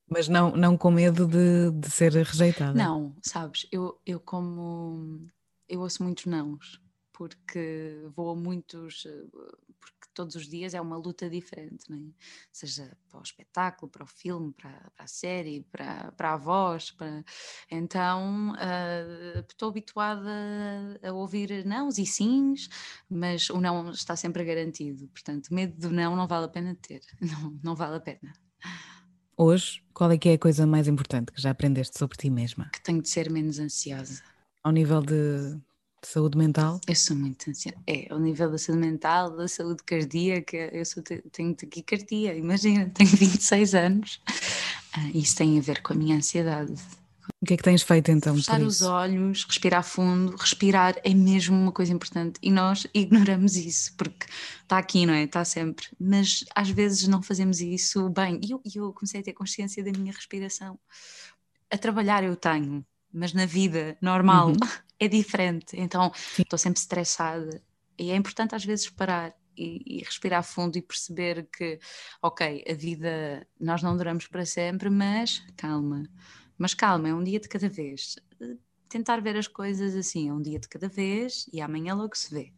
Mas 0.10 0.28
não, 0.28 0.52
não 0.52 0.78
com 0.78 0.92
medo 0.92 1.26
de, 1.26 1.72
de 1.72 1.90
ser 1.90 2.12
rejeitada? 2.12 2.74
Não, 2.74 3.16
sabes, 3.22 3.66
eu, 3.72 4.02
eu 4.06 4.20
como, 4.20 5.26
eu 5.70 5.80
ouço 5.80 6.04
muitos 6.04 6.26
nãos, 6.26 6.82
porque 7.14 8.06
vou 8.14 8.32
a 8.32 8.36
muitos 8.36 9.06
todos 10.14 10.36
os 10.36 10.48
dias 10.48 10.74
é 10.74 10.82
uma 10.82 10.98
luta 10.98 11.30
diferente, 11.30 11.92
é? 11.92 11.98
seja 12.52 12.96
para 13.10 13.20
o 13.20 13.24
espetáculo, 13.24 13.92
para 13.92 14.04
o 14.04 14.08
filme, 14.08 14.54
para, 14.54 14.92
para 14.96 15.06
a 15.06 15.08
série, 15.08 15.66
para, 15.72 16.12
para 16.14 16.34
a 16.34 16.38
voz. 16.38 16.92
Para... 16.92 17.24
Então 17.70 18.52
uh, 18.52 19.40
estou 19.50 19.70
habituada 19.70 20.30
a 21.04 21.12
ouvir 21.12 21.66
nãos 21.66 21.98
e 21.98 22.06
sims, 22.06 22.70
mas 23.10 23.50
o 23.50 23.60
não 23.60 23.92
está 23.92 24.16
sempre 24.16 24.44
garantido. 24.44 25.08
Portanto, 25.08 25.54
medo 25.54 25.78
do 25.80 25.90
não 25.90 26.16
não 26.16 26.28
vale 26.28 26.46
a 26.46 26.50
pena 26.50 26.76
ter, 26.82 27.02
não, 27.20 27.60
não 27.64 27.76
vale 27.76 27.98
a 27.98 28.00
pena. 28.00 28.34
Hoje, 29.36 29.84
qual 29.94 30.12
é 30.12 30.18
que 30.18 30.30
é 30.30 30.34
a 30.34 30.40
coisa 30.40 30.66
mais 30.68 30.88
importante 30.88 31.32
que 31.32 31.42
já 31.42 31.50
aprendeste 31.50 31.98
sobre 31.98 32.18
ti 32.18 32.30
mesma? 32.30 32.70
Que 32.70 32.82
tenho 32.82 33.02
de 33.02 33.10
ser 33.10 33.32
menos 33.32 33.58
ansiosa. 33.58 34.22
Ao 34.64 34.72
nível 34.72 35.02
de 35.02 35.14
de 35.14 35.60
saúde 36.08 36.38
mental? 36.38 36.80
Eu 36.88 36.96
sou 36.96 37.16
muito 37.16 37.50
ansiosa. 37.50 37.78
É, 37.88 38.08
ao 38.12 38.20
nível 38.20 38.52
da 38.52 38.58
saúde 38.58 38.82
mental, 38.82 39.36
da 39.36 39.48
saúde 39.48 39.84
cardíaca, 39.84 40.58
eu 40.58 40.86
sou, 40.86 41.04
tenho 41.04 41.56
taquicardia, 41.56 42.36
imagina, 42.36 42.90
tenho 42.96 43.10
26 43.10 43.76
anos. 43.76 44.22
Ah, 44.94 45.10
isso 45.14 45.36
tem 45.36 45.58
a 45.58 45.62
ver 45.62 45.82
com 45.82 45.94
a 45.94 45.96
minha 45.96 46.16
ansiedade. 46.16 46.74
O 47.42 47.46
que 47.46 47.54
é 47.54 47.58
que 47.58 47.64
tens 47.64 47.82
feito 47.82 48.12
então? 48.12 48.36
Fechar 48.36 48.62
os 48.62 48.82
olhos, 48.82 49.44
respirar 49.46 49.84
fundo. 49.84 50.36
Respirar 50.36 50.96
é 51.04 51.14
mesmo 51.14 51.56
uma 51.56 51.72
coisa 51.72 51.92
importante 51.92 52.40
e 52.42 52.52
nós 52.52 52.88
ignoramos 52.94 53.56
isso 53.56 53.94
porque 53.98 54.28
está 54.62 54.78
aqui, 54.78 55.06
não 55.06 55.14
é? 55.14 55.24
Está 55.24 55.44
sempre. 55.44 55.88
Mas 56.00 56.46
às 56.56 56.70
vezes 56.70 57.08
não 57.08 57.22
fazemos 57.22 57.60
isso 57.60 58.10
bem. 58.10 58.40
E 58.44 58.52
eu, 58.52 58.62
eu 58.76 58.94
comecei 58.94 59.22
a 59.22 59.24
ter 59.24 59.34
consciência 59.34 59.84
da 59.84 59.92
minha 59.92 60.14
respiração. 60.14 60.80
A 61.70 61.78
trabalhar 61.78 62.24
eu 62.24 62.36
tenho, 62.36 62.86
mas 63.12 63.34
na 63.34 63.46
vida 63.46 63.98
normal 64.02 64.50
uhum. 64.50 64.58
é 65.00 65.08
diferente. 65.08 65.76
Então 65.78 66.12
estou 66.38 66.58
sempre 66.58 66.80
estressada 66.80 67.62
e 67.98 68.12
é 68.12 68.16
importante 68.16 68.56
às 68.56 68.66
vezes 68.66 68.90
parar 68.90 69.36
e, 69.56 70.00
e, 70.00 70.04
respirar 70.04 70.44
fundo 70.44 70.78
e 70.78 70.82
perceber 70.82 71.48
que, 71.56 71.80
ok, 72.22 72.64
a 72.68 72.74
vida 72.74 73.48
nós 73.60 73.84
não 73.84 73.96
duramos 73.96 74.28
para 74.28 74.46
sempre, 74.46 74.90
mas 74.90 75.44
calma, 75.56 76.10
mas 76.58 76.74
calma, 76.74 77.10
é 77.10 77.14
um 77.14 77.24
dia 77.24 77.40
de 77.40 77.48
cada 77.48 77.70
vez. 77.70 78.16
Tentar 78.90 79.22
ver 79.22 79.38
as 79.38 79.48
coisas 79.48 79.96
assim, 79.96 80.30
é 80.30 80.34
um 80.34 80.42
dia 80.42 80.60
de 80.60 80.68
cada 80.68 80.88
vez 80.88 81.48
e 81.52 81.62
amanhã 81.62 81.96
logo 81.96 82.16
se 82.16 82.34
vê. 82.34 82.54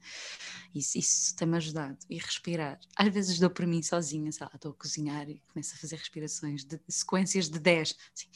Isso, 0.73 0.97
isso 0.97 1.35
tem-me 1.35 1.55
ajudado. 1.55 1.97
E 2.09 2.17
respirar. 2.17 2.77
Às 2.97 3.13
vezes 3.13 3.39
dou 3.39 3.49
para 3.49 3.65
mim 3.65 3.81
sozinha, 3.81 4.29
sei 4.31 4.45
lá, 4.45 4.51
estou 4.53 4.71
a 4.71 4.75
cozinhar 4.75 5.29
e 5.29 5.41
começo 5.47 5.73
a 5.75 5.77
fazer 5.77 5.95
respirações 5.95 6.65
de 6.65 6.79
sequências 6.89 7.49
de 7.49 7.57
10. 7.57 7.95
Assim. 8.13 8.27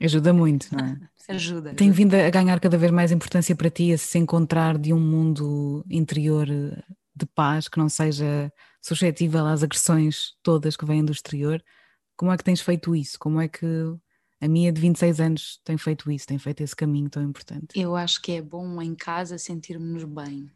Ajuda 0.00 0.32
muito, 0.32 0.68
não 0.74 0.84
é? 0.84 0.98
ajuda. 1.28 1.74
Tem 1.74 1.90
vindo 1.90 2.14
a 2.14 2.30
ganhar 2.30 2.58
cada 2.60 2.76
vez 2.76 2.90
mais 2.92 3.12
importância 3.12 3.54
para 3.54 3.70
ti 3.70 3.92
a 3.92 3.98
se 3.98 4.18
encontrar 4.18 4.78
de 4.78 4.92
um 4.92 5.00
mundo 5.00 5.84
interior 5.88 6.46
de 6.46 7.26
paz, 7.34 7.68
que 7.68 7.78
não 7.78 7.88
seja 7.88 8.52
suscetível 8.82 9.46
às 9.46 9.62
agressões 9.62 10.34
todas 10.42 10.76
que 10.76 10.84
vêm 10.84 11.04
do 11.04 11.12
exterior. 11.12 11.62
Como 12.16 12.32
é 12.32 12.36
que 12.36 12.44
tens 12.44 12.60
feito 12.60 12.94
isso? 12.94 13.18
Como 13.18 13.40
é 13.40 13.48
que 13.48 13.66
a 14.40 14.48
minha 14.48 14.72
de 14.72 14.80
26 14.80 15.20
anos 15.20 15.60
tem 15.64 15.78
feito 15.78 16.10
isso, 16.10 16.26
tem 16.26 16.38
feito 16.38 16.62
esse 16.62 16.76
caminho 16.76 17.08
tão 17.08 17.22
importante? 17.22 17.78
Eu 17.78 17.96
acho 17.96 18.20
que 18.20 18.32
é 18.32 18.42
bom 18.42 18.82
em 18.82 18.94
casa 18.94 19.38
sentirmos 19.38 20.04
bem. 20.04 20.50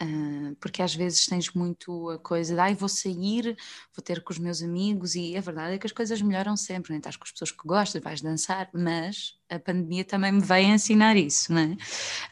Uh, 0.00 0.54
porque 0.60 0.80
às 0.80 0.94
vezes 0.94 1.26
tens 1.26 1.52
muito 1.52 2.10
a 2.10 2.18
coisa 2.20 2.54
de 2.54 2.60
ai, 2.60 2.72
vou 2.72 2.88
sair, 2.88 3.56
vou 3.92 4.02
ter 4.02 4.22
com 4.22 4.32
os 4.32 4.38
meus 4.38 4.62
amigos, 4.62 5.16
e 5.16 5.36
a 5.36 5.40
verdade 5.40 5.74
é 5.74 5.78
que 5.78 5.86
as 5.86 5.92
coisas 5.92 6.22
melhoram 6.22 6.56
sempre, 6.56 6.92
né? 6.92 6.98
estás 6.98 7.16
com 7.16 7.24
as 7.24 7.32
pessoas 7.32 7.50
que 7.50 7.66
gostas, 7.66 8.00
vais 8.00 8.20
dançar, 8.20 8.70
mas 8.72 9.34
a 9.50 9.58
pandemia 9.58 10.04
também 10.04 10.30
me 10.30 10.40
veio 10.40 10.68
ensinar 10.68 11.16
isso, 11.16 11.52
né? 11.52 11.76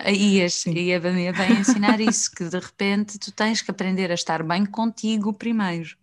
e, 0.07 0.41
as, 0.41 0.65
e 0.65 0.95
a 0.95 1.01
pandemia 1.01 1.33
veio 1.33 1.59
ensinar 1.59 2.01
isso, 2.01 2.31
que 2.31 2.45
de 2.45 2.59
repente 2.59 3.19
tu 3.19 3.33
tens 3.33 3.61
que 3.63 3.71
aprender 3.73 4.13
a 4.13 4.15
estar 4.15 4.45
bem 4.45 4.65
contigo 4.65 5.33
primeiro. 5.33 5.97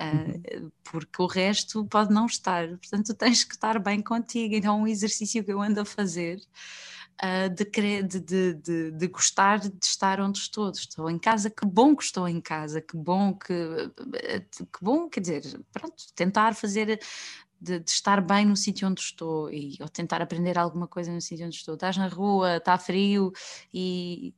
Uh, 0.00 0.70
porque 0.84 1.22
o 1.22 1.26
resto 1.26 1.84
pode 1.86 2.12
não 2.12 2.26
estar, 2.26 2.68
portanto, 2.68 3.06
tu 3.06 3.14
tens 3.14 3.42
que 3.42 3.54
estar 3.54 3.78
bem 3.78 4.00
contigo. 4.00 4.54
Então, 4.54 4.82
um 4.82 4.86
exercício 4.86 5.42
que 5.42 5.52
eu 5.52 5.60
ando 5.60 5.80
a 5.80 5.84
fazer 5.84 6.40
de, 7.54 8.02
de, 8.02 8.54
de, 8.54 8.90
de, 8.90 9.08
gostar 9.08 9.58
de 9.58 9.72
estar 9.82 10.20
onde 10.20 10.38
estou. 10.38 10.70
Estou 10.70 11.08
em 11.10 11.18
casa, 11.18 11.50
que 11.50 11.66
bom 11.66 11.94
que 11.94 12.02
estou 12.02 12.28
em 12.28 12.40
casa, 12.40 12.80
que 12.80 12.96
bom 12.96 13.34
que, 13.34 13.54
que 14.58 14.82
bom, 14.82 15.08
quer 15.08 15.20
dizer, 15.20 15.42
pronto, 15.72 16.04
tentar 16.14 16.54
fazer 16.54 17.00
de, 17.60 17.78
de, 17.80 17.90
estar 17.90 18.20
bem 18.20 18.44
no 18.44 18.56
sítio 18.56 18.88
onde 18.88 19.00
estou 19.00 19.50
e, 19.50 19.76
ou 19.80 19.88
tentar 19.88 20.20
aprender 20.20 20.58
alguma 20.58 20.88
coisa 20.88 21.12
no 21.12 21.20
sítio 21.20 21.46
onde 21.46 21.56
estou. 21.56 21.74
Estás 21.74 21.96
na 21.96 22.08
rua, 22.08 22.56
está 22.56 22.76
frio 22.78 23.32
e 23.72 24.34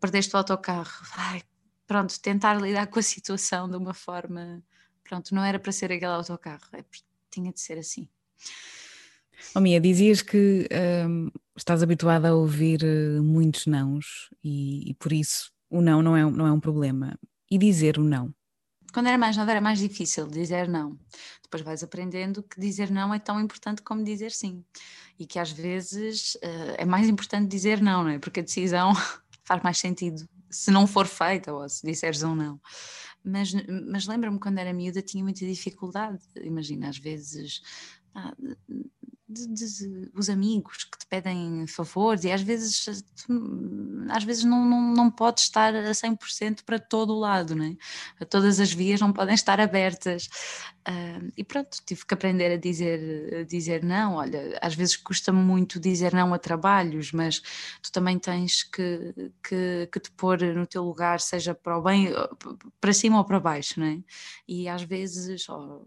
perdeste 0.00 0.34
o 0.34 0.38
autocarro. 0.38 1.06
Ai, 1.16 1.42
pronto, 1.86 2.18
tentar 2.20 2.54
lidar 2.60 2.86
com 2.86 2.98
a 2.98 3.02
situação 3.02 3.68
de 3.68 3.76
uma 3.76 3.94
forma. 3.94 4.62
Pronto, 5.02 5.34
não 5.34 5.44
era 5.44 5.58
para 5.58 5.72
ser 5.72 5.92
aquele 5.92 6.12
autocarro, 6.12 6.64
é, 6.72 6.84
tinha 7.30 7.52
de 7.52 7.60
ser 7.60 7.78
assim. 7.78 8.08
Oh, 9.54 9.60
Mia, 9.60 9.80
dizias 9.80 10.22
que 10.22 10.68
um, 11.08 11.30
estás 11.56 11.82
habituada 11.82 12.28
a 12.28 12.34
ouvir 12.34 12.82
eh, 12.82 13.20
muitos 13.20 13.66
nãos 13.66 14.30
e, 14.42 14.90
e, 14.90 14.94
por 14.94 15.12
isso 15.12 15.52
o 15.70 15.80
não 15.80 16.02
não 16.02 16.16
é, 16.16 16.30
não 16.30 16.46
é 16.46 16.52
um 16.52 16.60
problema. 16.60 17.18
E 17.50 17.58
dizer 17.58 17.98
o 17.98 18.04
não? 18.04 18.34
Quando 18.92 19.08
era 19.08 19.18
mais 19.18 19.36
nova 19.36 19.50
era 19.50 19.60
mais 19.60 19.78
difícil 19.78 20.26
dizer 20.26 20.68
não. 20.68 20.98
Depois 21.42 21.62
vais 21.62 21.82
aprendendo 21.82 22.42
que 22.42 22.60
dizer 22.60 22.90
não 22.90 23.12
é 23.12 23.18
tão 23.18 23.40
importante 23.40 23.82
como 23.82 24.04
dizer 24.04 24.30
sim. 24.30 24.64
E 25.18 25.26
que 25.26 25.38
às 25.38 25.50
vezes 25.50 26.34
uh, 26.36 26.74
é 26.78 26.84
mais 26.84 27.08
importante 27.08 27.48
dizer 27.48 27.80
não, 27.80 28.04
não 28.04 28.10
é? 28.10 28.18
Porque 28.18 28.40
a 28.40 28.42
decisão 28.42 28.92
faz 29.44 29.62
mais 29.62 29.78
sentido 29.78 30.28
se 30.50 30.70
não 30.70 30.86
for 30.86 31.06
feita 31.06 31.52
ou 31.52 31.68
se 31.68 31.84
disseres 31.84 32.22
um 32.22 32.34
não. 32.34 32.60
Mas, 33.24 33.52
mas 33.90 34.06
lembro-me 34.06 34.38
quando 34.38 34.58
era 34.58 34.72
miúda 34.72 35.02
tinha 35.02 35.24
muita 35.24 35.44
dificuldade. 35.44 36.18
Imagina, 36.36 36.88
às 36.88 36.98
vezes 36.98 37.62
ah, 38.14 38.34
de, 39.26 39.46
de, 39.46 40.10
os 40.14 40.28
amigos 40.28 40.84
que 40.84 40.98
te 40.98 41.06
pedem 41.06 41.66
favores 41.66 42.24
e 42.24 42.30
às 42.30 42.42
vezes 42.42 42.86
às 44.10 44.22
vezes 44.22 44.44
não, 44.44 44.64
não, 44.64 44.94
não 44.94 45.10
pode 45.10 45.40
estar 45.40 45.74
a 45.74 45.90
100% 45.90 46.62
para 46.64 46.78
todo 46.78 47.14
o 47.14 47.18
lado, 47.18 47.54
né? 47.54 47.76
todas 48.28 48.60
as 48.60 48.72
vias 48.72 49.00
não 49.00 49.12
podem 49.12 49.34
estar 49.34 49.60
abertas 49.60 50.28
uh, 50.86 51.32
e 51.36 51.42
pronto, 51.42 51.78
tive 51.86 52.04
que 52.04 52.12
aprender 52.12 52.52
a 52.52 52.56
dizer, 52.58 53.40
a 53.40 53.44
dizer 53.44 53.82
não, 53.82 54.16
olha, 54.16 54.58
às 54.60 54.74
vezes 54.74 54.96
custa 54.96 55.32
muito 55.32 55.80
dizer 55.80 56.12
não 56.12 56.34
a 56.34 56.38
trabalhos, 56.38 57.10
mas 57.12 57.40
tu 57.82 57.90
também 57.90 58.18
tens 58.18 58.62
que, 58.62 59.32
que, 59.42 59.88
que 59.90 60.00
te 60.00 60.10
pôr 60.10 60.40
no 60.42 60.66
teu 60.66 60.84
lugar, 60.84 61.18
seja 61.20 61.54
para 61.54 61.78
o 61.78 61.82
bem, 61.82 62.08
para 62.78 62.92
cima 62.92 63.18
ou 63.18 63.24
para 63.24 63.40
baixo, 63.40 63.80
né? 63.80 64.02
e 64.46 64.68
às 64.68 64.82
vezes 64.82 65.48
oh, 65.48 65.86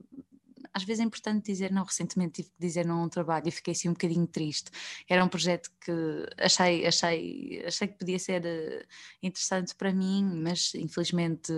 às 0.77 0.83
vezes 0.83 1.01
é 1.01 1.03
importante 1.03 1.45
dizer 1.45 1.71
não. 1.71 1.83
Recentemente 1.83 2.43
tive 2.43 2.49
que 2.49 2.59
dizer 2.59 2.85
não 2.85 3.01
a 3.01 3.05
um 3.05 3.09
trabalho 3.09 3.47
e 3.47 3.51
fiquei 3.51 3.71
assim 3.71 3.89
um 3.89 3.93
bocadinho 3.93 4.27
triste. 4.27 4.69
Era 5.09 5.23
um 5.25 5.27
projeto 5.27 5.71
que 5.81 5.91
achei, 6.37 6.85
achei, 6.85 7.63
achei 7.65 7.87
que 7.87 7.97
podia 7.97 8.19
ser 8.19 8.45
eh, 8.45 8.85
interessante 9.23 9.73
para 9.75 9.91
mim, 9.91 10.23
mas 10.43 10.73
infelizmente 10.75 11.51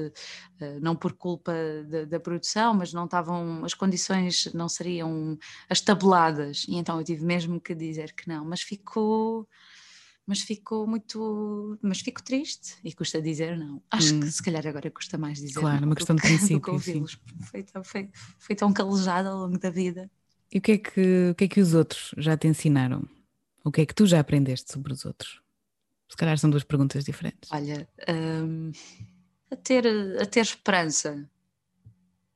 eh, 0.62 0.80
não 0.80 0.96
por 0.96 1.14
culpa 1.14 1.54
da, 1.88 2.06
da 2.06 2.20
produção, 2.20 2.74
mas 2.74 2.94
não 2.94 3.06
estavam, 3.06 3.66
as 3.66 3.74
condições 3.74 4.52
não 4.54 4.70
seriam 4.70 5.38
as 5.70 5.82
tabuladas 5.82 6.66
e 6.68 6.76
então 6.76 6.98
eu 6.98 7.04
tive 7.04 7.26
mesmo 7.26 7.60
que 7.60 7.76
dizer 7.76 8.14
que 8.14 8.28
não. 8.28 8.46
Mas 8.46 8.62
ficou 8.62 9.48
mas 10.30 10.42
ficou 10.42 10.86
muito. 10.86 11.80
Mas 11.82 12.02
fico 12.02 12.22
triste 12.22 12.76
e 12.84 12.94
custa 12.94 13.20
dizer 13.20 13.58
não. 13.58 13.82
Acho 13.90 14.14
hum. 14.14 14.20
que 14.20 14.32
se 14.32 14.44
calhar 14.44 14.66
agora 14.68 14.92
custa 14.92 15.18
mais 15.18 15.40
dizer 15.40 15.60
claro, 15.60 15.82
não. 15.82 15.88
uma 15.88 15.96
questão 15.96 16.16
de 16.16 16.22
princípio. 16.22 17.08
Foi, 17.50 17.66
foi, 17.84 18.12
foi 18.38 18.56
tão 18.56 18.72
calejada 18.72 19.30
ao 19.30 19.40
longo 19.40 19.58
da 19.58 19.72
vida. 19.72 20.08
E 20.54 20.60
o 20.60 20.62
que, 20.62 20.74
é 20.74 20.78
que, 20.78 21.30
o 21.32 21.36
que 21.36 21.46
é 21.46 21.48
que 21.48 21.60
os 21.60 21.74
outros 21.74 22.14
já 22.16 22.38
te 22.38 22.48
ensinaram? 22.48 23.10
O 23.66 23.72
que 23.72 23.82
é 23.82 23.86
que 23.88 23.96
tu 23.96 24.06
já 24.06 24.20
aprendeste 24.20 24.72
sobre 24.72 24.94
os 24.94 25.04
outros? 25.04 25.42
Se 26.08 26.16
calhar 26.16 26.38
são 26.38 26.52
duas 26.52 26.64
perguntas 26.64 27.04
diferentes. 27.04 27.52
Olha, 27.52 27.90
um, 28.08 28.72
a, 29.50 29.56
ter, 29.56 29.88
a 30.22 30.28
ter 30.28 30.42
esperança. 30.42 31.28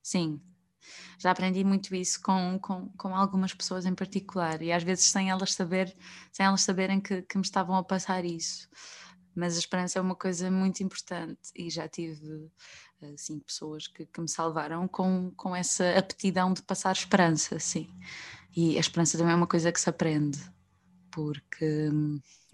Sim, 0.02 0.42
já 1.18 1.32
aprendi 1.32 1.64
muito 1.64 1.96
isso 1.96 2.22
com, 2.22 2.60
com, 2.60 2.90
com 2.98 3.16
algumas 3.16 3.54
pessoas 3.54 3.86
em 3.86 3.96
particular 3.96 4.62
e 4.62 4.72
às 4.72 4.84
vezes 4.84 5.06
sem 5.06 5.30
elas 5.30 5.54
saber 5.54 5.96
sem 6.32 6.46
elas 6.46 6.62
saberem 6.62 7.00
que, 7.00 7.22
que 7.24 7.38
me 7.38 7.44
estavam 7.44 7.76
a 7.76 7.84
passar 7.84 8.26
isso. 8.26 8.70
Mas 9.36 9.56
a 9.56 9.60
esperança 9.60 9.98
é 9.98 10.02
uma 10.02 10.16
coisa 10.16 10.52
muito 10.52 10.84
importante 10.84 11.52
e 11.56 11.70
já 11.70 11.88
tive 11.88 12.52
assim 13.14 13.40
pessoas 13.40 13.88
que, 13.88 14.06
que 14.06 14.22
me 14.22 14.30
salvaram 14.30 14.88
com, 14.88 15.32
com 15.36 15.56
essa 15.56 15.98
aptidão 15.98 16.54
de 16.54 16.62
passar 16.62 16.92
esperança 16.92 17.60
sim. 17.60 17.90
E 18.56 18.78
a 18.78 18.80
esperança 18.80 19.18
também 19.18 19.34
é 19.34 19.36
uma 19.36 19.48
coisa 19.48 19.72
que 19.72 19.80
se 19.80 19.90
aprende 19.90 20.53
porque 21.14 21.90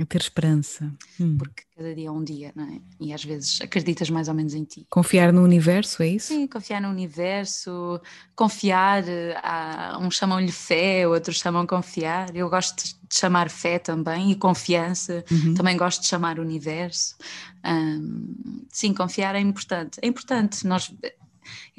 a 0.01 0.05
ter 0.05 0.21
esperança. 0.21 0.93
Hum. 1.19 1.37
Porque 1.37 1.63
cada 1.75 1.93
dia 1.93 2.07
é 2.07 2.11
um 2.11 2.23
dia, 2.23 2.53
não 2.55 2.63
é? 2.63 2.79
E 3.01 3.13
às 3.13 3.23
vezes 3.23 3.59
acreditas 3.61 4.09
mais 4.09 4.29
ou 4.29 4.33
menos 4.33 4.53
em 4.53 4.63
ti. 4.63 4.87
Confiar 4.89 5.33
no 5.33 5.43
universo, 5.43 6.01
é 6.01 6.07
isso? 6.07 6.27
Sim, 6.27 6.47
confiar 6.47 6.81
no 6.81 6.87
universo, 6.87 7.99
confiar, 8.33 9.03
há, 9.43 9.97
uns 9.99 10.15
chamam-lhe 10.15 10.51
fé, 10.51 11.05
outros 11.05 11.37
chamam 11.39 11.67
confiar. 11.67 12.33
Eu 12.33 12.49
gosto 12.49 12.83
de 12.83 12.95
chamar 13.11 13.49
fé 13.49 13.77
também 13.77 14.31
e 14.31 14.35
confiança, 14.35 15.23
uhum. 15.29 15.53
também 15.53 15.75
gosto 15.75 16.01
de 16.01 16.07
chamar 16.07 16.39
universo. 16.39 17.17
Um, 17.65 18.65
sim, 18.69 18.93
confiar 18.93 19.35
é 19.35 19.39
importante. 19.39 19.99
É 20.01 20.07
importante, 20.07 20.65
nós, 20.65 20.93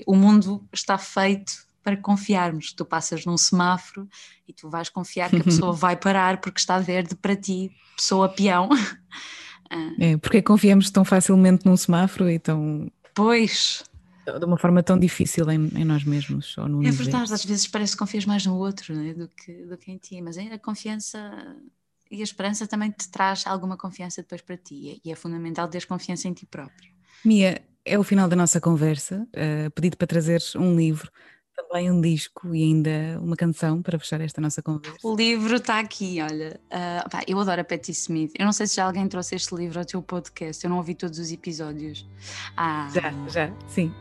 o 0.07 0.15
mundo 0.15 0.63
está 0.75 0.99
feito 0.99 1.70
para 1.83 1.97
confiarmos. 1.97 2.73
Tu 2.73 2.85
passas 2.85 3.25
num 3.25 3.37
semáforo 3.37 4.09
e 4.47 4.53
tu 4.53 4.69
vais 4.69 4.89
confiar 4.89 5.31
que 5.31 5.37
a 5.37 5.45
pessoa 5.45 5.73
vai 5.75 5.97
parar 5.97 6.41
porque 6.41 6.61
está 6.61 6.79
verde 6.79 7.15
para 7.15 7.37
ti, 7.37 7.71
pessoa 7.97 8.29
peão. 8.29 8.69
É, 10.01 10.17
porque 10.17 10.43
confiamos 10.43 10.91
tão 10.91 11.05
facilmente 11.05 11.65
num 11.65 11.77
semáforo 11.77 12.29
e 12.29 12.41
tão. 12.41 12.91
Pois. 13.15 13.85
De 14.27 14.45
uma 14.45 14.59
forma 14.59 14.83
tão 14.83 14.99
difícil 14.99 15.49
em, 15.49 15.69
em 15.77 15.85
nós 15.85 16.03
mesmos. 16.03 16.59
Ou 16.59 16.69
no 16.69 16.85
é 16.85 16.91
verdade, 16.91 17.33
às 17.33 17.45
vezes 17.45 17.69
parece 17.69 17.93
que 17.93 17.99
confias 17.99 18.25
mais 18.25 18.45
no 18.45 18.57
outro 18.57 18.93
né, 18.93 19.15
do, 19.15 19.29
que, 19.29 19.53
do 19.67 19.77
que 19.77 19.93
em 19.93 19.97
ti, 19.97 20.21
mas 20.21 20.37
a 20.37 20.59
confiança 20.59 21.57
e 22.11 22.21
a 22.21 22.25
esperança 22.25 22.67
também 22.67 22.91
te 22.91 23.09
traz 23.09 23.47
alguma 23.47 23.77
confiança 23.77 24.23
depois 24.23 24.41
para 24.43 24.57
ti 24.57 25.01
e 25.05 25.13
é 25.13 25.15
fundamental 25.15 25.69
ter 25.69 25.87
confiança 25.87 26.27
em 26.27 26.33
ti 26.33 26.45
próprio. 26.45 26.91
Mia, 27.25 27.63
é 27.85 27.99
o 27.99 28.03
final 28.03 28.29
da 28.29 28.37
nossa 28.37 28.61
conversa. 28.61 29.27
Uh, 29.29 29.71
pedi-te 29.71 29.97
para 29.97 30.07
trazeres 30.07 30.55
um 30.57 30.77
livro 30.77 31.11
também 31.63 31.91
um 31.91 32.01
disco 32.01 32.55
e 32.55 32.63
ainda 32.63 33.19
uma 33.21 33.37
canção 33.37 33.83
para 33.83 33.99
fechar 33.99 34.21
esta 34.21 34.41
nossa 34.41 34.63
conversa. 34.63 34.97
O 35.03 35.15
livro 35.15 35.57
está 35.57 35.79
aqui, 35.79 36.21
olha. 36.23 36.61
Uh, 36.67 37.09
pá, 37.11 37.23
eu 37.27 37.39
adoro 37.39 37.61
a 37.61 37.65
Patti 37.65 37.93
Smith. 37.93 38.33
Eu 38.39 38.45
não 38.45 38.53
sei 38.53 38.67
se 38.67 38.77
já 38.77 38.85
alguém 38.85 39.07
trouxe 39.09 39.35
este 39.35 39.55
livro 39.55 39.79
ao 39.79 39.85
teu 39.85 40.03
podcast. 40.03 40.65
Eu 40.65 40.71
não 40.71 40.79
ouvi 40.79 40.95
todos 40.95 41.19
os 41.19 41.31
episódios. 41.33 42.09
Ah. 42.57 42.89
Já, 42.93 43.13
já, 43.29 43.53
sim. 43.69 43.93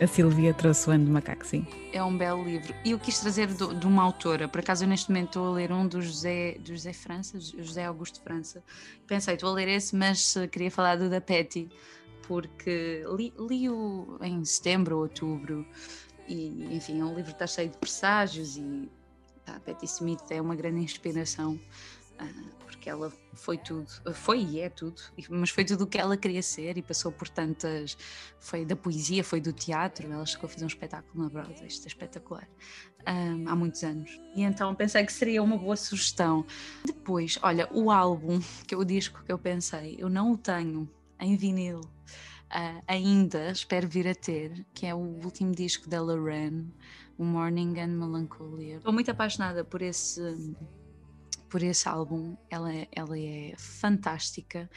a 0.00 0.06
Silvia 0.06 0.54
trouxe 0.54 0.88
o 0.88 0.92
Ano 0.92 1.06
de 1.06 1.10
Macaco, 1.10 1.46
sim. 1.46 1.66
É 1.92 2.02
um 2.02 2.16
belo 2.16 2.44
livro. 2.44 2.74
E 2.84 2.92
eu 2.92 2.98
quis 2.98 3.18
trazer 3.20 3.48
do, 3.48 3.74
de 3.74 3.86
uma 3.86 4.02
autora, 4.02 4.48
por 4.48 4.60
acaso 4.60 4.84
eu 4.84 4.88
neste 4.88 5.10
momento 5.10 5.28
estou 5.28 5.48
a 5.48 5.52
ler 5.52 5.72
um 5.72 5.86
do 5.86 6.00
José, 6.00 6.56
do 6.60 6.68
José 6.68 6.92
França, 6.92 7.38
José 7.40 7.84
Augusto 7.84 8.20
França. 8.22 8.62
Pensei, 9.06 9.34
estou 9.34 9.50
a 9.50 9.52
ler 9.54 9.68
esse, 9.68 9.96
mas 9.96 10.36
eh, 10.36 10.46
queria 10.46 10.70
falar 10.70 10.96
do 10.96 11.08
da 11.08 11.20
Petty, 11.20 11.68
porque 12.26 13.04
li-o 13.16 14.18
li 14.20 14.28
em 14.28 14.44
setembro 14.44 14.96
ou 14.96 15.02
outubro, 15.02 15.66
e 16.28 16.76
enfim, 16.76 17.00
é 17.00 17.04
um 17.04 17.14
livro 17.14 17.30
que 17.34 17.42
está 17.42 17.46
cheio 17.46 17.70
de 17.70 17.78
presságios 17.78 18.56
e 18.56 18.90
tá, 19.44 19.58
Petty 19.60 19.86
Smith 19.86 20.30
é 20.30 20.40
uma 20.40 20.54
grande 20.54 20.80
inspiração 20.80 21.58
ah, 22.18 22.28
porque 22.66 22.90
ela 22.90 23.12
foi 23.32 23.56
tudo, 23.56 23.88
foi 24.12 24.42
e 24.42 24.60
é 24.60 24.68
tudo, 24.68 25.00
mas 25.30 25.50
foi 25.50 25.64
tudo 25.64 25.84
o 25.84 25.86
que 25.86 25.98
ela 25.98 26.16
queria 26.16 26.42
ser 26.42 26.76
e 26.76 26.82
passou 26.82 27.10
por 27.12 27.28
tantas. 27.28 27.96
Foi 28.40 28.64
da 28.64 28.74
poesia, 28.74 29.22
foi 29.22 29.40
do 29.40 29.52
teatro, 29.52 30.10
ela 30.10 30.26
chegou 30.26 30.46
a 30.46 30.48
fazer 30.48 30.64
um 30.64 30.68
espetáculo 30.68 31.24
na 31.24 31.30
Broadway, 31.30 31.66
isto 31.66 31.84
é 31.84 31.88
espetacular, 31.88 32.48
um, 33.06 33.48
há 33.48 33.56
muitos 33.56 33.82
anos. 33.84 34.20
E 34.34 34.42
então 34.42 34.74
pensei 34.74 35.04
que 35.04 35.12
seria 35.12 35.42
uma 35.42 35.56
boa 35.56 35.76
sugestão. 35.76 36.44
Depois, 36.84 37.38
olha, 37.42 37.68
o 37.72 37.90
álbum, 37.90 38.40
que 38.66 38.74
é 38.74 38.78
o 38.78 38.84
disco 38.84 39.22
que 39.24 39.32
eu 39.32 39.38
pensei, 39.38 39.96
eu 39.98 40.08
não 40.08 40.32
o 40.32 40.36
tenho 40.36 40.88
em 41.20 41.36
vinil. 41.36 41.80
Uh, 42.48 42.82
ainda 42.86 43.50
espero 43.50 43.86
vir 43.86 44.08
a 44.08 44.14
ter, 44.14 44.64
que 44.72 44.86
é 44.86 44.94
o 44.94 44.98
último 44.98 45.52
disco 45.52 45.88
da 45.88 46.00
Lorraine, 46.00 46.72
o 47.18 47.24
Morning 47.24 47.78
and 47.78 47.88
Melancholia. 47.88 48.76
Estou 48.76 48.92
muito 48.92 49.10
apaixonada 49.10 49.64
por 49.64 49.82
esse 49.82 50.54
por 51.48 51.62
esse 51.62 51.88
álbum. 51.88 52.36
Ela, 52.50 52.72
é, 52.72 52.88
ela 52.92 53.18
é 53.18 53.54
fantástica, 53.56 54.70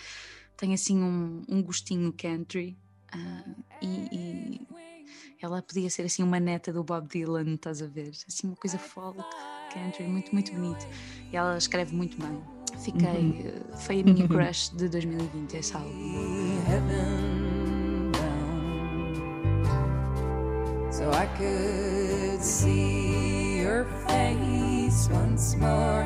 tem 0.57 0.73
assim 0.73 1.01
um, 1.01 1.43
um 1.47 1.61
gostinho 1.61 2.13
country 2.13 2.77
uh, 3.13 3.63
e, 3.81 4.07
e, 4.11 4.67
ela 5.41 5.61
podia 5.61 5.89
ser 5.89 6.03
assim 6.03 6.23
uma 6.23 6.39
neta 6.39 6.71
do 6.71 6.83
Bob 6.83 7.07
Dylan, 7.07 7.55
estás 7.55 7.81
a 7.81 7.87
ver? 7.87 8.11
Assim 8.27 8.47
uma 8.47 8.55
coisa 8.55 8.77
folk, 8.77 9.19
country, 9.73 10.03
muito, 10.03 10.31
muito 10.31 10.51
bonito. 10.53 10.87
E 11.31 11.35
ela 11.35 11.57
escreve 11.57 11.95
muito 11.95 12.17
bem. 12.17 12.41
Fiquei, 12.79 13.09
uhum. 13.09 13.77
foi 13.77 14.01
a 14.01 14.03
minha 14.03 14.23
uhum. 14.23 14.27
crush 14.27 14.69
de 14.75 14.87
2020 14.87 15.53
esse 15.55 15.75
álbum. 15.75 17.50
So 21.01 21.09
I 21.09 21.25
could 21.35 22.43
see 22.43 23.61
your 23.61 23.85
face 24.05 25.09
once 25.09 25.57
more. 25.57 26.05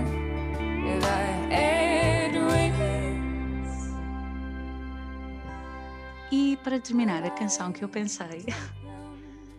E 6.31 6.55
para 6.63 6.79
terminar, 6.79 7.25
a 7.25 7.29
canção 7.29 7.73
que 7.73 7.83
eu 7.83 7.89
pensei 7.89 8.45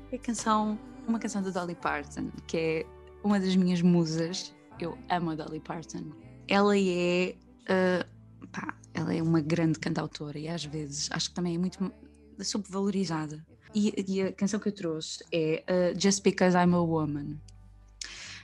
é 0.08 0.16
a 0.16 0.18
canção, 0.18 0.78
uma 1.06 1.18
canção 1.18 1.42
da 1.42 1.50
Dolly 1.50 1.74
Parton, 1.74 2.30
que 2.46 2.56
é 2.56 2.86
uma 3.22 3.38
das 3.38 3.54
minhas 3.56 3.82
musas. 3.82 4.54
Eu 4.80 4.96
amo 5.10 5.32
a 5.32 5.34
Dolly 5.34 5.60
Parton. 5.60 6.12
Ela 6.48 6.78
é, 6.78 7.34
uh, 7.68 8.46
pá, 8.48 8.74
ela 8.94 9.12
é 9.14 9.22
uma 9.22 9.42
grande 9.42 9.78
cantautora 9.78 10.38
e 10.38 10.48
às 10.48 10.64
vezes 10.64 11.10
acho 11.12 11.28
que 11.28 11.34
também 11.34 11.56
é 11.56 11.58
muito 11.58 11.92
subvalorizada. 12.40 13.44
E, 13.78 13.92
e 14.08 14.22
a 14.22 14.32
canção 14.32 14.58
que 14.58 14.68
eu 14.70 14.72
trouxe 14.72 15.22
é 15.30 15.62
uh, 15.68 16.00
Just 16.00 16.22
Because 16.22 16.56
I'm 16.56 16.74
a 16.74 16.80
Woman, 16.80 17.36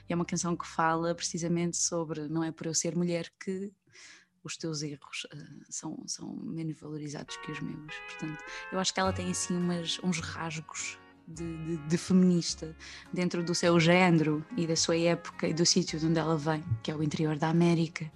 é 0.07 0.13
uma 0.13 0.25
canção 0.25 0.55
que 0.55 0.67
fala 0.67 1.15
precisamente 1.15 1.75
sobre 1.75 2.27
não 2.27 2.43
é 2.43 2.51
por 2.51 2.67
eu 2.67 2.73
ser 2.75 2.95
mulher 2.95 3.33
que 3.43 3.71
os 4.43 4.55
teus 4.57 4.83
erros 4.83 5.25
uh, 5.33 5.65
são, 5.67 6.03
são 6.05 6.35
menos 6.35 6.79
valorizados 6.79 7.35
que 7.37 7.51
os 7.51 7.59
meus. 7.61 7.95
Portanto, 8.11 8.43
eu 8.71 8.77
acho 8.77 8.93
que 8.93 8.99
ela 8.99 9.11
tem 9.11 9.31
assim 9.31 9.57
umas, 9.57 9.99
uns 10.03 10.19
rasgos 10.19 10.99
de, 11.27 11.57
de, 11.65 11.77
de, 11.77 11.97
feminista 11.97 12.77
dentro 13.11 13.43
do 13.43 13.55
seu 13.55 13.79
género 13.79 14.45
e 14.55 14.67
da 14.67 14.75
sua 14.75 14.97
época 14.97 15.47
e 15.47 15.53
do 15.53 15.65
sítio 15.65 15.97
de 15.97 16.05
onde 16.05 16.19
ela 16.19 16.37
vem, 16.37 16.63
que 16.83 16.91
é 16.91 16.95
o 16.95 17.01
interior 17.01 17.39
da 17.39 17.49
América. 17.49 18.11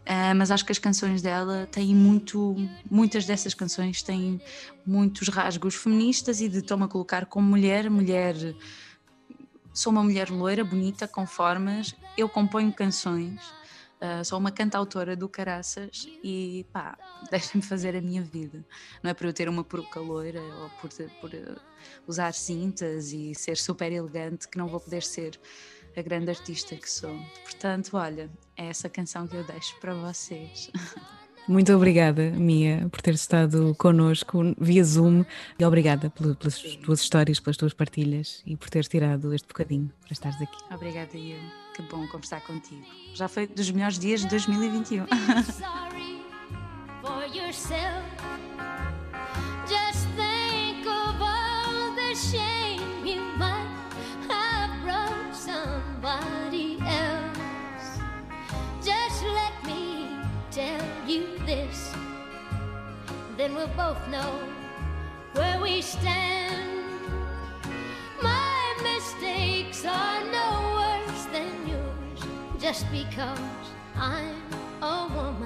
Uh, 0.00 0.34
mas 0.34 0.50
acho 0.50 0.64
que 0.64 0.72
as 0.72 0.78
canções 0.78 1.22
dela 1.22 1.68
têm 1.70 1.94
muito, 1.94 2.56
muitas 2.90 3.26
dessas 3.26 3.54
canções 3.54 4.02
têm 4.02 4.40
muitos 4.84 5.28
rasgos 5.28 5.74
feministas 5.74 6.40
e 6.40 6.48
de 6.48 6.62
toma 6.62 6.88
colocar 6.88 7.26
como 7.26 7.46
mulher, 7.46 7.88
mulher 7.88 8.34
sou 9.72 9.92
uma 9.92 10.02
mulher 10.02 10.30
loira, 10.30 10.64
bonita, 10.64 11.06
com 11.06 11.26
formas, 11.26 11.94
eu 12.16 12.28
componho 12.28 12.72
canções, 12.72 13.40
uh, 14.00 14.24
sou 14.24 14.38
uma 14.38 14.50
cantautora 14.50 15.14
do 15.14 15.28
caraças 15.28 16.08
e 16.22 16.66
pá, 16.72 16.98
deixem-me 17.30 17.62
fazer 17.62 17.96
a 17.96 18.00
minha 18.00 18.22
vida. 18.22 18.64
Não 19.02 19.10
é 19.10 19.14
por 19.14 19.26
eu 19.26 19.32
ter 19.32 19.48
uma 19.48 19.64
peruca 19.64 20.00
loira 20.00 20.40
ou 20.40 20.70
por, 20.80 20.90
por 21.20 21.30
uh, 21.30 21.60
usar 22.06 22.34
cintas 22.34 23.12
e 23.12 23.34
ser 23.34 23.56
super 23.56 23.92
elegante 23.92 24.48
que 24.48 24.58
não 24.58 24.66
vou 24.66 24.80
poder 24.80 25.02
ser 25.02 25.40
a 25.96 26.02
grande 26.02 26.30
artista 26.30 26.76
que 26.76 26.90
sou. 26.90 27.16
Portanto, 27.44 27.96
olha, 27.96 28.30
é 28.56 28.66
essa 28.66 28.88
canção 28.88 29.26
que 29.26 29.36
eu 29.36 29.44
deixo 29.44 29.78
para 29.80 29.94
vocês. 29.94 30.70
Muito 31.48 31.72
obrigada, 31.72 32.30
Mia, 32.30 32.86
por 32.92 33.00
ter 33.02 33.14
estado 33.14 33.74
connosco 33.76 34.54
via 34.58 34.84
Zoom 34.84 35.24
e 35.58 35.64
obrigada 35.64 36.10
pelas 36.10 36.36
tuas 36.82 37.00
histórias, 37.00 37.40
pelas 37.40 37.56
tuas 37.56 37.72
partilhas 37.72 38.42
e 38.46 38.56
por 38.56 38.70
teres 38.70 38.86
tirado 38.86 39.34
este 39.34 39.48
bocadinho 39.48 39.90
para 40.00 40.12
estares 40.12 40.40
aqui. 40.40 40.56
Obrigada, 40.72 41.16
eu. 41.16 41.40
Que 41.74 41.82
bom 41.82 42.06
conversar 42.08 42.40
contigo. 42.42 42.84
Já 43.14 43.26
foi 43.26 43.46
dos 43.46 43.70
melhores 43.70 43.98
dias 43.98 44.20
de 44.20 44.28
2021. 44.28 45.06
then 63.40 63.54
we'll 63.54 63.66
both 63.68 64.06
know 64.08 64.38
where 65.32 65.58
we 65.62 65.80
stand. 65.80 66.78
My 68.22 68.76
mistakes 68.82 69.82
are 69.86 70.22
no 70.30 70.50
worse 70.80 71.24
than 71.32 71.66
yours 71.66 72.20
just 72.58 72.84
because 72.92 73.40
I'm 73.96 74.36
a 74.82 75.08
woman. 75.16 75.39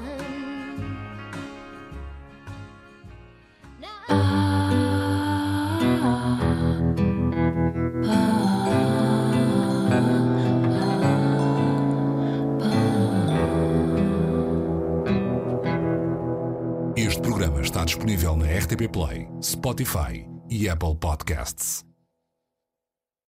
Disponível 17.84 18.36
na 18.36 18.46
RTP 18.46 18.90
Play, 18.90 19.28
Spotify 19.40 20.26
e 20.50 20.68
Apple 20.68 20.96
Podcasts. 20.96 21.93